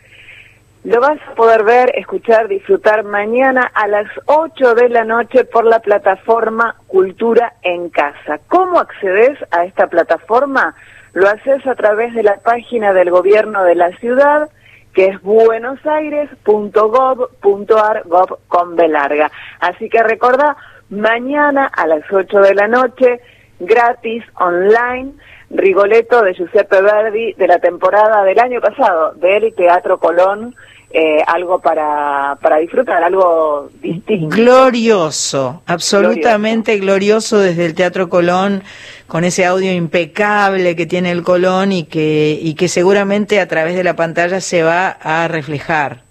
lo 0.84 1.00
vas 1.00 1.18
a 1.26 1.34
poder 1.34 1.64
ver, 1.64 1.92
escuchar, 1.96 2.48
disfrutar 2.48 3.04
mañana 3.04 3.70
a 3.74 3.86
las 3.86 4.06
8 4.26 4.74
de 4.74 4.88
la 4.90 5.04
noche 5.04 5.44
por 5.44 5.64
la 5.64 5.80
plataforma 5.80 6.76
Cultura 6.86 7.54
en 7.62 7.88
Casa. 7.90 8.38
¿Cómo 8.48 8.78
accedes 8.78 9.38
a 9.50 9.64
esta 9.64 9.86
plataforma? 9.86 10.74
Lo 11.14 11.28
haces 11.28 11.66
a 11.66 11.74
través 11.74 12.14
de 12.14 12.22
la 12.22 12.36
página 12.36 12.92
del 12.92 13.10
gobierno 13.10 13.62
de 13.64 13.74
la 13.74 13.96
ciudad 13.98 14.50
que 14.94 15.08
es 15.08 15.20
buenosaires.gov.ar, 15.22 18.02
gov 18.06 18.38
con 18.48 18.76
B 18.76 18.88
larga. 18.88 19.30
Así 19.60 19.88
que 19.88 20.02
recordá, 20.02 20.56
mañana 20.88 21.66
a 21.66 21.86
las 21.86 22.10
8 22.10 22.40
de 22.40 22.54
la 22.54 22.68
noche, 22.68 23.20
gratis, 23.58 24.24
online, 24.34 25.12
Rigoletto 25.50 26.22
de 26.22 26.34
Giuseppe 26.34 26.80
Verdi 26.80 27.34
de 27.34 27.46
la 27.46 27.58
temporada 27.58 28.24
del 28.24 28.38
año 28.38 28.60
pasado 28.60 29.12
del 29.14 29.54
Teatro 29.54 29.98
Colón, 29.98 30.56
eh, 30.96 31.24
algo 31.26 31.58
para, 31.58 32.38
para 32.40 32.58
disfrutar, 32.58 33.02
algo 33.02 33.68
distinto. 33.82 34.36
Glorioso, 34.36 35.60
absolutamente 35.66 36.78
glorioso. 36.78 37.40
desde 37.40 37.66
el 37.66 37.74
Teatro 37.74 38.08
Colón, 38.08 38.62
con 39.08 39.24
ese 39.24 39.44
audio 39.44 39.72
impecable 39.72 40.76
que 40.76 40.86
tiene 40.86 41.10
el 41.10 41.24
Colón 41.24 41.72
y 41.72 41.82
que, 41.82 42.38
y 42.40 42.54
que 42.54 42.68
seguramente 42.68 43.40
a 43.40 43.48
través 43.48 43.74
de 43.74 43.82
la 43.82 43.96
pantalla 43.96 44.40
se 44.40 44.62
va 44.62 44.88
a 44.88 45.26
reflejar. 45.26 46.03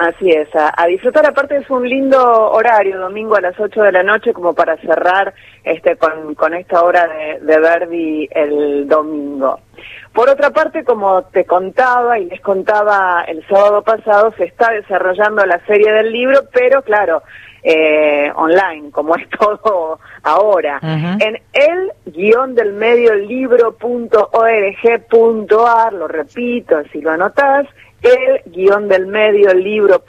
Así 0.00 0.30
es, 0.30 0.48
a, 0.56 0.72
a 0.74 0.86
disfrutar. 0.86 1.26
Aparte 1.26 1.58
es 1.58 1.68
un 1.68 1.86
lindo 1.86 2.18
horario, 2.52 2.98
domingo 2.98 3.36
a 3.36 3.42
las 3.42 3.60
8 3.60 3.82
de 3.82 3.92
la 3.92 4.02
noche, 4.02 4.32
como 4.32 4.54
para 4.54 4.78
cerrar 4.78 5.34
este 5.62 5.96
con, 5.96 6.34
con 6.36 6.54
esta 6.54 6.82
hora 6.82 7.06
de, 7.06 7.38
de 7.40 7.60
Verdi 7.60 8.26
el 8.30 8.88
domingo. 8.88 9.60
Por 10.14 10.30
otra 10.30 10.52
parte, 10.52 10.84
como 10.84 11.24
te 11.24 11.44
contaba 11.44 12.18
y 12.18 12.24
les 12.24 12.40
contaba 12.40 13.24
el 13.28 13.46
sábado 13.46 13.82
pasado, 13.82 14.32
se 14.38 14.44
está 14.44 14.72
desarrollando 14.72 15.44
la 15.44 15.62
serie 15.66 15.92
del 15.92 16.10
libro, 16.10 16.44
pero 16.50 16.80
claro, 16.80 17.22
eh, 17.62 18.32
online, 18.34 18.90
como 18.90 19.16
es 19.16 19.28
todo 19.38 20.00
ahora. 20.22 20.78
En 20.82 21.38
el 21.52 21.92
guion 22.06 22.54
del 22.54 22.72
medio 22.72 23.14
libro.org.ar, 23.16 23.82
lo 25.92 26.08
repito, 26.08 26.82
si 26.90 27.02
lo 27.02 27.10
anotás, 27.10 27.66
el 28.02 28.42
guion 28.46 28.88
del 28.88 29.06
medio 29.06 29.52
libro.org.ar. 29.54 30.06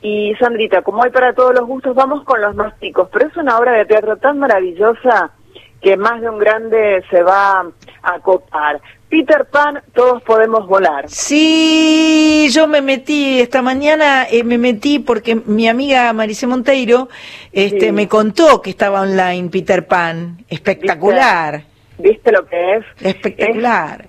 Y 0.00 0.32
Sandrita, 0.36 0.80
como 0.82 1.02
hay 1.02 1.10
para 1.10 1.34
todos 1.34 1.52
los 1.54 1.66
gustos, 1.66 1.94
vamos 1.94 2.24
con 2.24 2.40
los 2.40 2.54
más 2.54 2.72
pero 2.80 3.26
es 3.26 3.36
una 3.36 3.58
obra 3.58 3.72
de 3.72 3.84
teatro 3.84 4.16
tan 4.16 4.38
maravillosa 4.38 5.32
que 5.80 5.96
más 5.96 6.20
de 6.20 6.28
un 6.28 6.38
grande 6.38 7.02
se 7.10 7.22
va 7.22 7.66
a 8.02 8.18
copar. 8.20 8.80
Peter 9.08 9.46
Pan, 9.46 9.80
todos 9.94 10.22
podemos 10.22 10.66
volar. 10.66 11.08
Sí, 11.08 12.48
yo 12.50 12.66
me 12.66 12.82
metí 12.82 13.40
esta 13.40 13.62
mañana, 13.62 14.26
eh, 14.30 14.44
me 14.44 14.58
metí 14.58 14.98
porque 14.98 15.34
mi 15.34 15.66
amiga 15.66 16.12
Maricé 16.12 16.46
Monteiro 16.46 17.08
este, 17.52 17.90
me 17.92 18.06
contó 18.06 18.60
que 18.60 18.68
estaba 18.70 19.00
online 19.00 19.48
Peter 19.48 19.86
Pan. 19.86 20.44
Espectacular. 20.48 21.62
¿Viste, 21.98 22.32
lo 22.32 22.46
que 22.46 22.76
es? 22.76 22.84
Espectacular. 23.00 24.06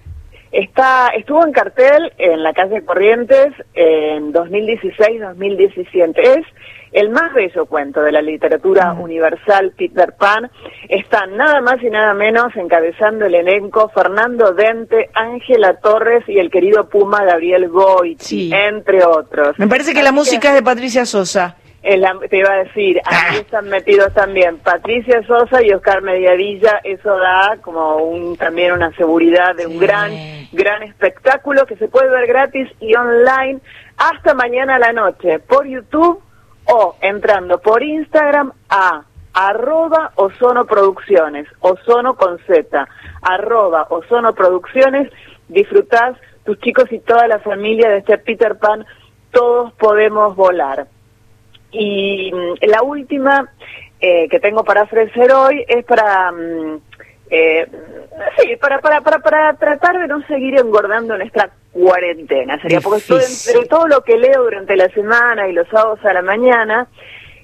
está, 0.51 1.09
estuvo 1.09 1.45
en 1.45 1.53
cartel 1.53 2.11
en 2.17 2.43
la 2.43 2.53
calle 2.53 2.83
Corrientes 2.83 3.53
en 3.73 4.33
2016-2017. 4.33 6.17
Es 6.17 6.45
el 6.91 7.09
más 7.09 7.33
bello 7.33 7.65
cuento 7.65 8.01
de 8.01 8.11
la 8.11 8.21
literatura 8.21 8.93
universal, 8.93 9.73
Peter 9.77 10.13
Pan, 10.17 10.49
están 10.87 11.37
nada 11.37 11.61
más 11.61 11.81
y 11.81 11.89
nada 11.89 12.13
menos 12.13 12.55
encabezando 12.55 13.25
el 13.25 13.35
elenco 13.35 13.89
Fernando 13.89 14.53
Dente, 14.53 15.09
Ángela 15.13 15.75
Torres 15.79 16.23
y 16.27 16.39
el 16.39 16.49
querido 16.49 16.89
Puma 16.89 17.23
Gabriel 17.23 17.69
Goiti, 17.69 18.51
entre 18.53 19.03
otros. 19.03 19.57
Me 19.59 19.67
parece 19.67 19.93
que 19.93 20.03
la 20.03 20.11
música 20.11 20.49
es 20.49 20.55
de 20.55 20.63
Patricia 20.63 21.05
Sosa. 21.05 21.57
te 21.81 22.37
iba 22.37 22.51
a 22.51 22.63
decir, 22.63 22.99
aquí 23.05 23.35
ah. 23.35 23.37
están 23.37 23.69
metidos 23.69 24.13
también 24.13 24.57
Patricia 24.57 25.21
Sosa 25.27 25.63
y 25.63 25.71
Oscar 25.71 26.01
Mediavilla, 26.01 26.81
eso 26.83 27.15
da 27.17 27.57
como 27.61 27.97
un 27.97 28.35
también 28.35 28.73
una 28.73 28.91
seguridad 28.95 29.55
de 29.55 29.67
un 29.67 29.77
gran, 29.77 30.11
gran 30.51 30.83
espectáculo 30.83 31.65
que 31.65 31.75
se 31.75 31.87
puede 31.87 32.09
ver 32.09 32.27
gratis 32.27 32.67
y 32.79 32.95
online 32.95 33.59
hasta 33.97 34.33
mañana 34.33 34.75
a 34.75 34.79
la 34.79 34.93
noche 34.93 35.39
por 35.39 35.67
YouTube 35.67 36.21
o 36.71 36.95
entrando 37.01 37.59
por 37.59 37.83
Instagram 37.83 38.51
a 38.69 39.03
arroba 39.33 40.11
ozono 40.15 40.65
producciones, 40.65 41.47
ozono 41.61 42.15
con 42.15 42.39
Z, 42.39 42.87
arroba 43.21 43.87
ozono 43.89 44.33
producciones, 44.33 45.11
disfrutás 45.47 46.17
tus 46.45 46.59
chicos 46.59 46.91
y 46.91 46.99
toda 46.99 47.27
la 47.27 47.39
familia 47.39 47.89
de 47.89 47.97
este 47.97 48.17
Peter 48.17 48.57
Pan, 48.57 48.85
todos 49.31 49.73
podemos 49.73 50.35
volar. 50.35 50.87
Y 51.71 52.31
mm, 52.33 52.65
la 52.67 52.81
última 52.81 53.51
eh, 53.99 54.27
que 54.29 54.39
tengo 54.39 54.63
para 54.63 54.83
ofrecer 54.83 55.31
hoy 55.33 55.65
es 55.67 55.85
para... 55.85 56.31
Mm, 56.31 56.81
eh, 57.29 57.67
sí, 58.37 58.55
para, 58.57 58.79
para, 58.79 59.01
para, 59.01 59.19
para 59.19 59.53
tratar 59.53 59.99
de 59.99 60.07
no 60.07 60.25
seguir 60.27 60.59
engordando 60.59 61.15
en 61.15 61.21
esta 61.21 61.49
cuarentena. 61.71 62.59
Sería 62.61 62.81
porque 62.81 63.03
entre 63.13 63.67
todo 63.67 63.87
lo 63.87 64.01
que 64.01 64.17
leo 64.17 64.43
durante 64.43 64.75
la 64.75 64.89
semana 64.89 65.47
y 65.47 65.53
los 65.53 65.67
sábados 65.69 65.99
a 66.03 66.13
la 66.13 66.21
mañana, 66.21 66.87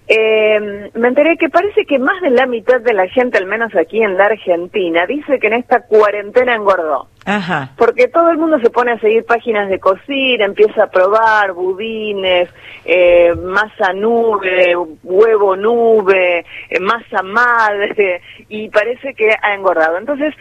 eh, 0.07 0.91
me 0.93 1.07
enteré 1.07 1.35
que 1.37 1.49
parece 1.49 1.85
que 1.85 1.97
más 1.97 2.21
de 2.21 2.29
la 2.29 2.45
mitad 2.45 2.79
de 2.79 2.93
la 2.93 3.07
gente, 3.07 3.39
al 3.39 3.47
menos 3.47 3.75
aquí 3.75 4.03
en 4.03 4.17
la 4.17 4.25
Argentina, 4.25 5.05
dice 5.07 5.39
que 5.39 5.47
en 5.47 5.53
esta 5.53 5.81
cuarentena 5.81 6.53
engordó. 6.53 7.07
Ajá. 7.25 7.71
Porque 7.75 8.07
todo 8.07 8.29
el 8.29 8.37
mundo 8.37 8.59
se 8.59 8.69
pone 8.69 8.91
a 8.91 8.99
seguir 8.99 9.25
páginas 9.25 9.67
de 9.67 9.79
cocina, 9.79 10.45
empieza 10.45 10.83
a 10.83 10.91
probar 10.91 11.53
budines, 11.53 12.49
eh, 12.85 13.33
masa 13.35 13.93
nube, 13.93 14.75
huevo 15.03 15.55
nube, 15.55 16.45
eh, 16.69 16.79
masa 16.79 17.23
madre, 17.23 18.21
y 18.47 18.69
parece 18.69 19.15
que 19.15 19.31
ha 19.41 19.55
engordado. 19.55 19.97
Entonces, 19.97 20.35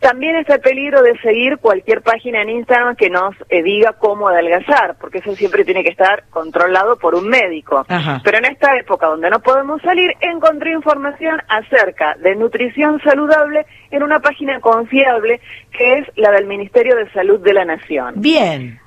también 0.00 0.34
está 0.36 0.54
el 0.54 0.60
peligro 0.60 1.02
de 1.02 1.18
seguir 1.20 1.58
cualquier 1.58 2.02
página 2.02 2.42
en 2.42 2.48
Instagram 2.48 2.96
que 2.96 3.10
nos 3.10 3.36
eh, 3.50 3.62
diga 3.62 3.92
cómo 3.92 4.26
adelgazar, 4.28 4.96
porque 4.98 5.18
eso 5.18 5.36
siempre 5.36 5.62
tiene 5.64 5.84
que 5.84 5.90
estar 5.90 6.24
controlado 6.30 6.96
por 6.96 7.14
un 7.14 7.28
médico. 7.28 7.84
Pero 8.24 8.38
en 8.38 8.46
esta 8.46 8.78
época 8.78 9.08
donde 9.08 9.28
no 9.28 9.40
podemos 9.40 9.82
salir, 9.82 10.14
encontré 10.20 10.72
información 10.72 11.42
acerca 11.48 12.14
de 12.14 12.34
nutrición 12.34 12.98
saludable 13.02 13.66
en 13.90 14.02
una 14.02 14.20
página 14.20 14.58
confiable 14.60 15.42
que 15.70 15.98
es 15.98 16.08
la 16.16 16.30
del 16.30 16.46
Ministerio 16.46 16.96
de 16.96 17.12
Salud 17.12 17.40
de 17.40 17.52
la 17.52 17.66
Nación. 17.66 18.14
Bien. 18.16 18.80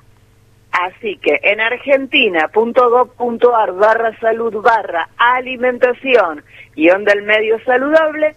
Así 0.72 1.18
que 1.18 1.38
en 1.44 1.60
argentina.gov.ar 1.60 3.72
barra 3.74 4.18
salud 4.18 4.60
barra 4.60 5.10
alimentación 5.16 6.42
y 6.74 6.90
onda 6.90 7.12
el 7.12 7.22
medio 7.22 7.62
saludable 7.64 8.34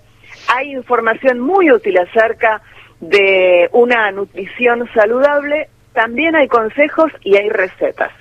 hay 0.47 0.73
información 0.73 1.39
muy 1.39 1.71
útil 1.71 1.97
acerca 1.97 2.61
de 2.99 3.69
una 3.73 4.11
nutrición 4.11 4.89
saludable, 4.93 5.69
también 5.93 6.35
hay 6.35 6.47
consejos 6.47 7.11
y 7.23 7.37
hay 7.37 7.49
recetas. 7.49 8.11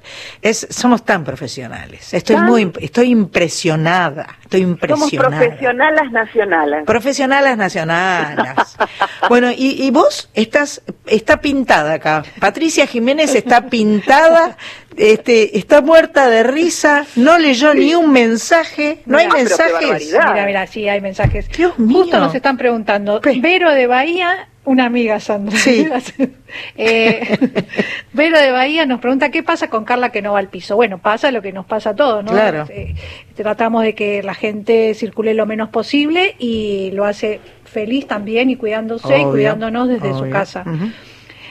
es, 0.43 0.67
somos 0.71 1.05
tan 1.05 1.25
profesionales. 1.25 2.13
Estoy 2.13 2.37
muy, 2.37 2.73
estoy 2.81 3.11
impresionada, 3.11 4.27
estoy 4.43 4.63
impresionada. 4.63 5.11
Somos 5.11 5.27
profesionales 5.27 6.13
nacionales. 6.13 6.85
Profesionales 6.85 7.57
nacionales. 7.57 8.55
bueno, 9.29 9.51
y, 9.51 9.85
y 9.85 9.91
vos 9.91 10.31
estás, 10.35 10.83
está 11.07 11.41
pintada 11.41 11.95
acá. 11.95 12.25
Patricia 12.41 12.87
Jiménez 12.87 13.35
está 13.35 13.69
pintada 13.69 14.57
este, 14.97 15.57
está 15.57 15.81
muerta 15.81 16.29
de 16.29 16.43
risa, 16.43 17.07
no 17.15 17.39
leyó 17.39 17.73
ni 17.73 17.95
un 17.95 18.11
mensaje, 18.11 19.03
no 19.07 19.19
hay 19.19 19.29
mensajes. 19.29 20.13
Mira, 20.13 20.45
mira, 20.45 20.67
sí 20.67 20.89
hay 20.89 21.01
mensajes. 21.01 21.49
Dios 21.51 21.79
mío. 21.79 21.99
Justo 21.99 22.19
nos 22.19 22.35
están 22.35 22.57
preguntando, 22.57 23.21
Vero 23.41 23.73
de 23.73 23.87
Bahía 23.87 24.49
Una 24.65 24.85
amiga, 24.85 25.19
Sandra. 25.19 25.57
Sí. 25.57 25.89
eh, 26.77 27.39
Vero 28.13 28.39
de 28.39 28.51
Bahía 28.51 28.85
nos 28.85 29.01
pregunta 29.01 29.31
qué 29.31 29.43
pasa 29.43 29.71
con 29.71 29.85
Carla 29.85 30.11
que 30.11 30.21
no 30.21 30.33
va 30.33 30.41
al 30.41 30.49
piso. 30.49 30.77
Bueno, 30.77 30.99
pasa 30.99 31.31
lo 31.31 31.41
que 31.41 31.53
nos 31.53 31.65
pasa 31.65 31.91
a 31.91 31.97
todos, 31.97 32.23
¿no? 32.25 32.33
Claro. 32.33 32.67
Eh, 32.69 32.95
tratamos 33.35 33.83
de 33.83 33.95
que 33.95 34.23
la 34.23 34.35
gente 34.35 34.93
circule 34.95 35.33
lo 35.33 35.47
menos 35.47 35.71
posible 35.71 36.37
y 36.39 36.91
lo 36.93 37.07
hace 37.07 37.41
feliz 37.65 38.07
también 38.07 38.51
y 38.51 38.57
cuidándose 38.57 39.21
y 39.21 39.25
cuidándonos 39.25 39.89
desde 39.89 40.13
su 40.13 40.29
casa. 40.29 40.65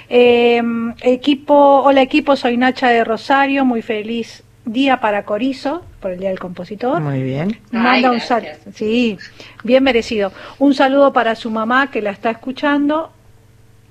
eh, 0.10 0.62
equipo, 1.02 1.82
hola 1.84 2.02
equipo, 2.02 2.36
soy 2.36 2.58
Nacha 2.58 2.90
de 2.90 3.04
Rosario, 3.04 3.66
muy 3.66 3.82
feliz 3.82 4.44
día 4.68 5.00
para 5.00 5.24
Corizo, 5.24 5.84
por 6.00 6.12
el 6.12 6.20
Día 6.20 6.30
del 6.30 6.40
Compositor. 6.40 7.02
Muy 7.02 7.24
bien. 7.24 7.60
Manda 7.72 8.12
un 8.12 8.20
saludo. 8.20 8.52
Sí, 8.74 9.18
bien 9.64 9.84
merecido. 9.84 10.32
Un 10.60 10.74
saludo 10.74 11.14
para 11.14 11.36
su 11.36 11.50
mamá 11.50 11.90
que 11.90 12.02
la 12.02 12.12
está 12.12 12.30
escuchando 12.30 13.12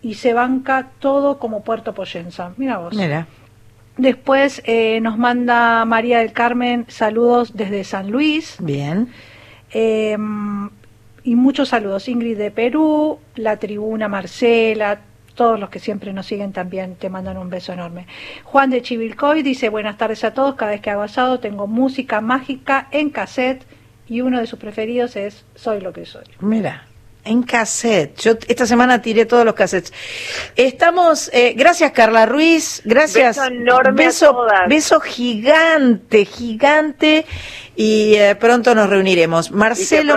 y 0.03 0.15
se 0.15 0.33
banca 0.33 0.91
todo 0.99 1.39
como 1.39 1.63
Puerto 1.63 1.95
Poyenza. 1.95 2.53
Mira 2.57 2.79
vos. 2.79 2.95
Mira. 2.95 3.27
Después 3.97 4.63
eh, 4.67 5.01
nos 5.01 5.17
manda 5.17 5.85
María 5.87 6.19
del 6.19 6.33
Carmen 6.33 6.85
saludos 6.89 7.57
desde 7.57 7.83
San 7.83 8.11
Luis. 8.11 8.57
Bien. 8.61 9.09
Eh, 9.73 10.17
y 11.25 11.35
muchos 11.35 11.71
saludos. 11.71 12.09
Ingrid 12.09 12.39
de 12.39 12.51
Perú, 12.51 13.19
la 13.35 13.57
tribuna 13.57 14.07
Marcela, 14.07 15.01
todos 15.37 15.61
los 15.61 15.71
que 15.71 15.79
siempre 15.79 16.13
nos 16.13 16.27
siguen 16.27 16.53
también 16.53 16.97
te 16.97 17.09
mandan 17.09 17.37
un 17.37 17.49
beso 17.49 17.73
enorme. 17.73 18.07
Juan 18.43 18.71
de 18.71 18.83
Chivilcoy 18.83 19.43
dice 19.43 19.69
buenas 19.69 19.97
tardes 19.97 20.25
a 20.25 20.35
todos, 20.35 20.57
cada 20.57 20.73
vez 20.73 20.81
que 20.81 20.91
hago 20.91 21.03
asado 21.03 21.39
tengo 21.39 21.69
música 21.69 22.21
mágica 22.21 22.89
en 22.91 23.11
cassette 23.11 23.65
y 24.09 24.23
uno 24.23 24.41
de 24.41 24.49
sus 24.49 24.59
preferidos 24.59 25.15
es 25.15 25.45
Soy 25.55 25.81
lo 25.81 25.93
que 25.93 26.07
soy. 26.07 26.25
Mira. 26.41 26.86
En 27.27 27.43
cassette. 27.43 28.17
Yo 28.21 28.33
esta 28.47 28.67
semana 28.67 29.03
tiré 29.03 29.27
todos 29.27 29.45
los 29.45 29.55
cassettes. 29.55 29.93
Estamos, 30.55 31.29
eh, 31.33 31.55
gracias 31.57 31.91
Carla 31.93 32.25
Ruiz, 32.25 32.83
gracias. 32.85 33.37
Beso 33.37 33.49
enorme 33.49 34.07
beso, 34.07 34.31
a 34.31 34.33
todas. 34.33 34.69
beso 34.69 35.01
gigante, 35.01 36.25
gigante 36.25 37.27
y 37.75 38.15
eh, 38.15 38.37
pronto 38.37 38.75
nos 38.75 38.89
reuniremos. 38.89 39.51
Marcelo, 39.51 40.17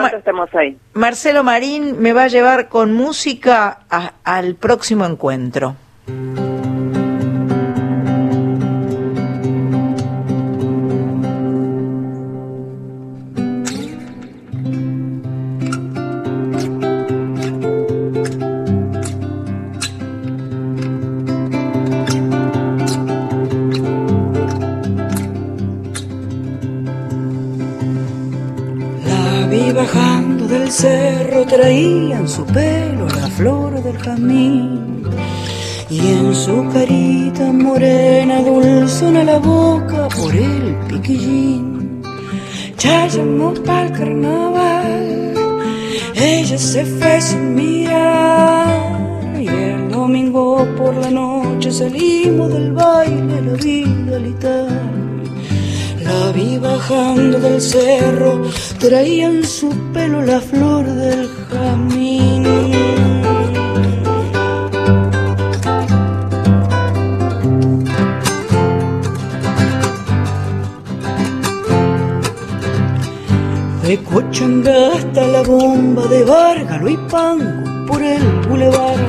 ahí. 0.53 0.77
Marcelo 0.93 1.43
Marín 1.43 1.99
me 1.99 2.13
va 2.13 2.23
a 2.23 2.27
llevar 2.27 2.69
con 2.69 2.93
música 2.93 3.79
a, 3.89 4.13
al 4.23 4.55
próximo 4.55 5.05
encuentro. 5.05 5.75
Su 32.29 32.45
pelo 32.45 33.07
la 33.07 33.27
flor 33.27 33.81
del 33.81 33.97
camino 33.97 35.09
y 35.89 35.99
en 35.99 36.35
su 36.35 36.69
carita 36.71 37.51
morena 37.51 38.41
dulzona 38.41 39.23
la 39.23 39.39
boca 39.39 40.07
por 40.09 40.35
el 40.35 40.75
piquillín. 40.87 42.03
Ya 42.77 43.07
llamó 43.07 43.53
pa'l 43.65 43.91
carnaval, 43.91 45.33
ella 46.15 46.57
se 46.59 46.85
fue 46.85 47.19
sin 47.19 47.55
mirar 47.55 48.77
y 49.39 49.47
el 49.47 49.89
domingo 49.89 50.67
por 50.77 50.95
la 50.97 51.09
noche 51.09 51.71
salimos 51.71 52.53
del 52.53 52.73
baile 52.73 53.41
la 53.41 53.53
vida 53.53 54.19
lital. 54.19 54.67
La 56.03 56.31
vi 56.31 56.59
bajando 56.59 57.39
del 57.39 57.59
cerro, 57.59 58.43
traía 58.79 59.27
en 59.27 59.43
su 59.43 59.69
pelo 59.93 60.21
la 60.21 60.39
flor 60.39 60.85
del 60.85 61.38
jamín. 61.49 62.43
De 73.83 73.97
Cochanga 74.03 74.93
hasta 74.95 75.27
la 75.27 75.41
bomba 75.41 76.05
de 76.05 76.23
Bárgalo 76.23 76.89
y 76.89 76.97
Pango 77.11 77.87
por 77.87 78.03
el 78.03 78.23
bulevar. 78.47 78.99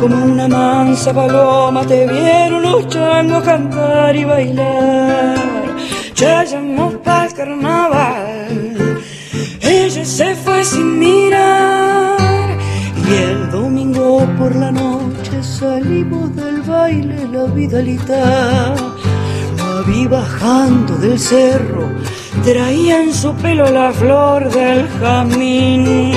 Como 0.00 0.24
una 0.24 0.48
mansa 0.48 1.12
paloma 1.12 1.82
te 1.86 2.06
vieron 2.06 2.62
los 2.62 2.88
changos 2.88 3.42
cantar 3.44 4.16
y 4.16 4.24
bailar. 4.24 5.36
Ya 6.14 6.44
llamó 6.44 6.92
pa'l 7.04 7.32
carnaval, 7.34 8.24
ella 8.26 8.35
se 10.06 10.36
fue 10.36 10.64
sin 10.64 10.98
mirar. 10.98 12.16
Y 13.08 13.12
el 13.12 13.50
domingo 13.50 14.26
por 14.38 14.54
la 14.54 14.70
noche 14.70 15.42
salimos 15.42 16.34
del 16.36 16.62
baile 16.62 17.26
la 17.32 17.44
vidalita. 17.46 18.74
La 19.58 19.82
vi 19.86 20.06
bajando 20.06 20.96
del 20.96 21.18
cerro, 21.18 21.90
traía 22.44 23.02
en 23.02 23.12
su 23.12 23.34
pelo 23.34 23.70
la 23.70 23.92
flor 23.92 24.50
del 24.50 24.88
jamín. 25.00 26.12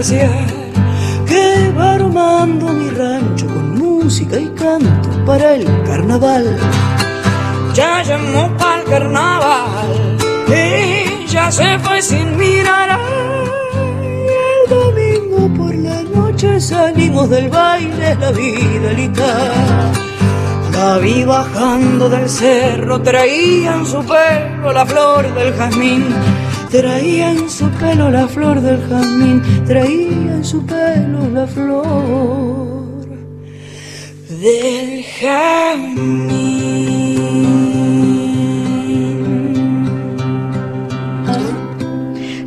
Que 0.00 1.72
va 1.76 1.92
armando 1.96 2.68
mi 2.68 2.88
rancho 2.88 3.46
con 3.46 3.78
música 3.78 4.40
y 4.40 4.48
canto 4.48 5.10
para 5.26 5.56
el 5.56 5.66
carnaval. 5.84 6.56
Ya 7.74 8.02
llamó 8.02 8.50
para 8.56 8.80
el 8.80 8.88
carnaval 8.88 10.16
y 10.48 11.26
ya 11.26 11.52
se 11.52 11.78
fue 11.80 12.00
sin 12.00 12.34
mirar. 12.38 12.98
El 14.02 14.70
domingo 14.70 15.54
por 15.54 15.74
la 15.74 16.02
noche 16.02 16.58
salimos 16.62 17.28
del 17.28 17.50
baile 17.50 18.14
la 18.14 18.32
Vidalita. 18.32 19.50
La 20.72 20.96
vi 20.96 21.24
bajando 21.24 22.08
del 22.08 22.30
cerro, 22.30 23.02
traía 23.02 23.74
en 23.74 23.84
su 23.84 24.02
pelo 24.02 24.72
la 24.72 24.86
flor 24.86 25.34
del 25.34 25.54
jazmín. 25.54 26.06
Traía 26.70 27.32
en 27.32 27.50
su 27.50 27.68
pelo 27.70 28.10
la 28.10 28.28
flor 28.28 28.60
del 28.60 28.80
jazmín, 28.88 29.42
traía 29.66 30.34
en 30.36 30.44
su 30.44 30.64
pelo 30.64 31.28
la 31.28 31.44
flor 31.44 33.06
del 34.28 35.02
jazmín. 35.02 36.30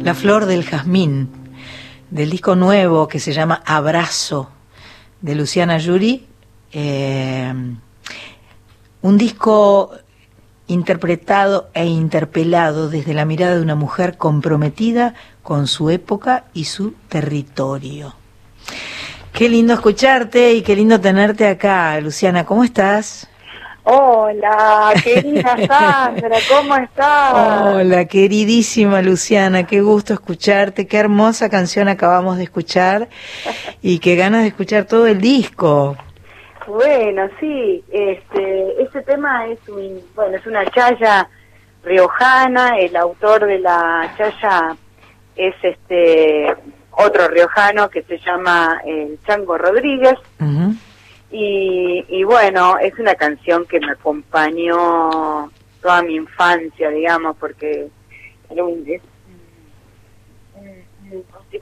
La 0.04 0.14
flor 0.14 0.46
del 0.46 0.64
jazmín, 0.64 1.28
del 2.10 2.30
disco 2.30 2.56
nuevo 2.56 3.10
que 3.10 3.20
se 3.20 3.34
llama 3.34 3.62
Abrazo, 3.66 4.50
de 5.20 5.36
Luciana 5.36 5.78
Yuri. 5.80 6.26
Eh, 6.72 7.54
un 9.02 9.18
disco 9.18 9.92
interpretado 10.68 11.70
e 11.74 11.86
interpelado 11.86 12.90
desde 12.90 13.14
la 13.14 13.26
mirada 13.26 13.56
de 13.56 13.62
una 13.62 13.76
mujer 13.76 14.18
comprometida 14.18 15.14
con 15.42 15.68
su 15.68 15.90
época 15.90 16.46
y 16.54 16.66
su 16.66 16.94
territorio. 17.10 18.16
Qué 19.34 19.50
lindo 19.50 19.74
escucharte 19.74 20.54
y 20.54 20.62
qué 20.62 20.76
lindo 20.76 21.00
tenerte 21.02 21.48
acá, 21.48 22.00
Luciana. 22.00 22.46
¿Cómo 22.46 22.64
estás? 22.64 23.28
Hola, 23.86 24.94
querida 25.04 25.58
Sandra, 25.68 26.38
¿cómo 26.48 26.76
estás? 26.78 27.34
Hola, 27.74 28.06
queridísima 28.06 29.02
Luciana, 29.02 29.64
qué 29.64 29.82
gusto 29.82 30.14
escucharte, 30.14 30.88
qué 30.88 30.98
hermosa 30.98 31.50
canción 31.50 31.90
acabamos 31.90 32.38
de 32.38 32.44
escuchar 32.44 33.10
y 33.82 34.00
qué 34.00 34.16
ganas 34.16 34.44
de 34.44 34.48
escuchar 34.48 34.86
todo 34.86 35.06
el 35.06 35.20
disco. 35.20 35.98
Bueno, 36.68 37.30
sí, 37.40 37.84
este, 37.92 38.82
este 38.82 39.02
tema 39.02 39.48
es 39.48 39.60
un, 39.68 40.02
bueno, 40.16 40.38
es 40.38 40.46
una 40.46 40.66
chaya 40.66 41.30
riojana, 41.84 42.78
el 42.80 42.96
autor 42.96 43.46
de 43.46 43.60
la 43.60 44.14
chaya 44.18 44.76
es 45.36 45.56
este 45.62 46.56
otro 46.92 47.28
riojano 47.28 47.90
que 47.90 48.04
se 48.04 48.18
llama 48.20 48.82
el 48.86 49.20
Chango 49.26 49.58
Rodríguez. 49.58 50.16
Y, 51.32 52.06
y 52.10 52.24
bueno, 52.24 52.78
es 52.78 52.98
una 53.00 53.16
canción 53.16 53.66
que 53.66 53.80
me 53.80 53.92
acompañó 53.92 55.50
toda 55.82 56.04
mi 56.04 56.16
infancia, 56.16 56.90
digamos, 56.92 57.36
porque 57.38 57.90
era 58.50 58.64
un, 58.64 58.86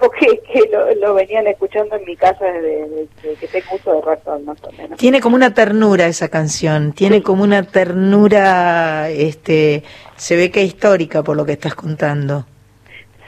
que, 0.09 0.39
que 0.39 0.69
lo, 0.99 1.13
venían 1.13 1.47
escuchando 1.47 1.95
en 1.95 2.05
mi 2.05 2.15
casa 2.15 2.45
desde, 2.45 3.07
que 3.37 3.47
tengo 3.47 3.75
uso 3.75 3.93
de 3.93 4.01
razón, 4.01 4.45
más 4.45 4.57
o 4.63 4.71
menos. 4.71 4.97
Tiene 4.97 5.21
como 5.21 5.35
una 5.35 5.53
ternura 5.53 6.07
esa 6.07 6.29
canción, 6.29 6.93
tiene 6.93 7.21
como 7.21 7.43
una 7.43 7.63
ternura, 7.63 9.09
este, 9.09 9.83
se 10.15 10.35
ve 10.35 10.51
que 10.51 10.63
histórica 10.63 11.23
por 11.23 11.37
lo 11.37 11.45
que 11.45 11.53
estás 11.53 11.75
contando. 11.75 12.45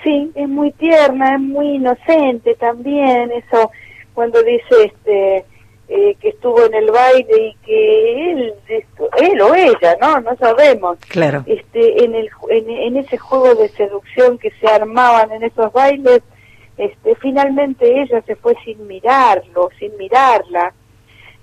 Sí, 0.04 0.32
es 0.36 0.50
muy 0.50 0.72
tierna, 0.72 1.36
es 1.36 1.42
muy 1.42 1.76
inocente 1.76 2.56
también, 2.56 3.32
eso 3.32 3.72
cuando 4.14 4.42
dice 4.44 4.86
este 4.86 5.46
eh, 5.90 6.16
que 6.20 6.30
estuvo 6.30 6.66
en 6.66 6.74
el 6.74 6.90
baile 6.90 7.48
y 7.50 7.56
que 7.66 8.32
él, 8.32 8.54
él 8.68 9.42
o 9.42 9.54
ella, 9.54 9.98
no, 10.02 10.22
no 10.22 10.36
sabemos. 10.38 10.98
Claro. 11.10 11.44
Este, 11.46 12.04
en 12.04 12.16
el, 12.16 12.30
en, 12.50 12.98
ese 12.98 13.18
juego 13.18 13.54
de 13.54 13.70
seducción 13.70 14.38
que 14.38 14.50
se 14.60 14.68
armaban 14.68 15.32
en 15.34 15.44
esos 15.44 15.72
bailes, 15.72 16.22
este, 16.78 17.16
finalmente 17.16 18.02
ella 18.02 18.22
se 18.26 18.36
fue 18.36 18.56
sin 18.64 18.88
mirarlo, 18.88 19.70
sin 19.80 19.96
mirarla, 19.98 20.74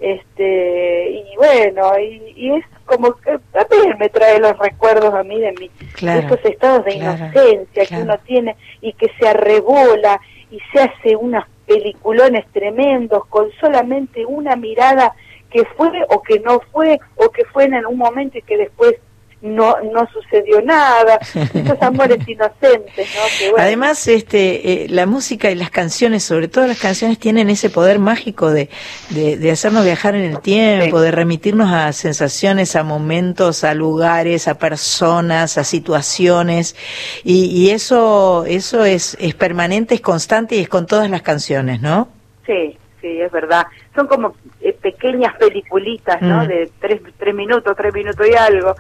este, 0.01 1.11
y 1.11 1.37
bueno, 1.37 1.93
y, 1.99 2.53
es 2.55 2.65
como 2.87 3.13
que 3.17 3.39
también 3.53 3.99
me 3.99 4.09
trae 4.09 4.41
los 4.41 4.59
recuerdos 4.59 5.13
a 5.13 5.23
mí 5.23 5.39
de, 5.39 5.53
mi, 5.53 5.71
estos 6.09 6.43
estados 6.45 6.87
de 6.87 6.95
inocencia 6.95 7.87
que 7.87 8.03
uno 8.03 8.19
tiene 8.25 8.57
y 8.81 8.95
que 8.95 9.11
se 9.19 9.29
arrebola 9.29 10.19
y 10.51 10.59
se 10.73 10.81
hace 10.81 11.17
unas 11.17 11.47
peliculones 11.67 12.47
tremendos 12.51 13.27
con 13.27 13.51
solamente 13.61 14.25
una 14.25 14.57
mirada 14.57 15.13
que 15.51 15.65
fue 15.77 15.91
o 16.09 16.23
que 16.23 16.41
no 16.41 16.61
fue 16.73 16.99
o 17.17 17.29
que 17.29 17.45
fue 17.45 17.65
en 17.65 17.85
un 17.87 17.99
momento 17.99 18.39
y 18.39 18.43
que 18.43 18.57
después 18.57 18.95
no 19.43 19.77
no 19.93 20.07
sucedió 20.13 20.61
nada 20.61 21.19
esos 21.55 21.81
amores 21.81 22.27
inocentes 22.29 23.09
¿no? 23.15 23.57
además 23.57 24.07
este 24.07 24.85
eh, 24.85 24.89
la 24.89 25.07
música 25.07 25.51
y 25.51 25.55
las 25.55 25.71
canciones 25.71 26.25
sobre 26.25 26.49
todo 26.49 26.67
las 26.67 26.79
canciones 26.79 27.19
tienen 27.19 27.49
ese 27.49 27.71
poder 27.71 27.99
mágico 27.99 28.51
de, 28.51 28.69
de, 29.11 29.51
hacernos 29.51 29.85
viajar 29.85 30.15
en 30.15 30.25
el 30.25 30.41
tiempo 30.41 31.01
de 31.01 31.11
remitirnos 31.11 31.73
a 31.73 31.93
sensaciones 31.93 32.77
a 32.77 32.83
momentos 32.83 33.65
a 33.65 33.75
lugares 33.75 34.47
a 34.49 34.59
personas 34.59 35.59
a 35.59 35.65
situaciones. 35.65 36.77
Y, 37.25 37.47
y 37.47 37.71
eso 37.71 38.45
eso 38.47 38.85
es 38.85 39.17
es 39.21 39.35
permanente 39.35 39.95
es 39.95 40.01
constante 40.01 40.57
y 40.57 40.61
es 40.61 40.69
con 40.69 40.87
todas 40.87 41.11
las 41.11 41.23
canciones 41.23 41.81
no 41.81 42.09
sí 42.47 42.77
sí 43.01 43.21
es 43.21 43.33
verdad. 43.33 43.67
Son 43.95 44.07
como 44.07 44.35
eh, 44.61 44.75
pequeñas 44.75 45.35
peliculitas 45.37 46.21
no 46.21 46.45
mm. 46.45 46.49
de 46.49 46.71
tres 46.81 47.01
tres 47.19 47.35
minutos 47.35 47.75
tres 47.77 47.95
minutos 47.95 48.27
y 48.29 48.35
algo 48.35 48.75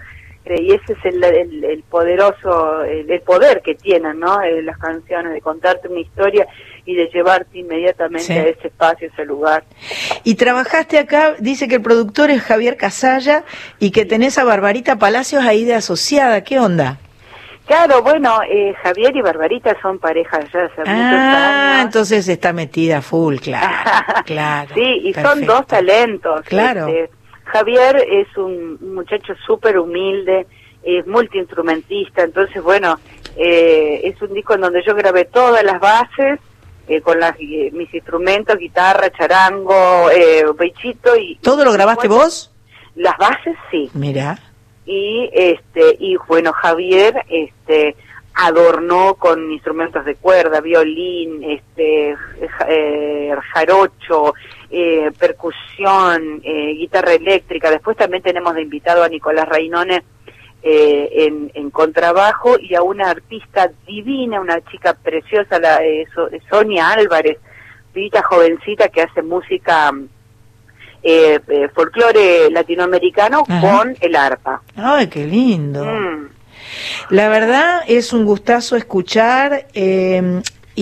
y 0.47 0.73
ese 0.73 0.95
es 0.95 1.05
el, 1.05 1.23
el, 1.23 1.83
poderoso, 1.89 2.83
el, 2.83 3.21
poder 3.21 3.61
que 3.63 3.75
tienen, 3.75 4.19
¿no? 4.19 4.41
Eh, 4.43 4.63
las 4.63 4.79
canciones, 4.79 5.33
de 5.33 5.41
contarte 5.41 5.89
una 5.89 6.01
historia 6.01 6.47
y 6.85 6.95
de 6.95 7.09
llevarte 7.09 7.59
inmediatamente 7.59 8.33
a 8.33 8.47
ese 8.47 8.69
espacio, 8.69 9.09
ese 9.09 9.25
lugar. 9.25 9.65
Y 10.25 10.35
trabajaste 10.35 10.99
acá, 10.99 11.35
dice 11.39 11.69
que 11.69 11.77
el 11.77 11.83
productor 11.83 12.31
es 12.31 12.43
Javier 12.43 12.77
Casalla 12.77 13.45
y 13.79 13.91
que 13.91 14.05
tenés 14.05 14.39
a 14.39 14.45
Barbarita 14.45 14.97
Palacios 14.97 15.45
ahí 15.45 15.65
de 15.65 15.75
asociada, 15.75 16.43
¿qué 16.43 16.59
onda? 16.59 16.99
Claro, 17.67 18.03
bueno, 18.03 18.41
eh, 18.51 18.75
Javier 18.83 19.15
y 19.15 19.21
Barbarita 19.21 19.77
son 19.81 20.01
parejas 20.01 20.45
ya 20.53 20.65
hace 20.65 20.83
ah, 20.87 21.79
entonces 21.85 22.27
está 22.27 22.53
metida 22.53 23.01
full, 23.01 23.37
claro. 23.37 23.69
claro 24.27 24.75
sí, 24.75 25.03
y 25.05 25.15
son 25.15 25.47
dos 25.47 25.67
talentos. 25.69 26.41
Claro. 26.47 26.89
Este, 26.89 27.20
Javier 27.53 27.97
es 28.09 28.37
un 28.37 28.79
muchacho 28.95 29.35
súper 29.47 29.79
humilde, 29.79 30.47
es 30.83 31.07
multiinstrumentista, 31.07 32.23
entonces 32.23 32.63
bueno, 32.63 32.99
eh, 33.37 34.01
es 34.05 34.21
un 34.23 34.33
disco 34.35 34.55
en 34.55 34.63
donde 34.63 34.83
yo 34.85 34.95
grabé 34.95 35.27
todas 35.27 35.63
las 35.63 35.81
bases 35.81 36.41
eh, 36.91 37.01
con 37.03 37.21
las, 37.21 37.37
eh, 37.39 37.71
mis 37.73 37.95
instrumentos, 37.95 38.59
guitarra, 38.59 39.11
charango, 39.13 40.11
eh, 40.11 40.45
bechito 40.59 41.17
y... 41.17 41.37
¿Todo 41.37 41.65
lo 41.65 41.73
grabaste 41.73 42.09
vos? 42.09 42.53
Las 42.97 43.17
bases 43.17 43.57
sí. 43.71 43.89
Mira. 43.95 44.41
Y 44.85 45.31
este 45.33 45.97
y 46.01 46.17
bueno 46.27 46.53
Javier 46.53 47.15
este 47.29 47.95
adornó 48.35 49.15
con 49.15 49.53
instrumentos 49.53 50.05
de 50.05 50.17
cuerda, 50.17 50.61
violín, 50.61 51.45
este 51.45 52.17
jarocho, 53.55 54.35
eh, 54.73 55.11
percusión, 55.19 56.41
eh, 56.45 56.75
guitarra 56.75 57.15
eléctrica. 57.15 57.71
Después 57.71 57.97
también 57.97 58.23
tenemos 58.23 58.55
de 58.55 58.63
invitado 58.63 59.03
a 59.03 59.09
Nicolás 59.09 59.49
Rainone 59.49 60.05
eh, 60.63 61.51
en, 61.53 61.71
contrabajo 61.71 62.57
y 62.57 62.77
a 62.77 62.83
una 62.83 63.11
artista 63.11 63.69
divina, 63.85 64.41
una 64.41 64.61
chica 64.71 64.95
preciosa, 64.95 65.59
la, 65.59 65.81
Sonia 66.49 66.91
Álvarez, 66.91 67.39
vita 67.93 68.23
jovencita 68.23 68.89
que 68.89 69.03
hace 69.03 69.23
música 69.23 69.93
folclore 71.75 72.51
latinoamericano 72.51 73.45
con 73.61 73.97
el 74.01 74.15
arpa. 74.15 74.63
¡Ay, 74.77 75.09
qué 75.09 75.27
lindo! 75.27 75.85
Mm. 75.85 76.29
La 77.09 77.29
verdad 77.29 77.83
es 77.89 78.13
un 78.13 78.25
gustazo 78.25 78.77
escuchar 78.77 79.67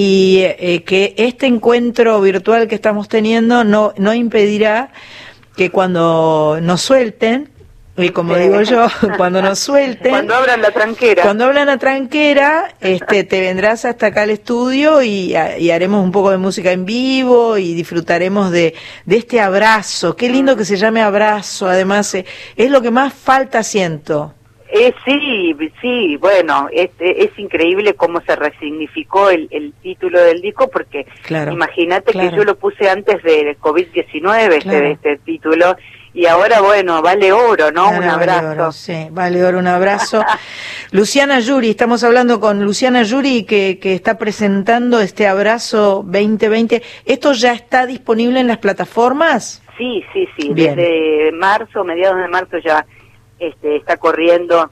y 0.00 0.42
eh, 0.44 0.84
que 0.84 1.12
este 1.16 1.46
encuentro 1.46 2.20
virtual 2.20 2.68
que 2.68 2.76
estamos 2.76 3.08
teniendo 3.08 3.64
no, 3.64 3.94
no 3.96 4.14
impedirá 4.14 4.92
que 5.56 5.70
cuando 5.70 6.60
nos 6.62 6.82
suelten, 6.82 7.48
y 7.96 8.10
como 8.10 8.36
digo 8.36 8.62
yo, 8.62 8.86
cuando 9.16 9.42
nos 9.42 9.58
suelten. 9.58 10.12
Cuando 10.12 10.36
abran 10.36 10.62
la 10.62 10.70
tranquera. 10.70 11.24
Cuando 11.24 11.46
abran 11.46 11.66
la 11.66 11.78
tranquera, 11.78 12.76
este, 12.80 13.24
te 13.24 13.40
vendrás 13.40 13.84
hasta 13.86 14.06
acá 14.06 14.22
al 14.22 14.30
estudio 14.30 15.02
y, 15.02 15.34
y, 15.58 15.70
haremos 15.72 16.04
un 16.04 16.12
poco 16.12 16.30
de 16.30 16.38
música 16.38 16.70
en 16.70 16.84
vivo 16.84 17.58
y 17.58 17.74
disfrutaremos 17.74 18.52
de, 18.52 18.76
de 19.04 19.16
este 19.16 19.40
abrazo. 19.40 20.14
Qué 20.14 20.28
lindo 20.28 20.56
que 20.56 20.64
se 20.64 20.76
llame 20.76 21.02
abrazo, 21.02 21.66
además, 21.66 22.14
eh, 22.14 22.24
es 22.54 22.70
lo 22.70 22.82
que 22.82 22.92
más 22.92 23.12
falta 23.12 23.64
siento. 23.64 24.32
Eh, 24.70 24.92
sí, 25.04 25.56
sí, 25.80 26.16
bueno, 26.18 26.68
es, 26.70 26.90
es 26.98 27.30
increíble 27.38 27.94
cómo 27.94 28.20
se 28.20 28.36
resignificó 28.36 29.30
el, 29.30 29.48
el 29.50 29.72
título 29.82 30.20
del 30.20 30.42
disco 30.42 30.68
porque 30.68 31.06
imagínate 31.50 32.12
que 32.12 32.30
yo 32.30 32.44
lo 32.44 32.56
puse 32.56 32.90
antes 32.90 33.22
del 33.22 33.58
COVID-19, 33.58 34.52
este, 34.52 34.90
este 34.92 35.16
título, 35.18 35.74
y 36.12 36.26
ahora, 36.26 36.60
bueno, 36.60 37.00
vale 37.00 37.32
oro, 37.32 37.70
¿no? 37.70 37.90
un 37.90 38.02
abrazo. 38.02 38.42
Vale 38.42 38.60
oro, 38.60 38.72
sí, 38.72 39.06
vale 39.10 39.44
oro, 39.44 39.58
un 39.58 39.68
abrazo. 39.68 40.24
Luciana 40.90 41.38
Yuri, 41.38 41.70
estamos 41.70 42.02
hablando 42.02 42.40
con 42.40 42.64
Luciana 42.64 43.04
Yuri 43.04 43.44
que, 43.44 43.78
que 43.80 43.94
está 43.94 44.18
presentando 44.18 45.00
este 45.00 45.26
abrazo 45.26 46.02
2020. 46.04 46.82
¿Esto 47.04 47.32
ya 47.32 47.52
está 47.52 47.86
disponible 47.86 48.40
en 48.40 48.48
las 48.48 48.58
plataformas? 48.58 49.62
Sí, 49.78 50.04
sí, 50.12 50.28
sí, 50.36 50.50
desde 50.54 51.30
marzo, 51.32 51.84
mediados 51.84 52.20
de 52.20 52.28
marzo 52.28 52.58
ya 52.58 52.84
este, 53.38 53.76
está 53.76 53.96
corriendo, 53.96 54.70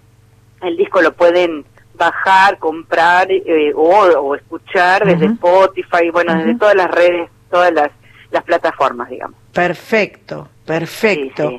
el 0.62 0.76
disco 0.76 1.02
lo 1.02 1.12
pueden 1.12 1.64
bajar, 1.94 2.58
comprar 2.58 3.28
eh, 3.30 3.72
o, 3.74 4.34
escuchar 4.34 5.06
desde 5.06 5.26
Spotify, 5.26 6.10
bueno, 6.12 6.34
desde 6.36 6.56
todas 6.56 6.74
las 6.74 6.90
redes, 6.90 7.30
todas 7.50 7.72
las, 7.72 7.90
las 8.30 8.44
plataformas, 8.44 9.08
digamos. 9.08 9.36
Perfecto, 9.52 10.48
perfecto. 10.64 11.58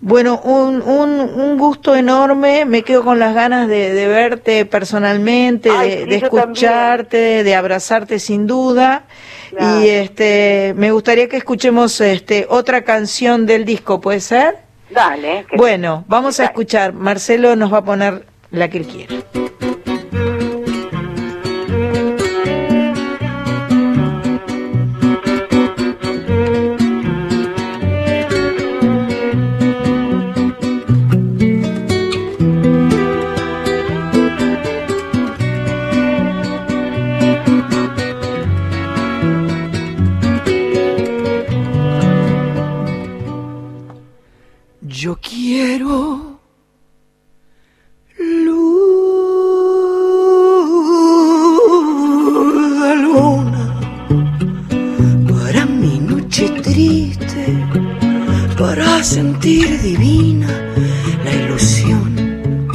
Bueno, 0.00 0.40
un, 0.44 0.80
un, 0.80 1.18
un, 1.18 1.58
gusto 1.58 1.96
enorme, 1.96 2.64
me 2.64 2.82
quedo 2.82 3.02
con 3.02 3.18
las 3.18 3.34
ganas 3.34 3.66
de, 3.66 3.92
de 3.92 4.06
verte 4.06 4.64
personalmente, 4.64 5.70
de, 5.70 6.14
escucharte, 6.14 7.42
de 7.42 7.54
abrazarte 7.56 8.20
sin 8.20 8.46
duda. 8.46 9.06
Y 9.50 9.88
este, 9.88 10.72
me 10.76 10.92
gustaría 10.92 11.28
que 11.28 11.38
escuchemos 11.38 12.00
este, 12.00 12.46
otra 12.48 12.82
canción 12.82 13.44
del 13.46 13.64
disco, 13.64 14.00
¿puede 14.00 14.20
ser? 14.20 14.67
Dale. 14.90 15.46
Bueno, 15.56 16.04
vamos 16.08 16.40
a 16.40 16.44
escuchar. 16.44 16.92
Marcelo 16.92 17.56
nos 17.56 17.72
va 17.72 17.78
a 17.78 17.84
poner 17.84 18.26
la 18.50 18.68
que 18.68 18.78
él 18.78 18.86
quiere. 18.86 19.24
Yo 45.00 45.16
quiero 45.20 46.40
luz 48.18 48.80
de 52.82 52.96
luna 53.04 53.64
para 55.28 55.66
mi 55.66 56.00
noche 56.00 56.48
triste, 56.64 57.44
para 58.58 59.04
sentir 59.04 59.80
divina 59.82 60.48
la 61.24 61.32
ilusión 61.32 62.10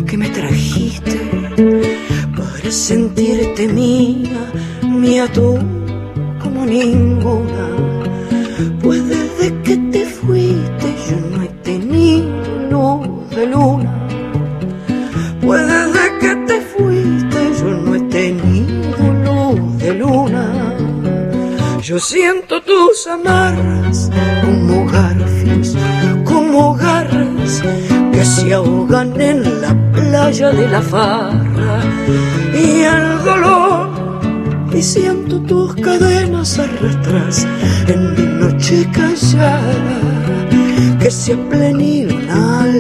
que 0.08 0.16
me 0.16 0.30
trajiste, 0.30 1.20
para 2.38 2.72
sentirte 2.72 3.68
mía, 3.68 4.50
mía 4.82 5.28
tú 5.30 5.60
como 6.42 6.66
ninguna. 6.66 7.93
Luna. 13.46 13.92
Pues 15.42 15.62
desde 15.68 16.20
que 16.20 16.36
te 16.48 16.62
fuiste 16.62 17.40
yo 17.60 17.70
no 17.72 17.96
he 17.96 18.02
tenido 18.02 18.98
luz 19.26 19.78
de 19.80 19.94
luna. 19.96 20.46
Yo 21.82 22.00
siento 22.00 22.62
tus 22.62 23.08
amarras 23.08 24.10
como 24.42 24.86
garfios, 24.86 25.76
como 26.24 26.76
garras 26.76 27.62
que 28.14 28.24
se 28.24 28.54
ahogan 28.54 29.20
en 29.20 29.62
la 29.62 29.76
playa 29.92 30.52
de 30.52 30.68
la 30.70 30.82
farra 30.82 31.80
y 32.54 32.84
el 32.84 33.24
dolor 33.26 33.90
y 34.74 34.82
siento 34.82 35.40
tus 35.42 35.76
cadenas 35.76 36.58
arrastras 36.58 37.46
en 37.88 38.14
mi 38.14 38.26
noche 38.42 38.88
callada 38.92 40.00
que 41.00 41.12
se 41.12 41.36
plenilunal 41.36 42.73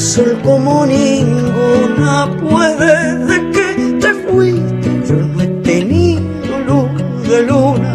azul 0.00 0.32
como 0.42 0.86
ninguna. 0.86 2.12
Puede 2.40 2.92
de 3.28 3.36
que 3.54 3.68
te 4.02 4.10
fuiste 4.24 4.88
yo 5.08 5.16
no 5.16 5.42
he 5.42 5.48
tenido 5.70 6.52
luz 6.68 7.28
de 7.28 7.38
luna. 7.50 7.92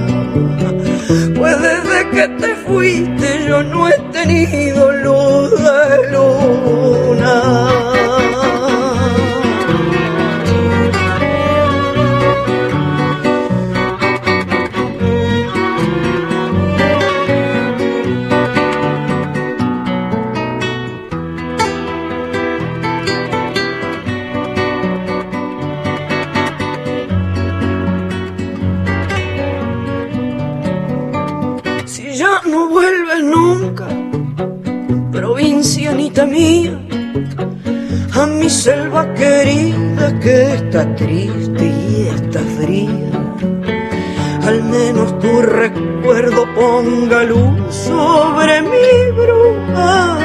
Puede 1.40 1.72
de 1.92 2.00
que 2.14 2.26
te 2.42 2.52
fuiste 2.68 3.28
yo 3.48 3.64
no 3.64 3.88
he 3.90 3.98
tenido 4.18 4.75
mi 38.46 38.52
selva 38.52 39.12
querida 39.16 40.20
que 40.20 40.54
está 40.54 40.82
triste 40.96 41.66
y 41.66 42.10
está 42.16 42.42
fría. 42.58 43.10
Al 44.50 44.64
menos 44.66 45.18
tu 45.18 45.42
recuerdo 45.42 46.46
ponga 46.54 47.24
luz 47.24 47.74
sobre 47.74 48.62
mi 48.62 48.92
bruma, 49.20 50.20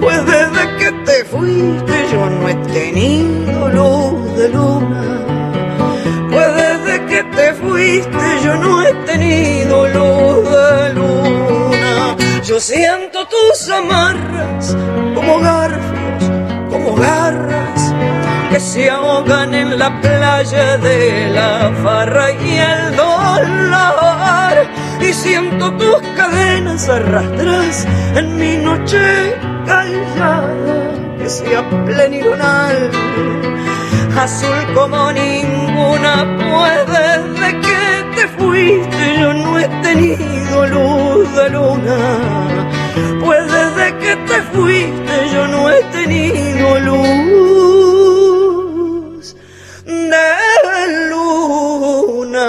pues 0.00 0.18
desde 0.24 0.62
que 0.78 0.88
te 1.08 1.24
fuiste 1.24 1.94
yo 2.12 2.30
no 2.30 2.48
he 2.48 2.54
tenido 2.78 3.68
luz 3.78 4.36
de 4.38 4.48
luna. 4.50 5.04
Pues 6.30 6.48
desde 6.62 6.94
que 7.06 7.20
te 7.36 7.54
fuiste 7.54 8.26
yo 8.44 8.54
no 8.54 8.82
he 8.86 8.92
tenido 9.10 9.88
luz 9.88 10.48
de 10.48 10.94
luna. 10.94 12.16
Yo 12.44 12.60
siento 12.60 13.26
tus 13.26 13.68
amarras 13.68 14.76
como 15.16 15.40
garfios, 15.40 16.03
como 16.74 16.96
garras 16.96 17.94
que 18.50 18.58
se 18.58 18.90
ahogan 18.90 19.54
en 19.54 19.78
la 19.78 20.00
playa 20.00 20.76
de 20.78 21.30
la 21.30 21.72
farra 21.84 22.32
y 22.32 22.56
el 22.56 22.96
dolor. 22.96 24.54
Y 25.00 25.12
siento 25.12 25.72
tus 25.76 25.98
cadenas 26.16 26.88
arrastras 26.88 27.86
en 28.16 28.36
mi 28.36 28.56
noche 28.56 29.36
callada 29.66 31.16
que 31.18 31.28
sea 31.28 31.62
plenilunal, 31.86 32.90
azul 34.18 34.60
como 34.74 35.12
ninguna 35.12 36.14
puede 36.42 37.04
de 37.40 37.50
que 37.66 37.82
te 38.16 38.28
fuiste 38.36 39.20
yo 39.20 39.32
no 39.32 39.58
he 39.60 39.68
tenido 39.82 40.66
luz 40.66 41.36
de 41.36 41.50
luna 41.50 42.34
que 44.04 44.14
te 44.28 44.38
fuiste 44.52 45.14
yo 45.32 45.42
no 45.48 45.70
he 45.70 45.82
tenido 45.84 46.78
luz 46.80 47.74
de 49.84 50.28
luna. 51.10 52.48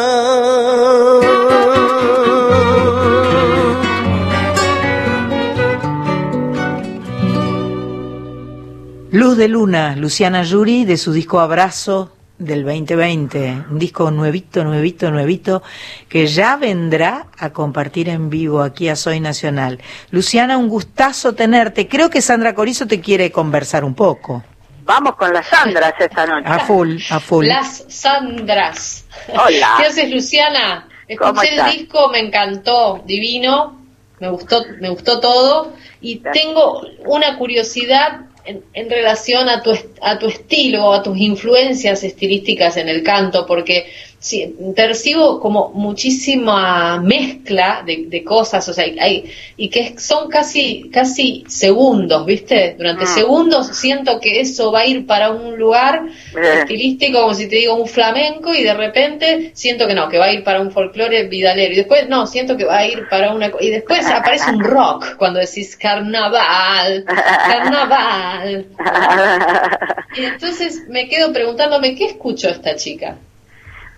Luz 9.12 9.38
de 9.38 9.48
Luna, 9.48 9.96
Luciana 9.96 10.44
Yuri, 10.44 10.84
de 10.84 10.98
su 10.98 11.14
disco 11.14 11.40
Abrazo 11.40 12.12
del 12.38 12.64
2020, 12.66 13.66
un 13.72 13.80
disco 13.80 14.12
nuevito, 14.12 14.64
nuevito, 14.64 15.10
nuevito, 15.10 15.64
que 16.10 16.28
ya 16.28 16.58
vendrá 16.58 17.28
a 17.38 17.52
compartir 17.52 18.10
en 18.10 18.30
vivo 18.30 18.62
aquí 18.62 18.90
a 18.90 18.96
Soy 18.96 19.20
Nacional. 19.20 19.80
Luciana, 20.12 20.58
un 20.58 20.68
gustazo 20.68 21.34
tenerte. 21.34 21.88
Creo 21.88 22.10
que 22.10 22.22
Sandra 22.22 22.54
Corizo 22.54 22.88
te 22.88 23.00
quiere 23.00 23.32
conversar 23.32 23.84
un 23.84 23.96
poco. 23.96 24.44
Vamos 24.84 25.16
con 25.16 25.34
las 25.34 25.48
Sandras 25.48 25.94
esta 25.98 26.26
noche. 26.26 26.48
A 26.48 26.60
full, 26.60 26.98
a 27.10 27.20
full. 27.20 27.48
Las 27.48 27.86
Sandras. 27.88 29.06
Hola. 29.30 29.76
¿Qué 29.78 29.86
haces, 29.86 30.12
Luciana? 30.12 30.88
Escuché 31.08 31.56
el 31.56 31.72
disco, 31.72 32.10
me 32.10 32.20
encantó, 32.20 33.02
divino, 33.06 33.80
me 34.20 34.30
gustó, 34.30 34.64
me 34.80 34.90
gustó 34.90 35.20
todo 35.20 35.74
y 36.02 36.18
tengo 36.18 36.82
una 37.06 37.38
curiosidad 37.38 38.22
en, 38.46 38.90
relación 38.90 39.50
a 39.50 39.62
tu, 39.62 39.78
a 40.02 40.20
tu 40.20 40.28
estilo, 40.28 40.94
a 40.94 41.04
tus 41.04 41.18
influencias 41.18 42.04
estilísticas 42.04 42.78
en 42.78 42.90
el 42.90 43.04
canto, 43.04 43.46
porque 43.46 43.88
sí, 44.26 44.56
percibo 44.76 45.40
como 45.40 45.70
muchísima 45.70 47.00
mezcla 47.00 47.84
de, 47.86 48.24
cosas, 48.24 48.68
o 48.68 48.74
sea, 48.74 48.84
hay, 49.00 49.32
y 49.56 49.70
que 49.70 50.00
son 50.00 50.30
casi, 50.30 50.90
casi 50.92 51.44
segundos, 51.48 52.26
¿viste? 52.26 52.74
Durante 52.76 53.04
ah. 53.04 53.08
segundos 53.08 53.68
siento 53.78 54.20
que 54.20 54.42
eso 54.42 54.72
va 54.72 54.80
a 54.80 54.86
ir 54.88 55.06
para 55.06 55.30
un 55.30 55.60
lugar 55.60 56.08
eh. 56.36 56.60
estilístico, 56.62 57.22
como 57.22 57.36
si 57.36 57.48
te 57.48 57.58
digo 57.58 57.76
un 57.76 57.88
flamenco, 57.88 58.52
y 58.52 58.64
de 58.64 58.74
repente 58.74 59.52
siento 59.54 59.86
que 59.86 59.94
no, 59.94 60.10
que 60.10 60.18
va 60.18 60.26
a 60.26 60.34
ir 60.34 60.44
para 60.44 60.60
un 60.60 60.72
folclore 60.72 61.28
vidalero, 61.28 61.74
y 61.74 61.78
después 61.78 62.10
no, 62.10 62.26
siento 62.26 62.58
que 62.58 62.66
va 62.66 62.80
a 62.80 62.88
ir 62.88 63.08
para 63.08 63.32
una, 63.32 63.52
y 63.60 63.70
después 63.70 64.08
aparece 64.08 64.50
un 64.50 64.64
rock 64.64 65.18
cuando 65.18 65.40
decís 65.40 65.78
carnaval, 65.78 67.06
carnaval. 67.06 68.66
Y 70.18 70.24
entonces 70.24 70.84
me 70.88 71.10
quedo 71.10 71.34
preguntándome, 71.34 71.94
¿qué 71.94 72.06
escucho 72.06 72.48
esta 72.48 72.78
chica? 72.78 73.18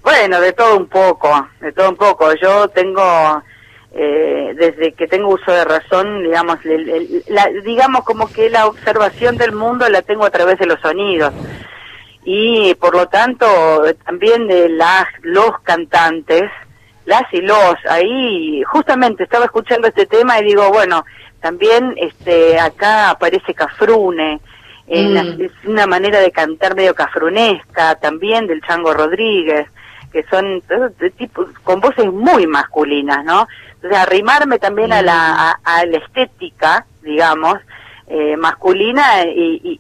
Bueno, 0.08 0.40
de 0.40 0.54
todo 0.54 0.78
un 0.78 0.88
poco, 0.88 1.50
de 1.60 1.74
todo 1.74 1.90
un 1.90 1.98
poco. 1.98 2.34
Yo 2.36 2.70
tengo, 2.70 3.44
eh, 3.94 4.54
desde 4.56 4.94
que 4.94 5.06
tengo 5.06 5.28
uso 5.28 5.52
de 5.52 5.66
razón, 5.66 6.24
digamos, 6.24 6.60
la, 7.28 7.50
digamos 7.66 8.06
como 8.06 8.32
que 8.32 8.50
la 8.50 8.68
observación 8.68 9.36
del 9.36 9.52
mundo 9.52 9.90
la 9.90 10.02
tengo 10.02 10.24
a 10.24 10.30
través 10.30 10.60
de 10.60 10.66
los 10.66 10.80
sonidos. 10.80 11.34
Y 12.24 12.74
por 12.76 12.96
lo 12.96 13.10
tanto, 13.10 13.46
también 14.06 14.48
de 14.48 14.70
las, 14.70 15.08
los 15.24 15.60
cantantes, 15.64 16.50
las 17.04 17.24
y 17.34 17.42
los, 17.42 17.76
ahí 17.90 18.64
justamente 18.64 19.24
estaba 19.24 19.44
escuchando 19.44 19.90
este 19.90 20.06
tema 20.06 20.40
y 20.40 20.46
digo, 20.46 20.70
bueno, 20.72 21.04
también 21.42 21.96
este 21.98 22.58
acá 22.58 23.10
aparece 23.10 23.54
Cafrune, 23.54 24.40
mm. 24.88 25.42
es 25.42 25.52
una 25.66 25.86
manera 25.86 26.22
de 26.22 26.32
cantar 26.32 26.78
medio 26.78 26.96
cafrunesca, 26.96 27.96
también 27.96 28.48
del 28.48 28.62
Chango 28.62 28.94
Rodríguez 28.94 29.68
que 30.18 30.24
son 30.32 30.64
de 30.98 31.10
tipo, 31.12 31.46
con 31.64 31.80
voces 31.80 32.12
muy 32.12 32.48
masculinas, 32.48 33.24
¿no? 33.24 33.48
Entonces, 33.76 34.00
arrimarme 34.00 34.58
también 34.58 34.92
a, 34.92 35.04
la, 35.04 35.60
a, 35.64 35.86
la 35.86 35.98
estética, 35.98 36.88
digamos, 37.04 37.60
eh, 38.08 38.36
masculina 38.36 39.26
y, 39.26 39.62
y, 39.64 39.80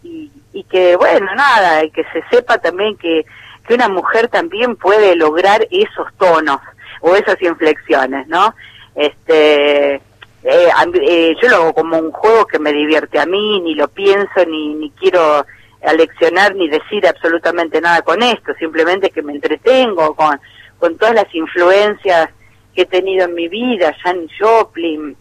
y, 0.00 0.30
y, 0.52 0.62
que, 0.64 0.94
bueno, 0.94 1.34
nada, 1.34 1.82
y 1.82 1.90
que 1.90 2.04
se 2.12 2.22
sepa 2.30 2.58
también 2.58 2.96
que, 2.96 3.26
que 3.66 3.74
una 3.74 3.88
mujer 3.88 4.28
también 4.28 4.76
puede 4.76 5.16
lograr 5.16 5.66
esos 5.72 6.06
tonos 6.18 6.60
o 7.00 7.16
esas 7.16 7.42
inflexiones, 7.42 8.28
¿no? 8.28 8.54
Este, 8.94 9.94
eh, 9.94 10.00
eh, 10.44 11.34
yo 11.42 11.48
lo 11.48 11.56
hago 11.56 11.74
como 11.74 11.98
un 11.98 12.12
juego 12.12 12.46
que 12.46 12.60
me 12.60 12.72
divierte 12.72 13.18
a 13.18 13.26
mí, 13.26 13.60
ni 13.62 13.74
lo 13.74 13.88
pienso, 13.88 14.44
ni, 14.46 14.74
ni 14.74 14.90
quiero 14.92 15.44
aleccionar 15.84 16.54
ni 16.54 16.68
decir 16.68 17.06
absolutamente 17.06 17.80
nada 17.80 18.02
con 18.02 18.22
esto, 18.22 18.54
simplemente 18.54 19.10
que 19.10 19.22
me 19.22 19.32
entretengo 19.32 20.14
con, 20.14 20.40
con 20.78 20.96
todas 20.96 21.14
las 21.14 21.34
influencias 21.34 22.28
que 22.74 22.82
he 22.82 22.86
tenido 22.86 23.26
en 23.26 23.34
mi 23.34 23.48
vida, 23.48 23.94
Jan 24.02 24.28
Joplin, 24.38 25.16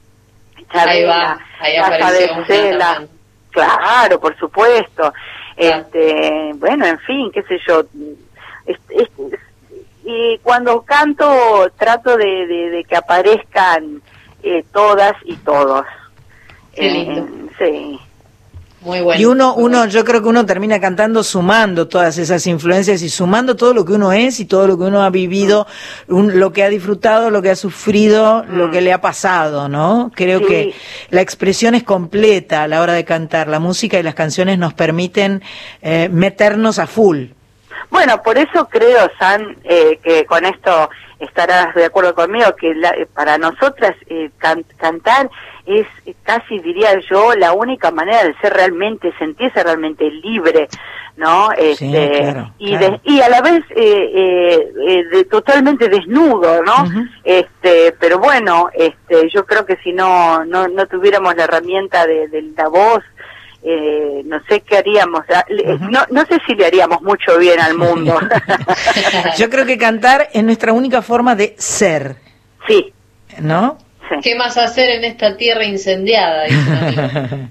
Chabela, 0.72 1.38
va, 1.38 3.02
Claro, 3.52 4.20
por 4.20 4.38
supuesto. 4.38 5.14
Este, 5.58 6.52
bueno, 6.56 6.86
en 6.86 7.00
fin, 7.00 7.30
qué 7.32 7.44
sé 7.44 7.60
yo. 7.68 7.84
y 10.06 10.38
cuando 10.40 10.82
canto 10.84 11.70
trato 11.78 12.16
de, 12.18 12.48
de, 12.48 12.84
que 12.86 12.96
aparezcan 12.96 14.02
eh, 14.42 14.64
todas 14.72 15.14
y 15.26 15.36
todos. 15.38 15.86
Eh, 16.74 17.24
sí. 17.60 18.00
Muy 18.82 19.02
bueno. 19.02 19.22
Y 19.22 19.26
uno, 19.26 19.54
uno, 19.54 19.86
yo 19.86 20.04
creo 20.04 20.24
que 20.24 20.28
uno 20.28 20.46
termina 20.46 20.80
cantando 20.80 21.24
sumando 21.24 21.88
todas 21.88 22.18
esas 22.18 22.48
influencias 22.48 23.04
y 23.04 23.10
sumando 23.10 23.56
todo 23.56 23.76
lo 23.76 23.86
que 23.86 23.94
uno 23.94 24.12
es 24.12 24.40
y 24.40 24.46
todo 24.46 24.66
lo 24.66 24.76
que 24.76 24.86
uno 24.86 25.04
ha 25.04 25.12
vivido, 25.12 25.68
lo 26.08 26.52
que 26.52 26.64
ha 26.64 26.70
disfrutado, 26.70 27.30
lo 27.30 27.44
que 27.44 27.52
ha 27.52 27.56
sufrido, 27.56 28.44
lo 28.50 28.68
mm. 28.68 28.72
que 28.72 28.82
le 28.82 28.92
ha 28.92 29.00
pasado, 29.00 29.70
¿no? 29.70 30.12
Creo 30.16 30.46
que 30.46 30.74
la 31.12 31.22
expresión 31.22 31.76
es 31.76 31.84
completa 31.84 32.64
a 32.64 32.68
la 32.68 32.82
hora 32.82 32.94
de 32.94 33.06
cantar. 33.06 33.48
La 33.48 33.60
música 33.60 34.00
y 34.00 34.04
las 34.04 34.16
canciones 34.16 34.58
nos 34.58 34.74
permiten 34.74 35.44
eh, 35.84 36.10
meternos 36.12 36.80
a 36.80 36.88
full. 36.88 37.26
Bueno, 37.92 38.24
por 38.24 38.38
eso 38.38 38.68
creo, 38.68 39.12
San, 39.20 39.58
eh, 39.64 40.00
que 40.02 40.26
con 40.26 40.46
esto 40.46 40.90
estarás 41.22 41.74
de 41.76 41.86
acuerdo 41.86 42.14
conmigo, 42.14 42.56
que 42.56 42.74
para 43.14 43.38
nosotras 43.38 43.96
eh, 44.08 44.30
cantar 44.38 45.30
es 45.66 45.88
casi 46.24 46.60
diría 46.60 47.00
yo 47.10 47.34
la 47.36 47.54
única 47.54 47.92
manera 47.92 48.24
de 48.24 48.36
ser 48.42 48.54
realmente 48.54 49.14
sentirse 49.18 49.64
realmente 49.64 50.10
libre 50.10 50.68
no 51.18 51.52
este 51.52 52.36
y 52.58 52.76
y 53.04 53.22
a 53.22 53.30
la 53.30 53.42
vez 53.42 53.64
eh, 53.70 54.12
eh, 54.16 54.74
eh, 54.88 55.04
de, 55.12 55.26
totalmente 55.26 55.88
desnudo 55.88 56.64
no 56.64 56.86
este 57.24 57.96
pero 58.00 58.18
bueno 58.18 58.70
este 58.74 59.30
yo 59.30 59.46
creo 59.46 59.66
que 59.66 59.78
si 59.78 59.94
no 59.94 60.44
no, 60.46 60.68
no 60.68 60.88
tuviéramos 60.88 61.36
la 61.36 61.44
herramienta 61.44 62.08
de, 62.08 62.28
de 62.28 62.42
la 62.58 62.68
voz 62.70 63.04
eh, 63.64 64.22
no 64.26 64.42
sé 64.50 64.62
qué 64.62 64.78
haríamos, 64.78 65.22
no, 65.90 66.06
no 66.10 66.26
sé 66.26 66.40
si 66.48 66.56
le 66.56 66.66
haríamos 66.66 67.02
mucho 67.02 67.38
bien 67.38 67.60
al 67.60 67.78
mundo. 67.78 68.20
Yo 69.38 69.50
creo 69.50 69.66
que 69.66 69.78
cantar 69.78 70.30
es 70.34 70.44
nuestra 70.44 70.74
única 70.74 71.02
forma 71.02 71.36
de 71.36 71.56
ser. 71.58 72.16
Sí. 72.68 72.94
¿No? 73.40 73.78
¿Qué 74.22 74.36
más 74.36 74.58
hacer 74.58 74.90
en 74.90 75.04
esta 75.04 75.38
tierra 75.38 75.64
incendiada? 75.66 76.46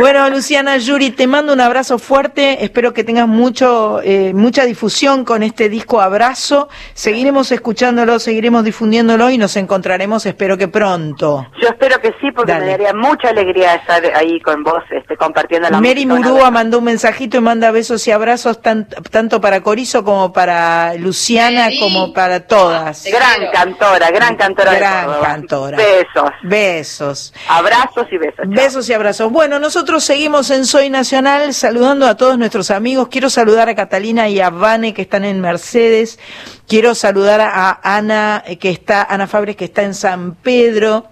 bueno, 0.00 0.28
Luciana 0.30 0.76
Yuri, 0.76 1.10
te 1.10 1.26
mando 1.26 1.52
un 1.52 1.60
abrazo 1.60 1.98
fuerte. 1.98 2.64
Espero 2.64 2.92
que 2.92 3.04
tengas 3.04 3.28
mucho, 3.28 4.00
eh, 4.02 4.32
mucha 4.34 4.64
difusión 4.64 5.24
con 5.24 5.42
este 5.42 5.68
disco 5.68 6.00
Abrazo. 6.00 6.68
Seguiremos 6.94 7.52
escuchándolo, 7.52 8.18
seguiremos 8.18 8.64
difundiéndolo 8.64 9.30
y 9.30 9.38
nos 9.38 9.56
encontraremos, 9.56 10.26
espero 10.26 10.56
que 10.58 10.68
pronto. 10.68 11.46
Yo 11.60 11.68
espero 11.68 12.00
que 12.00 12.14
sí, 12.20 12.30
porque 12.34 12.54
me 12.54 12.66
daría 12.66 12.92
mucha 12.92 13.28
alegría 13.28 13.74
estar 13.76 14.02
ahí 14.14 14.40
con 14.40 14.62
vos, 14.62 14.82
este, 14.90 15.16
compartiendo 15.16 15.70
la 15.70 15.80
Mary 15.80 16.06
Murúa 16.06 16.50
mandó 16.50 16.78
un 16.78 16.84
mensajito 16.84 17.38
y 17.38 17.40
manda 17.40 17.70
besos 17.70 18.06
y 18.06 18.10
abrazos 18.10 18.60
tanto 18.62 19.40
para 19.40 19.60
Corizo 19.62 20.04
como 20.04 20.32
para 20.32 20.94
Luciana, 20.94 21.68
como 21.78 22.12
para 22.12 22.46
todas. 22.46 23.04
Gran 23.04 23.50
cantora, 23.52 24.10
gran 24.10 24.36
cantora. 24.36 24.74
Gran 24.74 25.20
cantora. 25.20 25.78
Besos. 25.92 26.30
Besos. 26.42 27.34
Abrazos 27.48 28.06
y 28.10 28.16
besos. 28.16 28.48
Besos 28.48 28.88
y 28.88 28.92
abrazos. 28.92 29.30
Bueno, 29.30 29.58
nosotros 29.58 30.02
seguimos 30.02 30.50
en 30.50 30.64
Soy 30.64 30.88
Nacional 30.88 31.52
saludando 31.52 32.06
a 32.06 32.16
todos 32.16 32.38
nuestros 32.38 32.70
amigos. 32.70 33.08
Quiero 33.08 33.28
saludar 33.28 33.68
a 33.68 33.74
Catalina 33.74 34.28
y 34.28 34.40
a 34.40 34.50
Vane 34.50 34.94
que 34.94 35.02
están 35.02 35.24
en 35.24 35.40
Mercedes. 35.40 36.18
Quiero 36.66 36.94
saludar 36.94 37.40
a 37.40 37.80
Ana 37.82 38.42
eh, 38.46 38.56
que 38.56 38.70
está, 38.70 39.02
Ana 39.02 39.26
Fabres 39.26 39.56
que 39.56 39.66
está 39.66 39.82
en 39.82 39.94
San 39.94 40.34
Pedro. 40.36 41.08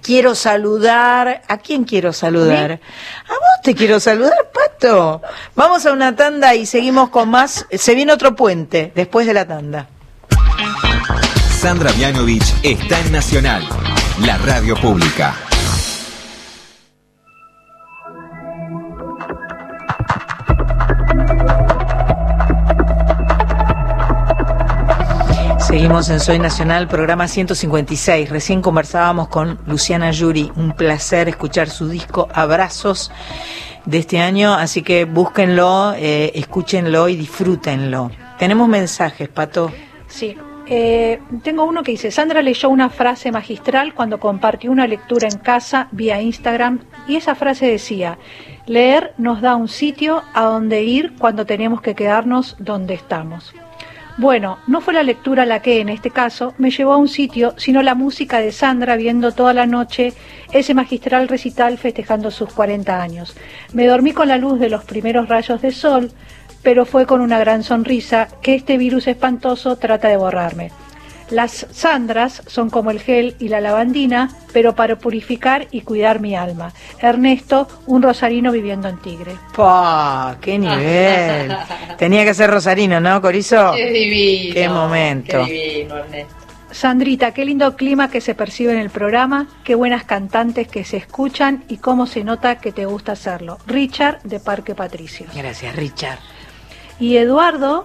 Quiero 0.00 0.34
saludar, 0.34 1.42
¿a 1.48 1.58
quién 1.58 1.84
quiero 1.84 2.12
saludar? 2.12 2.72
¿A 2.72 3.32
vos 3.32 3.62
te 3.64 3.74
quiero 3.74 3.98
saludar, 3.98 4.50
Pato? 4.52 5.20
Vamos 5.56 5.86
a 5.86 5.92
una 5.92 6.14
tanda 6.14 6.54
y 6.54 6.66
seguimos 6.66 7.10
con 7.10 7.30
más. 7.30 7.66
Se 7.70 7.94
viene 7.94 8.12
otro 8.12 8.36
puente 8.36 8.92
después 8.94 9.26
de 9.26 9.34
la 9.34 9.46
tanda. 9.46 9.88
Sandra 11.62 11.92
Mianovich 11.92 12.54
está 12.64 12.98
en 12.98 13.12
Nacional, 13.12 13.62
la 14.20 14.36
radio 14.38 14.76
pública. 14.76 15.34
Seguimos 25.58 26.10
en 26.10 26.20
Soy 26.20 26.38
Nacional, 26.38 26.88
programa 26.88 27.26
156. 27.26 28.28
Recién 28.28 28.60
conversábamos 28.60 29.28
con 29.28 29.58
Luciana 29.66 30.10
Yuri. 30.10 30.52
Un 30.56 30.72
placer 30.72 31.28
escuchar 31.28 31.70
su 31.70 31.88
disco 31.88 32.28
Abrazos 32.34 33.10
de 33.86 33.98
este 33.98 34.20
año, 34.20 34.52
así 34.52 34.82
que 34.82 35.06
búsquenlo, 35.06 35.94
eh, 35.96 36.32
escúchenlo 36.34 37.08
y 37.08 37.16
disfrútenlo. 37.16 38.10
Tenemos 38.38 38.68
mensajes, 38.68 39.28
Pato. 39.28 39.72
Sí, 40.06 40.36
eh, 40.66 41.20
tengo 41.42 41.64
uno 41.64 41.82
que 41.82 41.92
dice, 41.92 42.10
Sandra 42.10 42.42
leyó 42.42 42.68
una 42.68 42.88
frase 42.88 43.32
magistral 43.32 43.94
cuando 43.94 44.20
compartió 44.20 44.70
una 44.70 44.86
lectura 44.86 45.28
en 45.28 45.38
casa 45.38 45.88
vía 45.92 46.20
Instagram 46.20 46.80
y 47.08 47.16
esa 47.16 47.34
frase 47.34 47.66
decía, 47.66 48.18
leer 48.66 49.12
nos 49.18 49.40
da 49.40 49.56
un 49.56 49.68
sitio 49.68 50.22
a 50.34 50.44
donde 50.44 50.82
ir 50.84 51.14
cuando 51.18 51.46
tenemos 51.46 51.80
que 51.80 51.94
quedarnos 51.94 52.56
donde 52.58 52.94
estamos. 52.94 53.52
Bueno, 54.18 54.58
no 54.66 54.82
fue 54.82 54.92
la 54.92 55.02
lectura 55.02 55.46
la 55.46 55.62
que 55.62 55.80
en 55.80 55.88
este 55.88 56.10
caso 56.10 56.52
me 56.58 56.70
llevó 56.70 56.92
a 56.92 56.98
un 56.98 57.08
sitio, 57.08 57.54
sino 57.56 57.82
la 57.82 57.94
música 57.94 58.40
de 58.40 58.52
Sandra 58.52 58.96
viendo 58.96 59.32
toda 59.32 59.54
la 59.54 59.64
noche 59.64 60.12
ese 60.52 60.74
magistral 60.74 61.28
recital 61.28 61.78
festejando 61.78 62.30
sus 62.30 62.52
40 62.52 63.02
años. 63.02 63.34
Me 63.72 63.86
dormí 63.86 64.12
con 64.12 64.28
la 64.28 64.36
luz 64.36 64.60
de 64.60 64.68
los 64.68 64.84
primeros 64.84 65.28
rayos 65.28 65.62
de 65.62 65.72
sol, 65.72 66.12
pero 66.62 66.86
fue 66.86 67.06
con 67.06 67.20
una 67.20 67.38
gran 67.38 67.62
sonrisa 67.62 68.28
que 68.42 68.54
este 68.54 68.78
virus 68.78 69.06
espantoso 69.06 69.76
trata 69.76 70.08
de 70.08 70.16
borrarme. 70.16 70.70
Las 71.30 71.66
Sandras 71.70 72.42
son 72.46 72.68
como 72.68 72.90
el 72.90 73.00
gel 73.00 73.36
y 73.38 73.48
la 73.48 73.62
lavandina, 73.62 74.30
pero 74.52 74.74
para 74.74 74.96
purificar 74.96 75.66
y 75.70 75.80
cuidar 75.80 76.20
mi 76.20 76.36
alma. 76.36 76.74
Ernesto, 77.00 77.68
un 77.86 78.02
rosarino 78.02 78.52
viviendo 78.52 78.86
en 78.88 78.98
Tigre. 78.98 79.32
¡Pah! 79.56 80.36
¡Qué 80.42 80.58
nivel! 80.58 81.56
Tenía 81.98 82.24
que 82.24 82.34
ser 82.34 82.50
rosarino, 82.50 83.00
¿no, 83.00 83.22
Corizo? 83.22 83.72
¡Qué 83.74 83.90
divino! 83.90 84.54
¡Qué 84.54 84.68
momento! 84.68 85.44
¡Qué 85.46 85.52
divino, 85.52 85.96
Ernesto! 85.96 86.34
Sandrita, 86.70 87.32
qué 87.32 87.44
lindo 87.44 87.76
clima 87.76 88.10
que 88.10 88.20
se 88.20 88.34
percibe 88.34 88.72
en 88.72 88.78
el 88.78 88.90
programa, 88.90 89.46
qué 89.62 89.74
buenas 89.74 90.04
cantantes 90.04 90.68
que 90.68 90.84
se 90.84 90.96
escuchan 90.96 91.64
y 91.68 91.76
cómo 91.78 92.06
se 92.06 92.24
nota 92.24 92.60
que 92.60 92.72
te 92.72 92.86
gusta 92.86 93.12
hacerlo. 93.12 93.58
Richard 93.66 94.22
de 94.22 94.40
Parque 94.40 94.74
Patricio. 94.74 95.26
Gracias, 95.34 95.76
Richard. 95.76 96.18
Y 97.02 97.16
Eduardo 97.16 97.84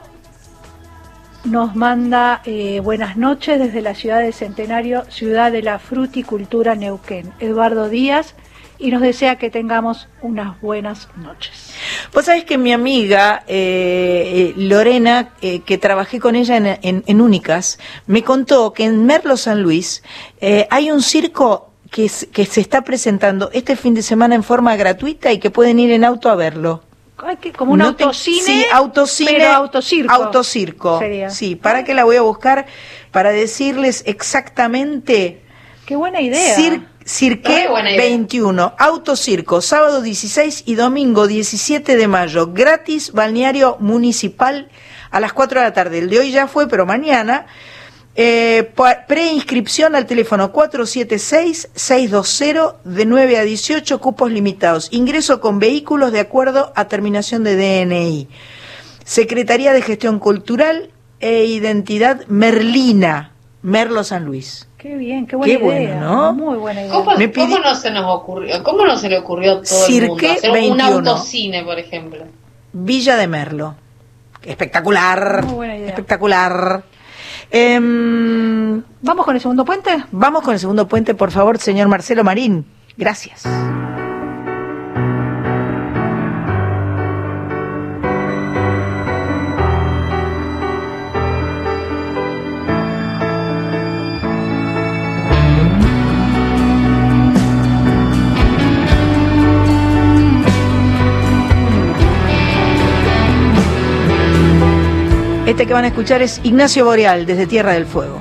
nos 1.43 1.75
manda 1.75 2.43
eh, 2.45 2.81
buenas 2.83 3.17
noches 3.17 3.57
desde 3.57 3.81
la 3.81 3.95
ciudad 3.95 4.19
de 4.19 4.31
Centenario, 4.31 5.05
ciudad 5.09 5.51
de 5.51 5.63
la 5.63 5.79
fruticultura 5.79 6.75
Neuquén. 6.75 7.33
Eduardo 7.39 7.89
Díaz 7.89 8.35
y 8.77 8.91
nos 8.91 9.01
desea 9.01 9.37
que 9.37 9.49
tengamos 9.49 10.07
unas 10.21 10.61
buenas 10.61 11.09
noches. 11.15 11.73
Vos 12.13 12.25
sabés 12.25 12.43
que 12.43 12.59
mi 12.59 12.71
amiga 12.73 13.43
eh, 13.47 14.53
eh, 14.53 14.53
Lorena, 14.55 15.29
que 15.41 15.77
trabajé 15.79 16.19
con 16.19 16.35
ella 16.35 16.77
en, 16.79 17.19
Únicas, 17.19 17.79
me 18.05 18.21
contó 18.21 18.71
que 18.71 18.83
en 18.83 19.03
Merlo 19.07 19.35
San 19.35 19.63
Luis 19.63 20.03
hay 20.69 20.91
un 20.91 21.01
circo 21.01 21.71
que 21.89 22.07
se 22.07 22.61
está 22.61 22.83
presentando 22.83 23.49
este 23.51 23.75
fin 23.75 23.95
de 23.95 24.03
semana 24.03 24.35
en 24.35 24.43
forma 24.43 24.75
gratuita 24.75 25.31
y 25.31 25.39
que 25.39 25.49
pueden 25.49 25.79
ir 25.79 25.89
en 25.89 26.05
auto 26.05 26.29
a 26.29 26.35
verlo 26.35 26.83
como 27.55 27.73
un 27.73 27.81
autocine, 27.81 28.41
sí, 28.41 28.65
autocine, 28.71 29.31
pero 29.33 29.49
autocirco. 29.53 30.13
Autocirco. 30.13 31.01
Sí, 31.29 31.55
para 31.55 31.83
que 31.83 31.93
la 31.93 32.03
voy 32.03 32.15
a 32.15 32.21
buscar 32.21 32.67
para 33.11 33.31
decirles 33.31 34.03
exactamente. 34.05 35.41
Qué 35.85 35.95
buena 35.95 36.21
idea. 36.21 36.55
Cirque 37.05 37.69
21, 37.97 38.75
Autocirco, 38.77 39.61
sábado 39.61 40.01
16 40.01 40.63
y 40.65 40.75
domingo 40.75 41.25
17 41.25 41.95
de 41.95 42.07
mayo, 42.09 42.51
gratis 42.51 43.13
balneario 43.13 43.77
municipal 43.79 44.67
a 45.09 45.21
las 45.21 45.31
4 45.31 45.61
de 45.61 45.65
la 45.65 45.73
tarde. 45.73 45.99
El 45.99 46.09
de 46.09 46.19
hoy 46.19 46.31
ya 46.31 46.47
fue, 46.47 46.67
pero 46.67 46.85
mañana 46.85 47.45
eh, 48.19 48.73
preinscripción 49.07 49.95
al 49.95 50.07
teléfono 50.07 50.51
476-620 50.51 52.77
de 52.83 53.05
9 53.05 53.37
a 53.37 53.43
18, 53.43 54.01
cupos 54.01 54.31
limitados. 54.31 54.87
Ingreso 54.91 55.39
con 55.39 55.59
vehículos 55.59 56.11
de 56.11 56.21
acuerdo 56.21 56.73
a 56.75 56.87
terminación 56.87 57.43
de 57.43 57.55
DNI. 57.55 58.27
Secretaría 59.05 59.71
de 59.71 59.83
Gestión 59.83 60.17
Cultural 60.17 60.89
e 61.19 61.45
Identidad 61.45 62.25
Merlina, 62.27 63.33
Merlo 63.61 64.03
San 64.03 64.25
Luis. 64.25 64.67
Qué 64.79 64.95
bien, 64.95 65.27
qué 65.27 65.35
buena 65.35 65.53
idea. 65.53 65.63
Bueno, 65.63 66.01
¿no? 66.01 66.33
Muy 66.33 66.57
buena 66.57 66.81
idea. 66.81 66.93
¿Cómo, 66.93 67.13
no 67.59 67.75
se 67.75 67.91
nos 67.91 68.05
ocurrió? 68.07 68.63
¿Cómo 68.63 68.83
no 68.83 68.97
se 68.97 69.09
le 69.09 69.19
ocurrió 69.19 69.59
a 69.59 69.61
todo 69.61 69.85
el 69.93 70.07
mundo 70.07 70.25
hacer 70.25 70.71
un 70.71 70.81
autocine, 70.81 71.63
por 71.63 71.77
ejemplo? 71.77 72.25
Villa 72.73 73.15
de 73.15 73.27
Merlo. 73.27 73.75
Espectacular. 74.41 75.45
Muy 75.45 75.53
buena 75.53 75.77
idea. 75.77 75.89
Espectacular. 75.89 76.83
Em, 77.51 78.81
¿Vamos 79.01 79.25
con 79.25 79.35
el 79.35 79.41
segundo 79.41 79.63
puente? 79.65 80.03
Vamos 80.11 80.43
con 80.43 80.53
el 80.53 80.59
segundo 80.59 80.87
puente, 80.87 81.15
por 81.15 81.31
favor, 81.31 81.57
señor 81.57 81.87
Marcelo 81.87 82.23
Marín. 82.23 82.65
Gracias. 82.97 83.43
Este 105.57 105.65
que 105.65 105.73
van 105.73 105.85
a 105.85 105.87
escuchar 105.87 106.21
es 106.21 106.39
Ignacio 106.43 106.85
Boreal, 106.85 107.25
desde 107.25 107.47
Tierra 107.47 107.73
del 107.73 107.87
Fuego. 107.87 108.19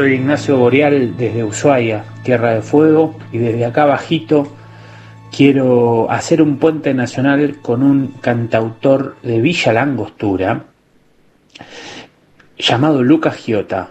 Soy 0.00 0.14
Ignacio 0.14 0.56
Boreal 0.56 1.14
desde 1.18 1.44
Ushuaia, 1.44 2.06
Tierra 2.22 2.54
de 2.54 2.62
Fuego, 2.62 3.18
y 3.32 3.36
desde 3.36 3.66
acá 3.66 3.84
bajito 3.84 4.50
quiero 5.30 6.10
hacer 6.10 6.40
un 6.40 6.56
puente 6.56 6.94
nacional 6.94 7.58
con 7.60 7.82
un 7.82 8.14
cantautor 8.22 9.16
de 9.22 9.42
Villa 9.42 9.74
Langostura 9.74 10.64
llamado 12.56 13.02
Lucas 13.02 13.36
Giota. 13.36 13.90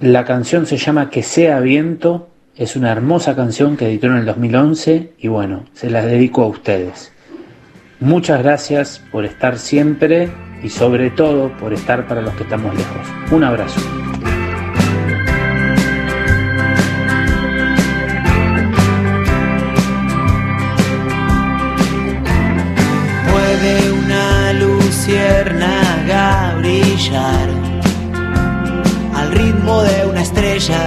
La 0.00 0.24
canción 0.24 0.64
se 0.64 0.78
llama 0.78 1.10
Que 1.10 1.22
sea 1.22 1.60
viento, 1.60 2.30
es 2.56 2.74
una 2.74 2.90
hermosa 2.90 3.36
canción 3.36 3.76
que 3.76 3.88
editó 3.88 4.06
en 4.06 4.16
el 4.16 4.24
2011 4.24 5.12
y 5.18 5.28
bueno, 5.28 5.66
se 5.74 5.90
la 5.90 6.02
dedico 6.02 6.44
a 6.44 6.46
ustedes. 6.46 7.12
Muchas 8.00 8.42
gracias 8.42 9.02
por 9.12 9.26
estar 9.26 9.58
siempre 9.58 10.30
y 10.62 10.70
sobre 10.70 11.10
todo 11.10 11.52
por 11.58 11.74
estar 11.74 12.08
para 12.08 12.22
los 12.22 12.32
que 12.36 12.44
estamos 12.44 12.74
lejos. 12.74 13.06
Un 13.30 13.44
abrazo. 13.44 14.03
Luciérnaga 25.14 26.54
brillar 26.58 27.48
al 29.14 29.30
ritmo 29.30 29.82
de 29.82 30.06
una 30.06 30.22
estrella. 30.22 30.84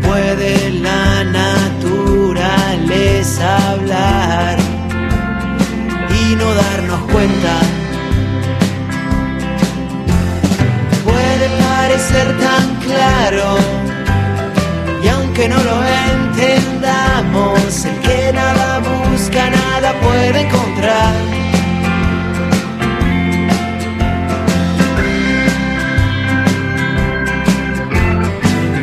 Puede 0.00 0.70
la 0.70 1.24
naturaleza 1.24 2.58
hablar 3.72 4.58
y 6.22 6.34
no 6.36 6.54
darnos 6.54 7.00
cuenta. 7.12 7.60
Puede 11.04 11.48
parecer 11.68 12.26
tan 12.38 12.76
claro 12.86 13.58
y 15.04 15.08
aunque 15.08 15.46
no 15.48 15.58
lo 15.62 15.84
entendamos, 16.14 17.84
el 17.84 17.98
que 18.00 18.32
nada 18.32 18.78
busca 18.78 19.19
nada 19.38 19.92
puede 20.00 20.40
encontrar. 20.40 21.14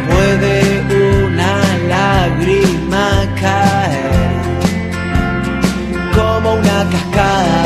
Puede 0.10 0.56
una 1.20 1.54
lágrima 1.88 3.08
caer 3.42 4.32
como 6.16 6.54
una 6.54 6.90
cascada. 6.92 7.64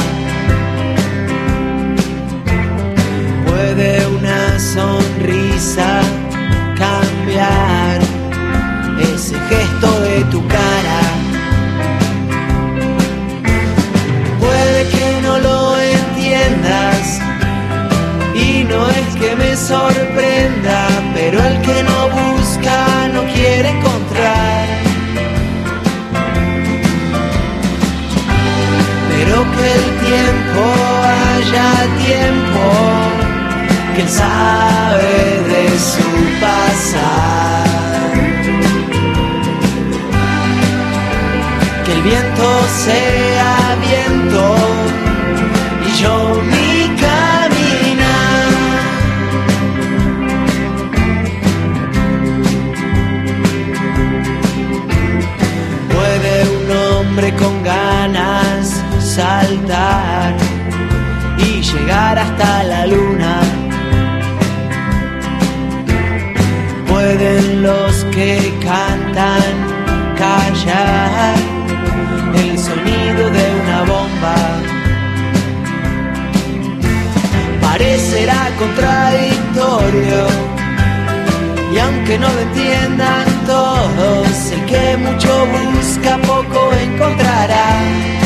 Puede 3.46 4.08
una 4.08 4.60
sonrisa 4.60 4.91
tiempo, 32.12 32.64
que 33.96 34.06
sabe 34.08 35.16
de 35.52 35.64
su 35.92 36.10
pasar. 36.44 38.12
Que 41.86 41.92
el 41.98 42.02
viento 42.12 42.48
sea 42.86 43.54
viento 43.90 44.44
y 45.88 45.90
yo 46.02 46.16
mi 46.52 46.72
caminar. 47.06 48.52
Puede 55.96 56.34
un 56.58 56.66
hombre 56.86 57.28
con 57.42 57.54
ganas 57.64 58.84
saltar 59.00 60.41
llegar 61.74 62.18
hasta 62.20 62.64
la 62.64 62.86
luna. 62.86 63.42
Pueden 66.88 67.64
los 67.64 68.04
que 68.16 68.54
cantan 68.64 69.54
callar 70.18 71.36
el 72.36 72.58
sonido 72.58 73.30
de 73.38 73.46
una 73.62 73.80
bomba. 73.84 74.36
Parecerá 77.62 78.50
contradictorio 78.60 80.28
y 81.74 81.80
aunque 81.80 82.20
no 82.20 82.28
lo 82.28 82.40
entiendan 82.40 83.26
todos, 83.48 84.52
el 84.52 84.66
que 84.66 84.98
mucho 84.98 85.48
busca 85.48 86.18
poco 86.18 86.74
encontrará. 86.74 88.21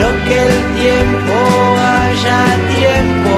Que 0.00 0.42
el 0.42 0.58
tiempo 0.80 1.34
haya 1.76 2.40
tiempo, 2.78 3.34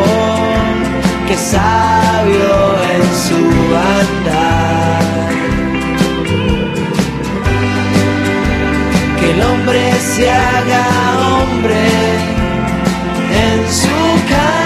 que 1.26 1.36
sabio 1.36 2.54
en 2.92 3.02
su 3.24 3.40
andar. 3.98 5.02
Que 9.18 9.30
el 9.30 9.42
hombre 9.42 9.82
se 10.14 10.30
haga 10.30 10.84
hombre 11.40 11.84
en 13.42 13.58
su 13.72 13.96
caminar. 14.28 14.61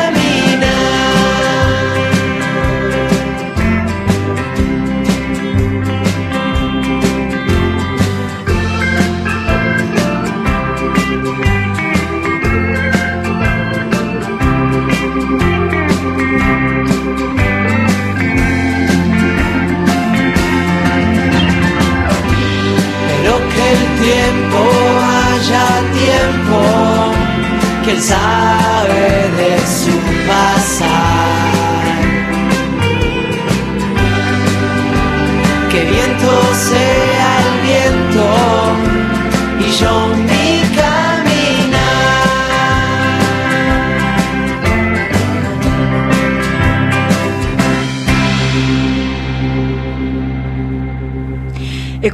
Tiempo 24.06 24.60
haya 25.12 25.66
tiempo, 26.02 26.60
que 27.84 27.90
él 27.96 28.02
sabe 28.02 29.04
de 29.40 29.52
su 29.78 29.94
pasar. 30.28 31.96
Que 35.70 35.80
viento 35.92 36.30
sea 36.68 36.95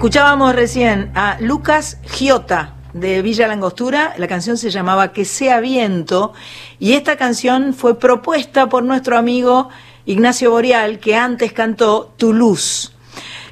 Escuchábamos 0.02 0.56
recién 0.56 1.12
a 1.14 1.36
Lucas 1.38 1.98
Giota 2.04 2.74
de 2.92 3.22
Villa 3.22 3.46
Langostura, 3.46 4.14
la 4.18 4.26
canción 4.26 4.58
se 4.58 4.68
llamaba 4.68 5.12
Que 5.12 5.24
sea 5.24 5.60
viento 5.60 6.32
y 6.80 6.94
esta 6.94 7.16
canción 7.16 7.72
fue 7.72 8.00
propuesta 8.00 8.68
por 8.68 8.82
nuestro 8.82 9.16
amigo 9.16 9.68
Ignacio 10.04 10.50
Boreal 10.50 10.98
que 10.98 11.14
antes 11.14 11.52
cantó 11.52 12.12
Tu 12.16 12.32
luz. 12.32 12.96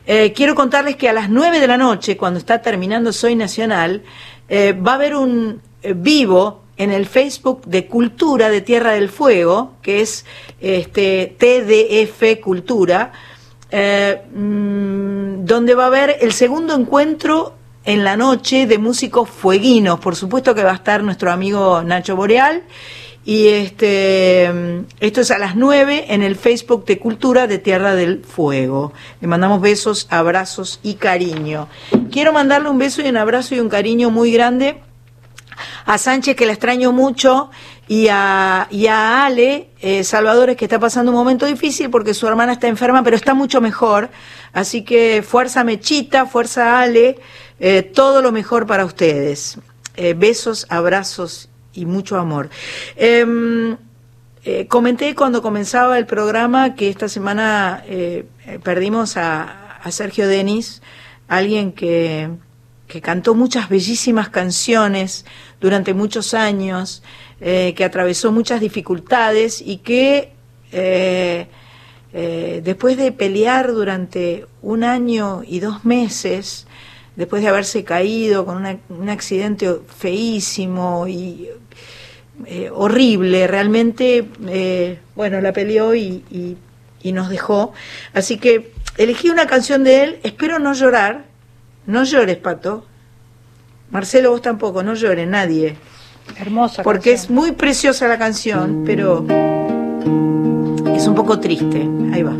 Eh, 0.06 0.32
quiero 0.32 0.56
contarles 0.56 0.96
que 0.96 1.08
a 1.08 1.12
las 1.12 1.30
9 1.30 1.60
de 1.60 1.68
la 1.68 1.76
noche, 1.76 2.16
cuando 2.16 2.40
está 2.40 2.60
terminando 2.60 3.12
Soy 3.12 3.36
Nacional, 3.36 4.02
eh, 4.48 4.72
va 4.72 4.90
a 4.90 4.94
haber 4.96 5.14
un 5.14 5.62
eh, 5.84 5.94
vivo 5.96 6.64
en 6.76 6.90
el 6.90 7.06
Facebook 7.06 7.64
de 7.66 7.86
Cultura 7.86 8.50
de 8.50 8.60
Tierra 8.60 8.90
del 8.94 9.08
Fuego, 9.08 9.74
que 9.82 10.00
es 10.00 10.26
este, 10.60 11.36
TDF 11.38 12.40
Cultura, 12.40 13.12
eh, 13.70 14.22
mm, 14.34 15.44
donde 15.44 15.74
va 15.74 15.84
a 15.84 15.86
haber 15.86 16.16
el 16.20 16.32
segundo 16.32 16.74
encuentro 16.74 17.54
en 17.84 18.04
la 18.04 18.16
noche 18.16 18.66
de 18.66 18.78
músicos 18.78 19.28
fueguinos. 19.28 20.00
Por 20.00 20.16
supuesto 20.16 20.54
que 20.54 20.62
va 20.62 20.72
a 20.72 20.74
estar 20.74 21.02
nuestro 21.02 21.30
amigo 21.30 21.82
Nacho 21.82 22.16
Boreal. 22.16 22.62
Y 23.24 23.48
este, 23.48 24.50
mm, 24.52 24.86
esto 25.00 25.20
es 25.20 25.30
a 25.30 25.38
las 25.38 25.56
9 25.56 26.06
en 26.08 26.22
el 26.22 26.36
Facebook 26.36 26.84
de 26.86 26.98
Cultura 26.98 27.46
de 27.46 27.58
Tierra 27.58 27.94
del 27.94 28.24
Fuego. 28.24 28.92
Le 29.20 29.28
mandamos 29.28 29.60
besos, 29.60 30.06
abrazos 30.10 30.80
y 30.82 30.94
cariño. 30.94 31.68
Quiero 32.10 32.32
mandarle 32.32 32.70
un 32.70 32.78
beso 32.78 33.02
y 33.02 33.08
un 33.08 33.16
abrazo 33.16 33.54
y 33.54 33.60
un 33.60 33.68
cariño 33.68 34.10
muy 34.10 34.32
grande 34.32 34.80
a 35.84 35.98
Sánchez, 35.98 36.36
que 36.36 36.46
la 36.46 36.52
extraño 36.52 36.92
mucho, 36.92 37.50
y 37.90 38.06
a, 38.08 38.68
y 38.70 38.86
a 38.86 39.24
Ale 39.24 39.70
eh, 39.80 40.04
Salvadores, 40.04 40.56
que 40.56 40.64
está 40.64 40.78
pasando 40.78 41.10
un 41.10 41.18
momento 41.18 41.44
difícil 41.46 41.90
porque 41.90 42.14
su 42.14 42.28
hermana 42.28 42.52
está 42.52 42.68
enferma, 42.68 43.02
pero 43.02 43.16
está 43.16 43.34
mucho 43.34 43.60
mejor. 43.60 44.10
Así 44.52 44.82
que 44.82 45.24
fuerza 45.26 45.64
Mechita, 45.64 46.26
fuerza 46.26 46.80
Ale, 46.80 47.18
eh, 47.58 47.82
todo 47.82 48.22
lo 48.22 48.30
mejor 48.30 48.66
para 48.66 48.84
ustedes. 48.84 49.58
Eh, 49.96 50.14
besos, 50.16 50.66
abrazos 50.68 51.48
y 51.72 51.84
mucho 51.84 52.16
amor. 52.16 52.48
Em, 52.94 53.76
eh, 54.44 54.66
comenté 54.68 55.14
cuando 55.16 55.42
comenzaba 55.42 55.98
el 55.98 56.06
programa 56.06 56.76
que 56.76 56.90
esta 56.90 57.08
semana 57.08 57.82
perdimos 58.62 59.16
a, 59.16 59.78
a 59.82 59.90
Sergio 59.90 60.28
Denis, 60.28 60.80
alguien 61.26 61.72
que, 61.72 62.30
que 62.90 63.00
cantó 63.00 63.36
muchas 63.36 63.68
bellísimas 63.68 64.30
canciones 64.30 65.24
durante 65.60 65.94
muchos 65.94 66.34
años, 66.34 67.04
eh, 67.40 67.72
que 67.76 67.84
atravesó 67.84 68.32
muchas 68.32 68.60
dificultades 68.60 69.62
y 69.64 69.76
que 69.78 70.32
eh, 70.72 71.46
eh, 72.12 72.60
después 72.64 72.96
de 72.96 73.12
pelear 73.12 73.72
durante 73.72 74.44
un 74.60 74.82
año 74.82 75.42
y 75.46 75.60
dos 75.60 75.84
meses, 75.84 76.66
después 77.14 77.42
de 77.42 77.48
haberse 77.48 77.84
caído 77.84 78.44
con 78.44 78.66
un 78.88 79.08
accidente 79.08 79.72
feísimo 79.96 81.06
y 81.06 81.48
horrible, 82.72 83.46
realmente, 83.46 84.24
bueno, 85.14 85.40
la 85.40 85.52
peleó 85.52 85.94
y- 85.94 86.56
y 87.02 87.12
nos 87.12 87.28
dejó. 87.28 87.72
Así 88.14 88.38
que 88.38 88.72
elegí 88.96 89.28
una 89.30 89.46
canción 89.46 89.84
de 89.84 90.02
él, 90.04 90.18
espero 90.22 90.58
no 90.58 90.72
llorar, 90.72 91.29
no 91.86 92.04
llores, 92.04 92.36
Pato. 92.36 92.86
Marcelo, 93.90 94.30
vos 94.30 94.42
tampoco, 94.42 94.82
no 94.82 94.94
llores, 94.94 95.26
nadie. 95.28 95.76
Hermosa. 96.38 96.82
Porque 96.82 97.12
es 97.12 97.28
muy 97.28 97.52
preciosa 97.52 98.06
la 98.06 98.18
canción, 98.18 98.84
pero 98.86 99.26
es 100.94 101.06
un 101.06 101.14
poco 101.14 101.40
triste. 101.40 101.88
Ahí 102.12 102.22
va. 102.22 102.36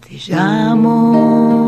Te 0.00 0.16
llamo 0.26 1.60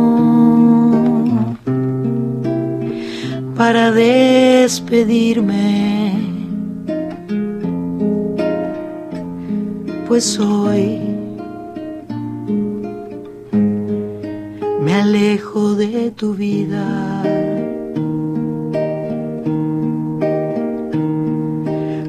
para 3.57 3.93
despedirme, 3.93 5.82
pues 10.12 10.39
hoy 10.39 11.01
me 14.82 14.94
alejo 14.94 15.74
de 15.74 16.10
tu 16.10 16.34
vida. 16.34 17.22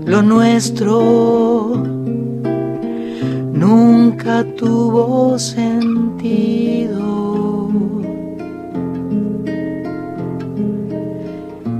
Lo 0.05 0.21
nuestro 0.21 1.81
nunca 3.53 4.43
tuvo 4.57 5.39
sentido. 5.39 6.99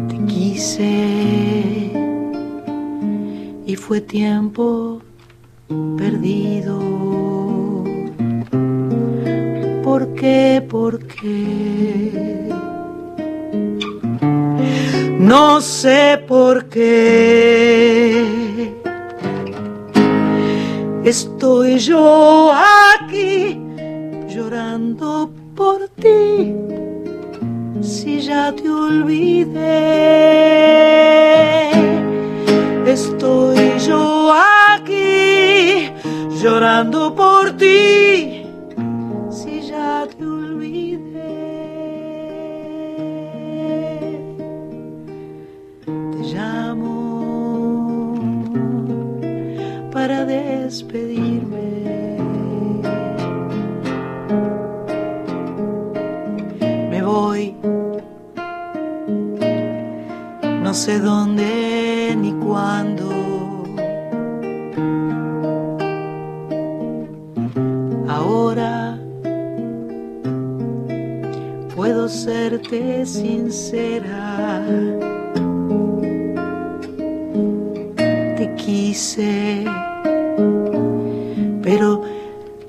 Te 0.08 0.18
quise 0.26 1.92
y 3.66 3.76
fue 3.76 4.00
tiempo 4.00 4.93
perdido. 5.98 6.80
¿Por 9.84 10.14
qué? 10.16 10.66
¿Por 10.70 11.00
qué? 11.08 12.50
No 15.20 15.62
sé 15.62 16.20
por 16.28 16.66
qué. 16.66 18.24
Estoy 21.04 21.78
yo 21.80 22.52
aquí 22.54 23.60
llorando 24.28 25.30
por 25.56 25.90
ti 26.02 26.54
si 27.82 28.22
ya 28.22 28.54
te 28.54 28.70
olvidé. 28.70 29.64
Estoy 32.86 33.80
yo 33.88 34.32
aquí 34.34 34.43
llorando 36.44 37.16
por 37.16 37.56
ti 37.56 38.46
si 39.30 39.62
ya 39.62 40.06
te 40.06 40.26
olvidé. 40.26 41.38
Te 45.86 46.22
llamo 46.34 46.96
para 49.94 50.26
despedirme. 50.26 51.68
Me 56.92 57.02
voy 57.02 57.56
no 60.62 60.74
sé 60.74 61.00
dónde 61.00 62.18
ni 62.18 62.34
cuándo. 62.34 62.93
Serte 72.24 73.06
sincera. 73.06 74.64
Te 78.38 78.56
quise, 78.56 79.66
pero 81.62 82.02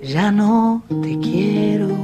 ya 0.03 0.33
no 0.33 0.83
te 1.03 1.19
quiero. 1.21 1.95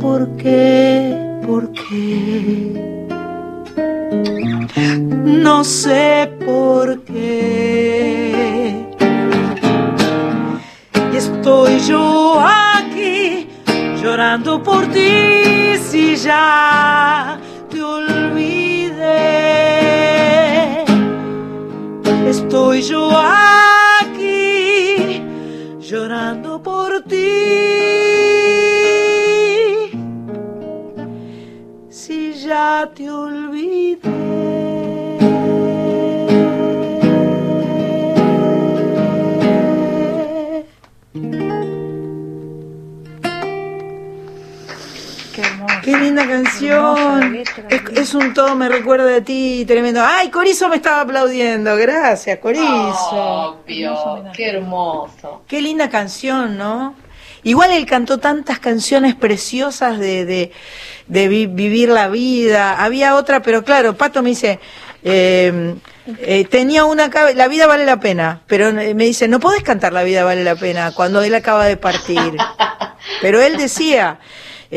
¿Por 0.00 0.36
qué? 0.36 1.14
¿Por 1.46 1.70
qué? 1.72 2.96
no 5.46 5.64
sé 5.64 6.30
por 6.46 7.02
qué. 7.02 7.05
Llorando 14.36 14.62
por 14.62 14.86
ti 14.88 15.76
si 15.78 16.16
ya 16.16 17.25
linda 46.16 46.32
canción. 46.32 47.44
Es, 47.94 48.14
un 48.14 48.32
todo, 48.32 48.54
me 48.54 48.68
recuerda 48.68 49.04
de 49.04 49.20
ti, 49.20 49.64
tremendo. 49.66 50.02
Ay, 50.02 50.30
Corizo 50.30 50.68
me 50.68 50.76
estaba 50.76 51.02
aplaudiendo. 51.02 51.76
Gracias, 51.76 52.38
Corizo. 52.38 53.62
qué 53.66 54.48
hermoso. 54.48 55.42
Qué 55.46 55.60
linda 55.60 55.90
canción, 55.90 56.56
¿no? 56.56 56.94
Igual 57.42 57.70
él 57.72 57.86
cantó 57.86 58.18
tantas 58.18 58.58
canciones 58.58 59.14
preciosas 59.14 59.98
de, 59.98 60.24
de, 60.24 60.52
de 61.06 61.28
vivir 61.28 61.90
la 61.90 62.08
vida. 62.08 62.82
Había 62.82 63.14
otra, 63.14 63.40
pero 63.42 63.62
claro, 63.62 63.94
Pato 63.96 64.22
me 64.22 64.30
dice, 64.30 64.58
eh, 65.04 65.74
eh, 66.18 66.44
tenía 66.46 66.86
una, 66.86 67.08
la 67.34 67.46
vida 67.48 67.66
vale 67.66 67.84
la 67.84 68.00
pena, 68.00 68.40
pero 68.46 68.72
me 68.72 68.94
dice, 68.94 69.28
no 69.28 69.38
podés 69.38 69.62
cantar 69.62 69.92
la 69.92 70.02
vida 70.02 70.24
vale 70.24 70.42
la 70.42 70.56
pena 70.56 70.92
cuando 70.92 71.22
él 71.22 71.34
acaba 71.34 71.66
de 71.66 71.76
partir. 71.76 72.36
pero 73.20 73.40
él 73.40 73.56
decía, 73.58 74.18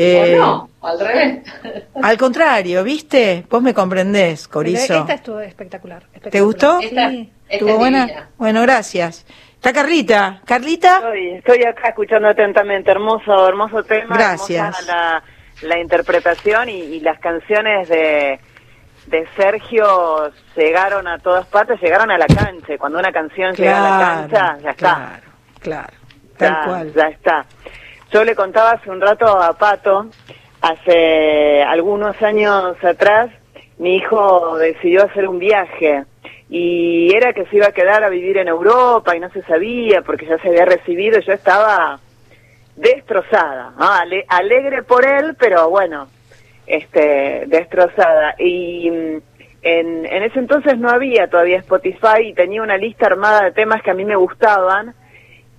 eh, 0.02 0.36
no, 0.38 0.70
al 0.80 0.98
revés. 0.98 1.44
Al 2.02 2.16
contrario, 2.16 2.82
¿viste? 2.82 3.44
Vos 3.50 3.62
me 3.62 3.74
comprendés, 3.74 4.48
Corizo. 4.48 4.94
Esta 5.00 5.12
estuvo 5.12 5.40
espectacular. 5.40 6.04
¿Te 6.30 6.40
gustó? 6.40 6.80
sí. 6.80 7.30
¿Estuvo 7.50 7.76
buena? 7.76 8.28
Bueno, 8.38 8.62
gracias. 8.62 9.26
Está 9.54 9.72
Carlita. 9.74 10.40
¿Carlita? 10.46 10.96
Estoy, 10.96 11.28
estoy 11.32 11.64
acá 11.64 11.88
escuchando 11.88 12.28
atentamente. 12.28 12.90
Hermoso, 12.90 13.46
hermoso 13.46 13.82
tema. 13.82 14.16
Gracias. 14.16 14.86
La, 14.86 15.22
la, 15.62 15.78
interpretación 15.78 16.70
y, 16.70 17.00
las 17.00 17.18
canciones 17.18 17.88
de, 17.88 18.40
de 19.08 19.28
Sergio 19.36 20.32
llegaron 20.56 21.08
a 21.08 21.18
todas 21.18 21.44
partes, 21.46 21.78
llegaron 21.82 22.10
a 22.10 22.16
la 22.16 22.26
cancha. 22.26 22.78
Cuando 22.78 23.00
una 23.00 23.12
canción 23.12 23.52
llega 23.54 23.76
a 23.76 23.98
la 23.98 24.28
cancha, 24.28 24.58
ya 24.62 24.70
está. 24.70 24.94
Claro, 24.94 25.22
claro. 25.60 25.92
Tal 26.38 26.64
cual. 26.64 26.92
Ya 26.94 27.08
está. 27.08 27.46
Yo 28.12 28.24
le 28.24 28.34
contaba 28.34 28.72
hace 28.72 28.90
un 28.90 29.00
rato 29.00 29.26
a 29.26 29.56
Pato, 29.56 30.06
hace 30.60 31.62
algunos 31.62 32.20
años 32.22 32.76
atrás, 32.82 33.30
mi 33.78 33.96
hijo 33.96 34.58
decidió 34.58 35.04
hacer 35.04 35.28
un 35.28 35.38
viaje 35.38 36.04
y 36.48 37.14
era 37.14 37.32
que 37.32 37.46
se 37.46 37.56
iba 37.56 37.68
a 37.68 37.72
quedar 37.72 38.02
a 38.02 38.08
vivir 38.08 38.38
en 38.38 38.48
Europa 38.48 39.16
y 39.16 39.20
no 39.20 39.30
se 39.30 39.42
sabía 39.42 40.02
porque 40.02 40.26
ya 40.26 40.38
se 40.38 40.48
había 40.48 40.64
recibido 40.64 41.20
y 41.20 41.24
yo 41.24 41.32
estaba 41.32 42.00
destrozada, 42.74 43.74
alegre 44.28 44.82
por 44.82 45.06
él, 45.06 45.36
pero 45.38 45.70
bueno, 45.70 46.08
este, 46.66 47.44
destrozada. 47.46 48.34
Y 48.40 48.90
mm, 48.90 49.16
en, 49.62 50.06
en 50.06 50.22
ese 50.24 50.40
entonces 50.40 50.76
no 50.78 50.90
había 50.90 51.28
todavía 51.28 51.58
Spotify 51.58 52.22
y 52.24 52.34
tenía 52.34 52.62
una 52.62 52.76
lista 52.76 53.06
armada 53.06 53.44
de 53.44 53.52
temas 53.52 53.82
que 53.82 53.92
a 53.92 53.94
mí 53.94 54.04
me 54.04 54.16
gustaban 54.16 54.94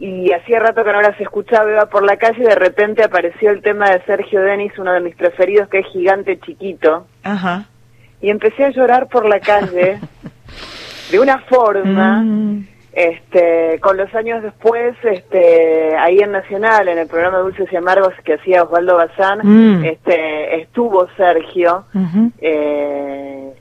y 0.01 0.33
hacía 0.33 0.59
rato 0.59 0.83
que 0.83 0.91
no 0.91 0.99
las 0.99 1.19
escuchaba, 1.21 1.69
iba 1.69 1.85
por 1.85 2.03
la 2.03 2.17
calle 2.17 2.41
y 2.41 2.47
de 2.47 2.55
repente 2.55 3.03
apareció 3.03 3.51
el 3.51 3.61
tema 3.61 3.91
de 3.91 4.01
Sergio 4.05 4.41
Denis, 4.41 4.73
uno 4.79 4.93
de 4.93 4.99
mis 4.99 5.15
preferidos, 5.15 5.69
que 5.69 5.79
es 5.79 5.85
Gigante 5.93 6.39
Chiquito. 6.39 7.05
Ajá. 7.21 7.65
Y 8.19 8.31
empecé 8.31 8.65
a 8.65 8.71
llorar 8.71 9.09
por 9.09 9.29
la 9.29 9.39
calle 9.39 9.99
de 11.11 11.19
una 11.19 11.37
forma, 11.41 12.23
mm. 12.23 12.67
este, 12.93 13.79
con 13.79 13.95
los 13.95 14.11
años 14.15 14.41
después, 14.41 14.95
este, 15.03 15.95
ahí 15.95 16.17
en 16.17 16.31
Nacional, 16.31 16.87
en 16.87 16.97
el 16.97 17.07
programa 17.07 17.37
Dulces 17.37 17.71
y 17.71 17.75
Amargos 17.75 18.15
que 18.23 18.33
hacía 18.33 18.63
Osvaldo 18.63 18.95
Bazán, 18.95 19.41
mm. 19.43 19.85
este, 19.85 20.61
estuvo 20.61 21.07
Sergio, 21.15 21.85
eh, 22.39 23.53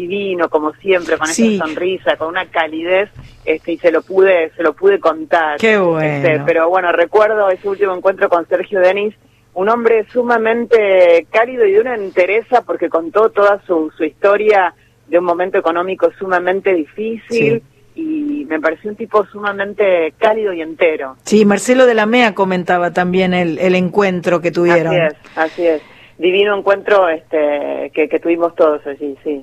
divino 0.00 0.48
como 0.48 0.72
siempre 0.74 1.18
con 1.18 1.28
esa 1.28 1.64
sonrisa 1.64 2.16
con 2.16 2.28
una 2.28 2.46
calidez 2.46 3.10
este 3.44 3.72
y 3.72 3.78
se 3.78 3.90
lo 3.90 4.02
pude 4.02 4.50
se 4.56 4.62
lo 4.62 4.74
pude 4.74 4.98
contar 4.98 5.58
Qué 5.58 5.78
bueno. 5.78 6.00
Este, 6.00 6.40
pero 6.44 6.68
bueno 6.68 6.92
recuerdo 6.92 7.48
ese 7.50 7.68
último 7.68 7.94
encuentro 7.94 8.28
con 8.28 8.46
Sergio 8.48 8.80
Denis 8.80 9.14
un 9.54 9.68
hombre 9.68 10.06
sumamente 10.12 11.26
cálido 11.30 11.66
y 11.66 11.72
de 11.72 11.80
una 11.80 11.94
entereza 11.94 12.62
porque 12.62 12.88
contó 12.88 13.30
toda 13.30 13.60
su, 13.66 13.90
su 13.96 14.04
historia 14.04 14.74
de 15.08 15.18
un 15.18 15.24
momento 15.24 15.58
económico 15.58 16.10
sumamente 16.18 16.72
difícil 16.72 17.62
y 17.94 18.46
me 18.48 18.60
pareció 18.60 18.90
un 18.90 18.96
tipo 18.96 19.24
sumamente 19.26 20.14
cálido 20.18 20.52
y 20.52 20.62
entero. 20.62 21.16
Sí, 21.24 21.44
Marcelo 21.44 21.86
de 21.86 21.94
la 21.94 22.06
Mea 22.06 22.34
comentaba 22.34 22.92
también 22.92 23.34
el, 23.34 23.58
el 23.58 23.74
encuentro 23.74 24.40
que 24.40 24.52
tuvieron. 24.52 24.94
Así 24.94 25.06
es, 25.06 25.36
así 25.36 25.66
es. 25.66 25.82
Divino 26.18 26.56
encuentro 26.56 27.08
este 27.08 27.90
que, 27.94 28.08
que 28.08 28.20
tuvimos 28.20 28.54
todos 28.54 28.86
allí, 28.86 29.16
sí. 29.24 29.42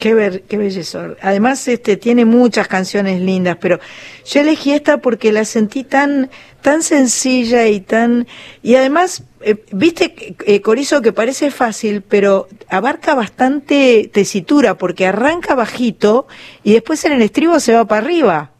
Qué, 0.00 0.14
ver, 0.14 0.44
qué 0.48 0.56
belleza. 0.56 1.14
Además, 1.20 1.68
este, 1.68 1.98
tiene 1.98 2.24
muchas 2.24 2.66
canciones 2.68 3.20
lindas, 3.20 3.58
pero 3.60 3.78
yo 4.24 4.40
elegí 4.40 4.72
esta 4.72 4.96
porque 4.96 5.30
la 5.30 5.44
sentí 5.44 5.84
tan, 5.84 6.30
tan 6.62 6.82
sencilla 6.82 7.68
y 7.68 7.80
tan, 7.80 8.26
y 8.62 8.76
además, 8.76 9.24
eh, 9.42 9.56
viste, 9.72 10.34
eh, 10.46 10.62
Corizo, 10.62 11.02
que 11.02 11.12
parece 11.12 11.50
fácil, 11.50 12.00
pero 12.00 12.48
abarca 12.70 13.14
bastante 13.14 14.08
tesitura, 14.10 14.78
porque 14.78 15.04
arranca 15.04 15.54
bajito 15.54 16.26
y 16.64 16.72
después 16.72 17.04
en 17.04 17.12
el 17.12 17.20
estribo 17.20 17.60
se 17.60 17.74
va 17.74 17.84
para 17.84 18.02
arriba. 18.02 18.52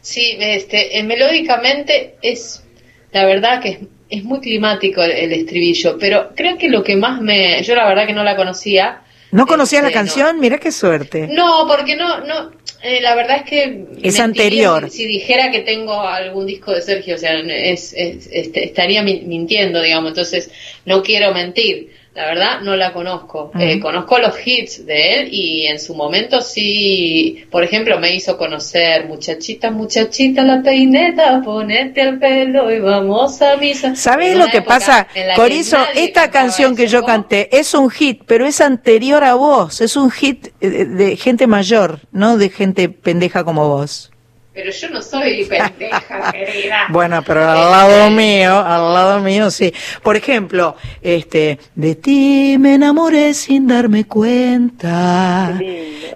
Sí, 0.00 0.34
este, 0.40 0.98
eh, 0.98 1.02
melódicamente 1.02 2.14
es, 2.22 2.64
la 3.12 3.26
verdad 3.26 3.60
que 3.60 3.68
es, 3.68 3.78
es 4.08 4.24
muy 4.24 4.40
climático 4.40 5.02
el, 5.02 5.10
el, 5.10 5.32
estribillo, 5.34 5.98
pero 5.98 6.30
creo 6.34 6.56
que 6.56 6.70
lo 6.70 6.82
que 6.82 6.96
más 6.96 7.20
me, 7.20 7.62
yo 7.62 7.74
la 7.74 7.86
verdad 7.86 8.06
que 8.06 8.14
no 8.14 8.24
la 8.24 8.34
conocía, 8.34 9.02
¿No 9.34 9.48
conocías 9.48 9.82
la 9.82 9.88
este, 9.88 9.98
canción? 9.98 10.38
Mira 10.38 10.58
qué 10.58 10.70
suerte. 10.70 11.26
No, 11.26 11.66
porque 11.66 11.96
no, 11.96 12.20
no, 12.20 12.52
eh, 12.84 13.00
la 13.00 13.16
verdad 13.16 13.38
es 13.38 13.42
que... 13.42 13.84
Es 14.00 14.20
anterior. 14.20 14.88
Si, 14.88 15.04
dijera 15.06 15.50
que 15.50 15.58
tengo 15.58 16.00
algún 16.02 16.46
disco 16.46 16.70
de 16.70 16.80
Sergio, 16.80 17.16
o 17.16 17.18
sea, 17.18 17.40
es, 17.40 17.92
este, 17.96 18.64
estaría 18.64 19.02
mintiendo, 19.02 19.82
digamos, 19.82 20.10
entonces 20.10 20.52
no 20.84 21.02
quiero 21.02 21.34
mentir. 21.34 21.90
La 22.14 22.26
verdad, 22.26 22.60
no 22.60 22.76
la 22.76 22.92
conozco. 22.92 23.50
Eh, 23.58 23.80
conozco 23.80 24.18
los 24.18 24.34
hits 24.46 24.86
de 24.86 25.14
él 25.14 25.28
y 25.32 25.66
en 25.66 25.80
su 25.80 25.96
momento 25.96 26.40
sí, 26.42 27.44
por 27.50 27.64
ejemplo, 27.64 27.98
me 27.98 28.14
hizo 28.14 28.38
conocer 28.38 29.06
Muchachita, 29.06 29.72
muchachita, 29.72 30.42
la 30.42 30.62
peineta, 30.62 31.42
ponete 31.44 32.02
al 32.02 32.20
pelo 32.20 32.70
y 32.70 32.78
vamos 32.78 33.42
a 33.42 33.56
misa. 33.56 33.96
¿Sabes 33.96 34.36
lo 34.36 34.46
que 34.46 34.62
pasa? 34.62 35.08
Corizo, 35.34 35.78
esta 35.96 36.30
canción 36.30 36.76
que 36.76 36.86
yo 36.86 37.04
canté 37.04 37.58
es 37.58 37.74
un 37.74 37.90
hit, 37.90 38.22
pero 38.26 38.46
es 38.46 38.60
anterior 38.60 39.24
a 39.24 39.34
vos. 39.34 39.80
Es 39.80 39.96
un 39.96 40.12
hit 40.12 40.52
de 40.60 41.16
gente 41.16 41.48
mayor, 41.48 41.98
no 42.12 42.38
de 42.38 42.48
gente 42.48 42.88
pendeja 42.88 43.42
como 43.42 43.68
vos. 43.68 44.13
Pero 44.54 44.70
yo 44.70 44.90
no 44.90 45.02
soy 45.02 45.44
pendeja, 45.48 46.32
querida. 46.32 46.86
Bueno, 46.90 47.22
pero 47.26 47.48
al 47.48 47.70
lado 47.70 48.10
mío, 48.10 48.58
al 48.58 48.94
lado 48.94 49.20
mío 49.20 49.50
sí. 49.50 49.72
Por 50.02 50.16
ejemplo, 50.16 50.76
este, 51.02 51.58
de 51.74 51.96
ti 51.96 52.56
me 52.58 52.74
enamoré 52.74 53.34
sin 53.34 53.66
darme 53.66 54.04
cuenta. 54.04 55.58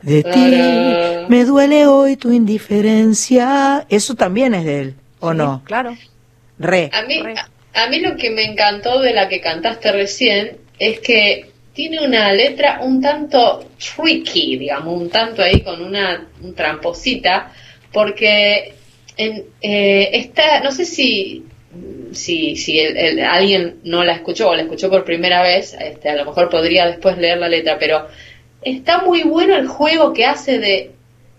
De 0.02 0.22
ti 0.22 1.28
me 1.28 1.44
duele 1.44 1.86
hoy 1.86 2.16
tu 2.16 2.32
indiferencia. 2.32 3.84
Eso 3.88 4.14
también 4.14 4.54
es 4.54 4.64
de 4.64 4.80
él, 4.80 4.94
¿o 5.18 5.34
no? 5.34 5.62
Claro. 5.64 5.96
Re. 6.60 6.90
A 6.92 7.02
mí, 7.02 7.20
a 7.74 7.88
mí 7.88 8.00
lo 8.00 8.16
que 8.16 8.30
me 8.30 8.44
encantó 8.44 9.00
de 9.00 9.12
la 9.12 9.28
que 9.28 9.40
cantaste 9.40 9.92
recién 9.92 10.58
es 10.78 11.00
que 11.00 11.50
tiene 11.72 12.04
una 12.04 12.32
letra 12.32 12.80
un 12.82 13.00
tanto 13.00 13.68
tricky, 13.78 14.56
digamos, 14.56 15.00
un 15.00 15.10
tanto 15.10 15.42
ahí 15.42 15.60
con 15.60 15.80
una 15.80 16.26
tramposita 16.56 17.52
porque 17.92 18.74
en, 19.16 19.44
eh, 19.60 20.10
está, 20.12 20.60
no 20.60 20.72
sé 20.72 20.84
si, 20.84 21.44
si, 22.12 22.56
si 22.56 22.80
alguien 22.80 23.80
no 23.84 24.04
la 24.04 24.12
escuchó 24.12 24.48
o 24.48 24.54
la 24.54 24.62
escuchó 24.62 24.90
por 24.90 25.04
primera 25.04 25.42
vez, 25.42 25.76
este, 25.78 26.08
a 26.08 26.16
lo 26.16 26.24
mejor 26.24 26.48
podría 26.48 26.86
después 26.86 27.18
leer 27.18 27.38
la 27.38 27.48
letra, 27.48 27.78
pero 27.78 28.06
está 28.62 29.02
muy 29.02 29.22
bueno 29.22 29.56
el 29.56 29.66
juego 29.66 30.12
que 30.12 30.24
hace 30.24 30.58
de 30.58 30.90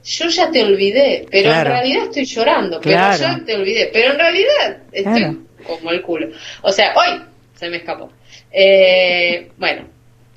yo 0.03 0.27
ya 0.30 0.49
te 0.49 0.63
olvidé, 0.63 1.26
pero 1.30 1.51
en 1.51 1.65
realidad 1.65 2.03
estoy 2.05 2.26
llorando, 2.26 2.80
pero 2.81 2.95
ya 2.95 3.41
te 3.45 3.55
olvidé, 3.55 3.89
pero 3.91 4.13
en 4.13 4.19
realidad 4.19 4.77
estoy 4.91 5.39
como 5.63 5.91
el 5.91 6.01
culo. 6.01 6.30
O 6.61 6.71
sea, 6.71 6.93
hoy 6.95 7.21
se 7.55 7.69
me 7.69 7.77
escapó. 7.77 8.11
Eh, 8.51 9.51
bueno, 9.57 9.88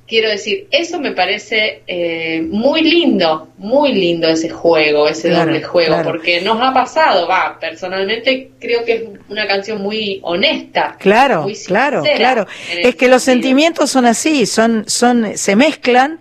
quiero 0.07 0.29
decir, 0.29 0.67
eso 0.71 0.99
me 0.99 1.11
parece 1.11 1.83
eh, 1.87 2.41
muy 2.41 2.81
lindo, 2.81 3.49
muy 3.57 3.93
lindo 3.93 4.27
ese 4.27 4.49
juego, 4.49 5.07
ese 5.07 5.29
doble 5.29 5.61
juego, 5.63 6.01
porque 6.03 6.41
nos 6.41 6.61
ha 6.61 6.73
pasado, 6.73 7.27
va, 7.27 7.57
personalmente 7.59 8.51
creo 8.59 8.83
que 8.83 8.93
es 8.93 9.03
una 9.29 9.47
canción 9.47 9.81
muy 9.81 10.19
honesta. 10.23 10.97
Claro, 10.99 11.47
claro, 11.65 12.03
claro. 12.17 12.47
Es 12.77 12.95
que 12.95 13.07
los 13.07 13.23
sentimientos 13.23 13.89
son 13.89 14.05
así, 14.05 14.45
son, 14.45 14.83
son, 14.87 15.37
se 15.37 15.55
mezclan 15.55 16.19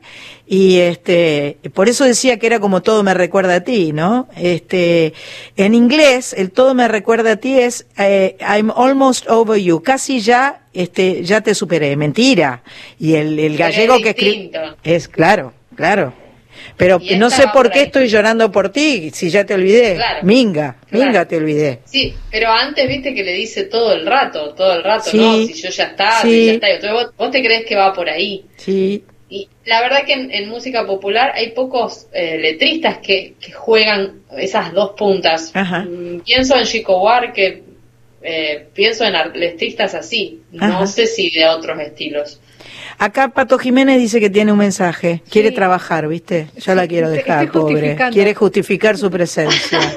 y 0.53 0.81
este 0.81 1.57
por 1.73 1.89
eso 1.89 2.05
decía 2.05 2.39
que 2.39 2.47
era 2.47 2.61
como 2.61 2.83
todo 2.83 3.03
me 3.03 3.15
recuerda 3.15 3.55
a 3.55 3.61
ti 3.63 3.95
no 3.95 4.29
este 4.37 5.15
en 5.57 5.73
inglés 5.73 6.35
el 6.37 6.51
todo 6.51 6.75
me 6.75 6.89
recuerda 6.89 7.33
a 7.33 7.37
ti 7.37 7.59
es 7.59 7.87
eh, 7.97 8.37
I'm 8.39 8.71
almost 8.71 9.27
over 9.31 9.59
you 9.59 9.83
casi 9.83 10.21
ya 10.21 10.67
este 10.75 11.25
ya 11.25 11.41
te 11.41 11.55
superé 11.55 11.97
mentira 11.97 12.63
y 12.99 13.15
el, 13.15 13.39
el 13.39 13.57
gallego 13.57 13.97
que 14.03 14.11
escribe 14.11 14.51
es 14.85 15.09
claro 15.09 15.55
claro 15.75 16.13
pero 16.77 17.01
no 17.17 17.31
sé 17.31 17.45
por 17.51 17.71
qué 17.71 17.83
estoy 17.83 18.09
llorando 18.09 18.53
por 18.53 18.69
ti 18.69 19.11
si 19.11 19.31
ya 19.31 19.45
te 19.45 19.55
olvidé. 19.55 19.99
minga, 20.23 20.77
minga 20.91 21.27
te 21.27 21.37
olvidé. 21.37 21.81
Sí, 21.85 22.15
pero 22.31 22.51
antes 22.51 22.89
viste 22.89 23.15
que 23.15 23.23
le 23.23 23.33
dice 23.33 23.65
todo 23.65 23.93
el 23.93 24.07
rato, 24.07 24.55
todo 24.55 24.75
el 24.75 24.85
rato, 24.85 25.11
¿no? 25.13 25.37
Si 25.47 25.55
yo 25.55 25.71
ya 25.71 25.85
está, 25.85 26.23
si 26.23 26.47
ya 26.47 26.53
está. 26.53 26.93
Vos, 26.93 27.13
vos, 27.17 27.31
te 27.31 27.43
crees 27.43 27.67
que 27.67 27.77
va 27.77 27.93
por 27.93 28.09
ahí. 28.09 28.45
Sí. 28.57 29.05
Y 29.33 29.49
la 29.65 29.81
verdad 29.81 30.05
que 30.05 30.13
en, 30.13 30.47
música 30.51 30.87
popular 30.87 31.33
hay 31.35 31.53
pocos 31.53 32.07
eh, 32.13 32.37
letristas 32.37 32.99
que, 32.99 33.33
juegan 33.55 34.21
esas 34.37 34.75
dos 34.75 34.91
puntas. 34.91 35.55
Mm, 35.55 36.19
pienso 36.19 36.55
en 36.59 36.65
Chico 36.65 37.03
War, 37.03 37.33
que 37.33 37.63
eh, 38.21 38.67
pienso 38.75 39.05
en 39.05 39.15
letristas 39.33 39.95
así, 39.95 40.43
no 40.51 40.87
sé 40.87 41.07
si 41.07 41.31
de 41.31 41.49
otros 41.49 41.81
estilos. 41.81 42.41
Acá 42.99 43.29
Pato 43.29 43.59
Jiménez 43.59 43.99
dice 43.99 44.21
que 44.21 44.29
tiene 44.29 44.53
un 44.53 44.59
mensaje, 44.59 45.23
quiere 45.31 45.51
trabajar, 45.51 46.09
¿viste? 46.09 46.49
Yo 46.59 46.75
la 46.75 46.87
quiero 46.87 47.09
dejar, 47.09 47.51
pobre. 47.51 47.97
Quiere 48.13 48.35
justificar 48.35 48.99
su 48.99 49.11
presencia. 49.11 49.81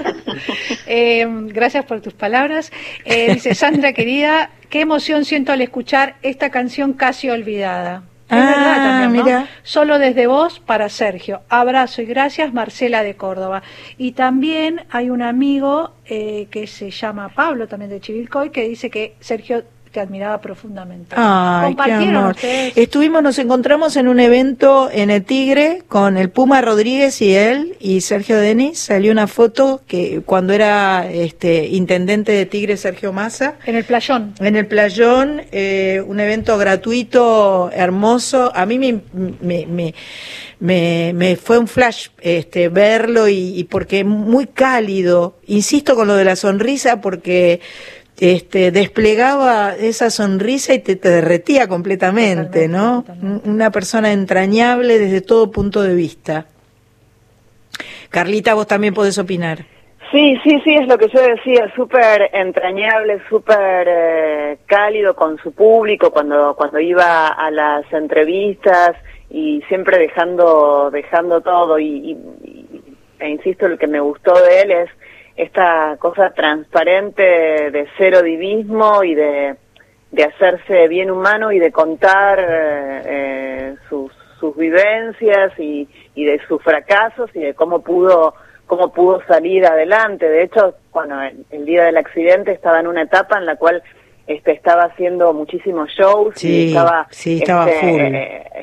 Eh, 0.87 1.25
gracias 1.47 1.83
por 1.85 1.99
tus 1.99 2.13
palabras. 2.13 2.71
dice 3.05 3.55
Sandra, 3.55 3.91
querida, 3.91 4.51
qué 4.69 4.81
emoción 4.81 5.25
siento 5.25 5.51
al 5.51 5.61
escuchar 5.61 6.15
esta 6.21 6.51
canción 6.51 6.93
casi 6.93 7.29
olvidada. 7.29 8.03
Es 8.27 8.39
ah, 8.39 9.07
mira. 9.11 9.47
Solo 9.61 9.99
desde 9.99 10.25
vos 10.25 10.59
para 10.59 10.89
Sergio. 10.89 11.41
Abrazo 11.47 12.01
y 12.01 12.05
gracias, 12.05 12.53
Marcela 12.53 13.03
de 13.03 13.15
Córdoba. 13.15 13.61
Y 13.97 14.13
también 14.13 14.85
hay 14.89 15.11
un 15.11 15.21
amigo 15.21 15.91
eh, 16.05 16.47
que 16.49 16.65
se 16.65 16.89
llama 16.89 17.29
Pablo, 17.29 17.67
también 17.67 17.91
de 17.91 18.01
Chivilcoy, 18.01 18.49
que 18.49 18.67
dice 18.67 18.89
que 18.89 19.15
Sergio 19.19 19.63
te 19.95 20.01
admiraba 20.01 20.41
profundamente. 20.41 21.15
Ay, 21.17 21.73
qué 22.41 22.73
Estuvimos, 22.75 23.23
nos 23.23 23.39
encontramos 23.39 23.95
en 23.95 24.09
un 24.09 24.19
evento 24.19 24.89
en 24.91 25.09
el 25.09 25.23
Tigre 25.23 25.83
con 25.87 26.17
el 26.17 26.29
Puma 26.29 26.59
Rodríguez 26.59 27.21
y 27.21 27.33
él 27.33 27.77
y 27.79 28.01
Sergio 28.01 28.37
Denis. 28.37 28.77
Salió 28.77 29.13
una 29.13 29.27
foto 29.27 29.83
que 29.87 30.21
cuando 30.25 30.51
era 30.51 31.09
este 31.09 31.67
intendente 31.67 32.33
de 32.33 32.45
Tigre 32.45 32.75
Sergio 32.75 33.13
Massa. 33.13 33.55
En 33.65 33.75
el 33.75 33.85
playón. 33.85 34.33
En 34.41 34.57
el 34.57 34.67
playón, 34.67 35.43
eh, 35.53 36.03
un 36.05 36.19
evento 36.19 36.57
gratuito, 36.57 37.71
hermoso. 37.71 38.51
A 38.53 38.65
mí 38.65 38.77
me, 38.77 38.99
me, 39.39 39.65
me 39.65 39.93
me, 40.59 41.37
fue 41.41 41.57
un 41.57 41.67
flash 41.67 42.07
este, 42.19 42.67
verlo 42.67 43.29
y, 43.29 43.57
y 43.57 43.63
porque 43.63 44.03
muy 44.03 44.47
cálido. 44.47 45.37
Insisto 45.47 45.95
con 45.95 46.07
lo 46.07 46.15
de 46.15 46.25
la 46.25 46.35
sonrisa 46.35 46.99
porque 46.99 47.61
este, 48.19 48.71
desplegaba 48.71 49.75
esa 49.75 50.09
sonrisa 50.09 50.73
y 50.73 50.79
te, 50.79 50.95
derretía 50.95 51.67
completamente, 51.67 52.67
¿no? 52.67 53.03
Una 53.43 53.71
persona 53.71 54.13
entrañable 54.13 54.99
desde 54.99 55.21
todo 55.21 55.51
punto 55.51 55.81
de 55.81 55.95
vista. 55.95 56.45
Carlita, 58.09 58.53
vos 58.53 58.67
también 58.67 58.93
podés 58.93 59.17
opinar. 59.17 59.65
Sí, 60.11 60.39
sí, 60.43 60.61
sí, 60.63 60.75
es 60.75 60.87
lo 60.87 60.97
que 60.97 61.09
yo 61.09 61.19
decía, 61.19 61.69
súper 61.75 62.29
entrañable, 62.31 63.19
súper 63.27 63.87
eh, 63.89 64.57
cálido 64.65 65.15
con 65.15 65.37
su 65.39 65.51
público 65.51 66.11
cuando, 66.11 66.55
cuando 66.55 66.79
iba 66.79 67.27
a 67.27 67.51
las 67.51 67.91
entrevistas 67.91 68.95
y 69.29 69.61
siempre 69.67 69.97
dejando, 69.97 70.89
dejando 70.91 71.41
todo 71.41 71.79
y, 71.79 72.17
e 73.19 73.29
insisto, 73.29 73.67
lo 73.67 73.77
que 73.77 73.87
me 73.87 73.99
gustó 73.99 74.33
de 74.41 74.61
él 74.61 74.71
es 74.71 74.89
esta 75.35 75.97
cosa 75.99 76.31
transparente 76.31 77.21
de 77.71 77.87
cero 77.97 78.21
divismo 78.21 79.03
y 79.03 79.15
de, 79.15 79.55
de 80.11 80.23
hacerse 80.23 80.87
bien 80.87 81.11
humano 81.11 81.51
y 81.51 81.59
de 81.59 81.71
contar 81.71 82.39
eh, 82.39 83.75
sus, 83.89 84.11
sus 84.39 84.55
vivencias 84.55 85.57
y, 85.59 85.89
y 86.15 86.25
de 86.25 86.39
sus 86.47 86.61
fracasos 86.63 87.29
y 87.35 87.39
de 87.39 87.53
cómo 87.53 87.81
pudo 87.81 88.33
cómo 88.65 88.91
pudo 88.91 89.21
salir 89.27 89.65
adelante. 89.65 90.27
De 90.27 90.43
hecho, 90.43 90.75
bueno, 90.91 91.21
el, 91.51 91.65
día 91.65 91.85
del 91.85 91.97
accidente 91.97 92.51
estaba 92.51 92.79
en 92.79 92.87
una 92.87 93.03
etapa 93.03 93.37
en 93.37 93.45
la 93.45 93.55
cual 93.55 93.83
este 94.27 94.53
estaba 94.53 94.85
haciendo 94.85 95.33
muchísimos 95.33 95.89
shows 95.91 96.43
y 96.43 96.69
estaba 96.69 97.07
sí, 97.11 97.37
estaba 97.37 97.69
este, 97.69 97.79
full. 97.79 98.15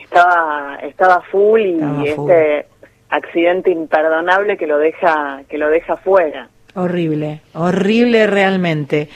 estaba 0.02 0.78
estaba 0.82 1.20
full 1.30 1.60
y 1.60 2.08
este 2.08 2.66
accidente 3.10 3.70
imperdonable 3.70 4.56
que 4.56 4.66
lo 4.66 4.78
deja 4.78 5.42
que 5.48 5.58
lo 5.58 5.68
deja 5.68 5.96
fuera. 5.98 6.48
Horrible, 6.74 7.42
horrible 7.52 8.26
realmente. 8.26 9.08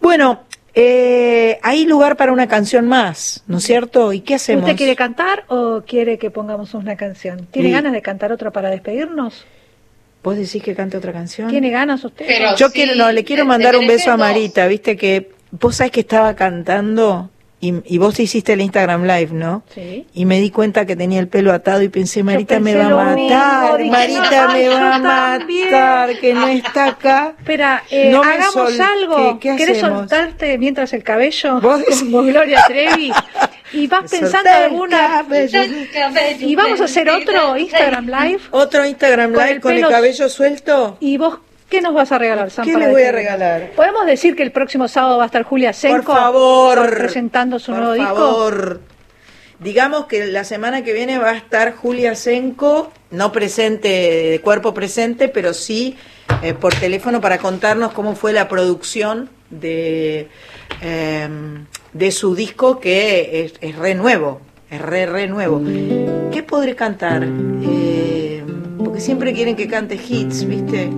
Bueno, 0.00 0.40
eh, 0.74 1.58
hay 1.62 1.86
lugar 1.86 2.16
para 2.16 2.32
una 2.32 2.46
canción 2.46 2.86
más, 2.86 3.42
¿no 3.46 3.58
es 3.58 3.64
cierto? 3.64 4.12
¿Y 4.12 4.20
qué 4.20 4.34
hacemos? 4.34 4.64
¿Usted 4.64 4.76
quiere 4.76 4.96
cantar 4.96 5.44
o 5.48 5.82
quiere 5.86 6.18
que 6.18 6.30
pongamos 6.30 6.74
una 6.74 6.96
canción? 6.96 7.46
¿Tiene 7.50 7.70
ganas 7.70 7.92
de 7.92 8.02
cantar 8.02 8.32
otra 8.32 8.50
para 8.50 8.70
despedirnos? 8.70 9.44
¿Vos 10.22 10.36
decís 10.36 10.62
que 10.62 10.74
cante 10.74 10.96
otra 10.96 11.12
canción? 11.12 11.48
¿Tiene 11.48 11.70
ganas 11.70 12.04
usted? 12.04 12.26
Yo 12.56 12.70
quiero, 12.70 12.94
no, 12.94 13.10
le 13.12 13.24
quiero 13.24 13.44
mandar 13.44 13.76
un 13.76 13.86
beso 13.86 14.10
a 14.10 14.16
Marita, 14.16 14.66
viste 14.66 14.96
que 14.96 15.30
vos 15.50 15.76
sabés 15.76 15.92
que 15.92 16.00
estaba 16.00 16.34
cantando 16.34 17.30
y, 17.60 17.98
vos 17.98 18.20
hiciste 18.20 18.52
el 18.52 18.60
Instagram 18.60 19.02
Live, 19.02 19.30
¿no? 19.32 19.64
Sí. 19.74 20.06
Y 20.14 20.26
me 20.26 20.40
di 20.40 20.50
cuenta 20.50 20.86
que 20.86 20.94
tenía 20.94 21.18
el 21.18 21.26
pelo 21.26 21.52
atado 21.52 21.82
y 21.82 21.88
pensé, 21.88 22.22
Marita 22.22 22.60
me 22.60 22.76
va 22.76 22.86
a 22.86 23.16
matar, 23.16 23.84
Marita 23.84 24.48
me 24.48 24.68
va 24.68 24.94
a 24.94 24.98
matar, 25.00 26.18
que 26.20 26.34
no 26.34 26.46
está 26.46 26.86
acá. 26.86 27.34
Espera, 27.36 27.82
eh, 27.90 28.14
hagamos 28.14 28.78
algo. 28.78 29.40
¿Qué, 29.40 29.56
¿Querés 29.56 29.80
soltarte 29.80 30.56
mientras 30.58 30.92
el 30.92 31.02
cabello? 31.02 31.60
¿Vos 31.60 31.82
como 31.98 32.22
Gloria 32.22 32.62
Trevi. 32.68 33.12
y 33.72 33.86
vas 33.88 34.08
pensando 34.10 34.50
alguna 34.50 35.24
y 36.38 36.54
vamos 36.54 36.80
a 36.80 36.84
hacer 36.84 37.10
otro 37.10 37.56
Instagram 37.56 38.06
Live. 38.06 38.40
Otro 38.52 38.86
Instagram 38.86 39.32
Live 39.32 39.60
con 39.60 39.72
el, 39.72 39.88
cabello 39.88 40.28
suelto. 40.28 40.96
Y 41.00 41.16
vos 41.16 41.38
¿Qué 41.68 41.82
nos 41.82 41.92
vas 41.92 42.10
a 42.12 42.18
regalar, 42.18 42.50
Sam? 42.50 42.64
¿Qué 42.64 42.76
le 42.76 42.88
voy 42.88 43.02
a 43.02 43.12
regalar? 43.12 43.72
¿Podemos 43.76 44.06
decir 44.06 44.34
que 44.34 44.42
el 44.42 44.52
próximo 44.52 44.88
sábado 44.88 45.18
va 45.18 45.24
a 45.24 45.26
estar 45.26 45.42
Julia 45.42 45.72
Senko? 45.72 46.12
Por 46.12 46.16
favor. 46.16 46.90
Presentando 46.96 47.58
su 47.58 47.72
nuevo 47.72 47.92
disco. 47.92 48.14
Por 48.14 48.18
favor. 48.18 48.80
Digamos 49.58 50.06
que 50.06 50.26
la 50.26 50.44
semana 50.44 50.82
que 50.82 50.92
viene 50.92 51.18
va 51.18 51.30
a 51.30 51.36
estar 51.36 51.74
Julia 51.74 52.14
Senko, 52.14 52.92
no 53.10 53.32
presente, 53.32 53.88
de 53.88 54.40
cuerpo 54.40 54.72
presente, 54.72 55.28
pero 55.28 55.52
sí 55.52 55.96
eh, 56.42 56.54
por 56.54 56.72
teléfono 56.74 57.20
para 57.20 57.38
contarnos 57.38 57.92
cómo 57.92 58.14
fue 58.14 58.32
la 58.32 58.48
producción 58.48 59.28
de, 59.50 60.28
em, 60.80 61.66
de 61.92 62.12
su 62.12 62.36
disco, 62.36 62.78
que 62.78 63.52
es, 63.60 63.76
re 63.76 63.94
nuevo, 63.96 64.40
es 64.70 64.80
re, 64.80 65.06
re 65.06 65.26
nuevo. 65.26 65.60
¿Qué 66.32 66.44
podré 66.44 66.76
cantar? 66.76 67.26
Eh, 67.26 68.44
porque 68.78 69.00
siempre 69.00 69.32
quieren 69.32 69.56
que 69.56 69.66
cante 69.66 69.96
hits, 69.96 70.46
¿viste? 70.46 70.90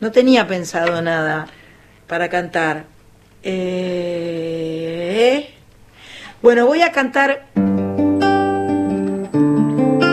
No 0.00 0.12
tenía 0.12 0.46
pensado 0.46 1.00
nada 1.02 1.46
para 2.06 2.28
cantar. 2.28 2.84
Eh, 3.42 5.50
bueno, 6.42 6.66
voy 6.66 6.82
a 6.82 6.92
cantar 6.92 7.46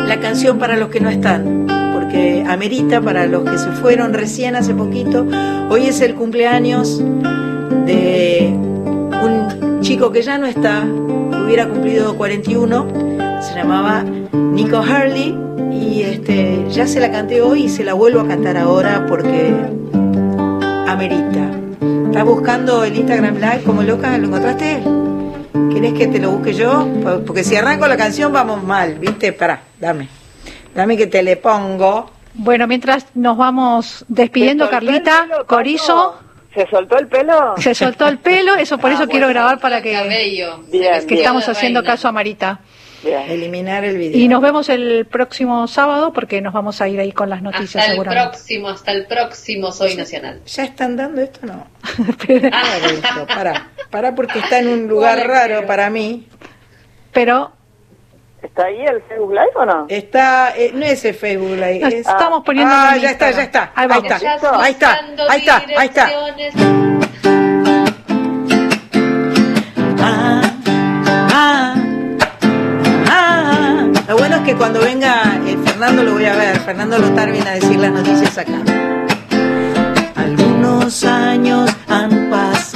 la 0.08 0.20
canción 0.20 0.58
para 0.58 0.78
los 0.78 0.90
que 0.90 1.00
no 1.00 1.10
están, 1.10 1.68
porque 1.94 2.44
amerita 2.48 3.02
para 3.02 3.28
los 3.28 3.50
que 3.50 3.58
se 3.58 3.70
fueron 3.72 4.14
recién 4.14 4.56
hace 4.56 4.74
poquito. 4.74 5.26
Hoy 5.70 5.86
es 5.86 6.02
el 6.02 6.16
cumpleaños 6.16 7.00
de 7.86 8.50
un 8.52 9.80
chico 9.82 10.12
que 10.12 10.22
ya 10.22 10.38
no 10.38 10.48
está, 10.48 10.84
hubiera 10.84 11.68
cumplido 11.68 12.16
41, 12.16 12.88
se 13.42 13.56
llamaba 13.56 14.04
Nico 14.04 14.80
Hurley 14.80 15.38
y 15.84 16.02
este, 16.04 16.66
ya 16.70 16.88
se 16.88 17.00
la 17.00 17.12
canté 17.12 17.42
hoy 17.42 17.64
y 17.64 17.70
se 17.70 17.84
la 17.84 17.94
vuelvo 17.94 18.22
a 18.22 18.28
cantar 18.28 18.58
ahora 18.58 19.06
porque 19.08 19.54
amerita. 20.88 21.52
¿Estás 22.06 22.26
buscando 22.26 22.84
el 22.84 22.96
Instagram 22.96 23.36
Live 23.36 23.64
como 23.66 23.84
loca? 23.84 24.18
¿Lo 24.18 24.28
encontraste? 24.28 24.82
¿Quieres 25.72 25.94
que 25.94 26.08
te 26.08 26.20
lo 26.20 26.32
busque 26.32 26.54
yo? 26.54 26.88
Porque 27.26 27.44
si 27.44 27.56
arranco 27.56 27.88
la 27.88 27.98
canción 27.98 28.32
vamos 28.32 28.64
mal, 28.64 28.96
¿viste? 28.96 29.34
Pará, 29.34 29.64
dame. 29.80 30.08
Dame 30.74 30.96
que 30.96 31.08
te 31.08 31.22
le 31.22 31.36
pongo. 31.36 32.12
Bueno, 32.34 32.66
mientras 32.66 33.08
nos 33.14 33.38
vamos 33.38 34.06
despidiendo, 34.08 34.70
Carlita, 34.70 35.28
Corizo. 35.48 36.20
¿Se 36.54 36.68
soltó 36.68 36.98
el 36.98 37.08
pelo? 37.08 37.56
Se 37.58 37.74
soltó 37.74 38.08
el 38.08 38.20
pelo, 38.20 38.56
eso 38.56 38.78
por 38.78 38.92
ah, 38.92 38.94
eso 38.94 39.08
quiero 39.08 39.28
grabar 39.28 39.60
para 39.60 39.82
que, 39.82 39.92
que 40.72 41.16
estamos 41.16 41.50
haciendo 41.50 41.84
caso 41.84 42.08
a 42.08 42.12
Marita. 42.12 42.60
Eliminar 43.04 43.84
el 43.84 43.98
video. 43.98 44.20
Y 44.20 44.28
nos 44.28 44.42
vemos 44.42 44.70
el 44.70 45.06
próximo 45.06 45.68
sábado 45.68 46.14
porque 46.14 46.42
nos 46.42 46.54
vamos 46.54 46.82
a 46.82 46.88
ir 46.88 47.00
ahí 47.00 47.12
con 47.12 47.30
las 47.30 47.42
noticias 47.42 47.88
hasta 47.88 47.94
el 47.94 48.08
próximo, 48.08 48.70
hasta 48.70 48.92
el 48.92 49.06
próximo 49.06 49.72
Soy 49.72 49.96
Nacional. 49.96 50.42
¿Ya 50.46 50.64
están 50.64 50.96
dando 50.96 51.22
esto 51.22 51.46
no? 51.46 51.68
para, 53.28 53.70
para 53.90 54.16
porque 54.16 54.40
está 54.40 54.60
en 54.60 54.68
un 54.70 54.88
lugar 54.88 55.28
raro 55.28 55.66
para 55.66 55.90
mí. 55.90 56.28
Pero 57.12 57.52
¿Está 58.44 58.66
ahí 58.66 58.82
el 58.86 59.02
Facebook 59.04 59.32
Live 59.32 59.52
o 59.56 59.66
no? 59.66 59.86
Está, 59.88 60.54
eh, 60.58 60.72
no 60.74 60.86
es 60.86 61.06
el 61.06 61.14
Facebook 61.14 61.52
Live. 61.52 62.00
Estamos 62.00 62.44
poniendo. 62.44 62.74
Ah, 62.76 62.98
ya 62.98 63.12
está, 63.12 63.32
ya 63.32 63.44
está. 63.44 63.72
Ahí, 63.74 63.88
está. 64.04 64.16
Ahí 64.60 64.72
está. 64.74 65.00
Ahí 65.30 65.40
está. 65.40 65.64
Ahí 65.78 65.88
está. 65.88 67.43
Que 74.44 74.56
cuando 74.56 74.82
venga 74.82 75.40
eh, 75.46 75.58
Fernando 75.64 76.04
lo 76.04 76.14
voy 76.14 76.26
a 76.26 76.36
ver. 76.36 76.60
Fernando 76.60 76.98
Lotar 76.98 77.32
viene 77.32 77.50
a 77.50 77.54
decir 77.54 77.80
las 77.80 77.92
noticias 77.92 78.38
acá. 78.38 78.62
Algunos 80.16 81.04
años 81.06 81.72
han 81.88 82.30
pasado 82.30 82.73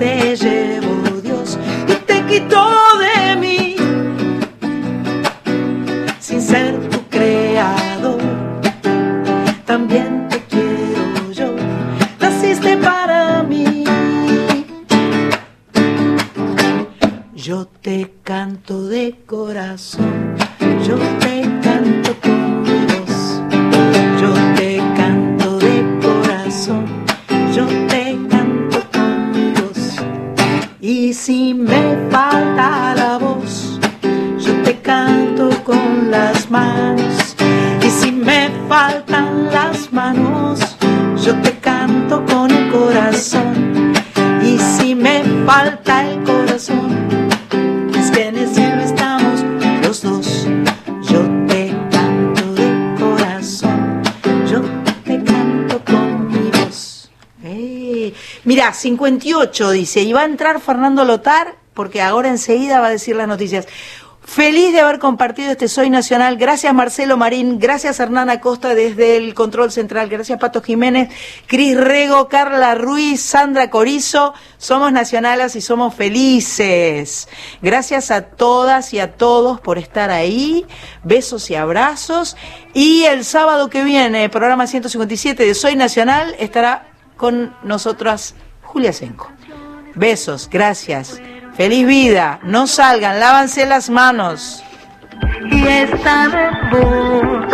te 0.00 0.34
llevo 0.34 1.20
Dios 1.22 1.58
y 1.86 1.92
te 2.06 2.24
quitó 2.24 2.66
de 3.04 3.36
mí 3.36 3.76
sin 6.18 6.40
ser 6.40 6.88
tu 6.88 6.98
creador. 7.10 8.18
También 9.66 10.26
te 10.30 10.38
quiero 10.48 11.30
yo, 11.32 11.54
naciste 12.18 12.78
para 12.78 13.42
mí. 13.42 13.84
Yo 17.34 17.66
te 17.66 18.10
canto 18.24 18.86
de 18.88 19.16
corazón, 19.26 20.34
yo 20.86 20.96
te 21.18 21.42
canto 21.62 22.16
con 22.22 22.39
y 30.90 31.14
si 31.14 31.54
me 31.54 31.96
falta 32.10 32.92
la 32.96 33.16
voz, 33.16 33.78
yo 34.40 34.52
te 34.64 34.80
canto 34.80 35.48
con 35.62 36.10
las 36.10 36.50
manos. 36.50 37.36
Y 37.80 37.88
si 37.88 38.10
me 38.10 38.50
faltan 38.68 39.52
las 39.52 39.92
manos, 39.92 40.58
yo 41.24 41.32
te 41.42 41.52
canto 41.60 42.24
con 42.26 42.50
el 42.50 42.72
corazón. 42.72 43.92
Y 44.42 44.58
si 44.58 44.96
me 44.96 45.22
falta 45.46 46.10
el 46.10 46.24
corazón, 46.24 47.19
Mira, 58.44 58.72
58 58.72 59.70
dice, 59.70 60.00
y 60.00 60.12
va 60.12 60.22
a 60.22 60.24
entrar 60.24 60.60
Fernando 60.60 61.04
Lotar, 61.04 61.56
porque 61.74 62.00
ahora 62.00 62.28
enseguida 62.28 62.80
va 62.80 62.86
a 62.86 62.90
decir 62.90 63.16
las 63.16 63.28
noticias. 63.28 63.66
Feliz 64.22 64.72
de 64.72 64.80
haber 64.80 65.00
compartido 65.00 65.50
este 65.50 65.66
Soy 65.66 65.90
Nacional. 65.90 66.36
Gracias 66.36 66.72
Marcelo 66.72 67.16
Marín, 67.16 67.58
gracias 67.58 67.98
Hernán 67.98 68.30
Acosta 68.30 68.76
desde 68.76 69.16
el 69.16 69.34
Control 69.34 69.72
Central, 69.72 70.08
gracias 70.08 70.38
Pato 70.38 70.62
Jiménez, 70.62 71.08
Cris 71.46 71.76
Rego, 71.76 72.28
Carla 72.28 72.76
Ruiz, 72.76 73.20
Sandra 73.20 73.70
Corizo. 73.70 74.32
Somos 74.56 74.92
nacionales 74.92 75.56
y 75.56 75.60
somos 75.60 75.96
felices. 75.96 77.28
Gracias 77.60 78.12
a 78.12 78.22
todas 78.22 78.94
y 78.94 79.00
a 79.00 79.14
todos 79.14 79.60
por 79.60 79.78
estar 79.78 80.10
ahí. 80.10 80.64
Besos 81.02 81.50
y 81.50 81.56
abrazos. 81.56 82.36
Y 82.72 83.04
el 83.04 83.24
sábado 83.24 83.68
que 83.68 83.82
viene, 83.82 84.28
programa 84.28 84.68
157 84.68 85.44
de 85.44 85.54
Soy 85.54 85.74
Nacional, 85.74 86.36
estará 86.38 86.89
con 87.20 87.54
nosotras 87.62 88.34
Julia 88.62 88.94
Senco. 88.94 89.30
Besos, 89.94 90.48
gracias. 90.50 91.20
Feliz 91.54 91.86
vida. 91.86 92.40
No 92.42 92.66
salgan, 92.66 93.20
lávanse 93.20 93.66
las 93.66 93.90
manos. 93.90 94.64
Y 95.50 95.66
están 95.66 96.32
en 96.34 96.70
vos, 96.70 97.44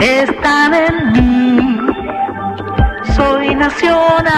están 0.00 0.74
en 0.74 1.12
mí. 1.12 1.78
Soy 3.16 3.54
nacional. 3.54 4.34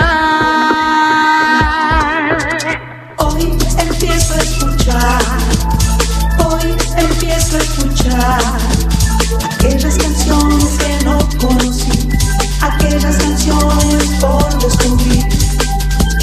Hoy 3.16 3.58
empiezo 3.80 4.34
a 4.34 4.38
escuchar, 4.38 5.22
hoy 6.46 6.76
empiezo 6.98 7.56
a 7.56 7.60
escuchar 7.60 8.38
aquellas 9.56 9.98
canciones 9.98 10.78
que 10.78 11.04
no 11.04 11.18
conocí 11.40 12.07
aquellas 12.60 13.16
canciones 13.16 14.05
por 14.20 14.59
descubrir 14.62 15.26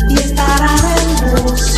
y 0.09 0.15
estarán 0.15 0.79
en 0.97 1.43
vos. 1.43 1.74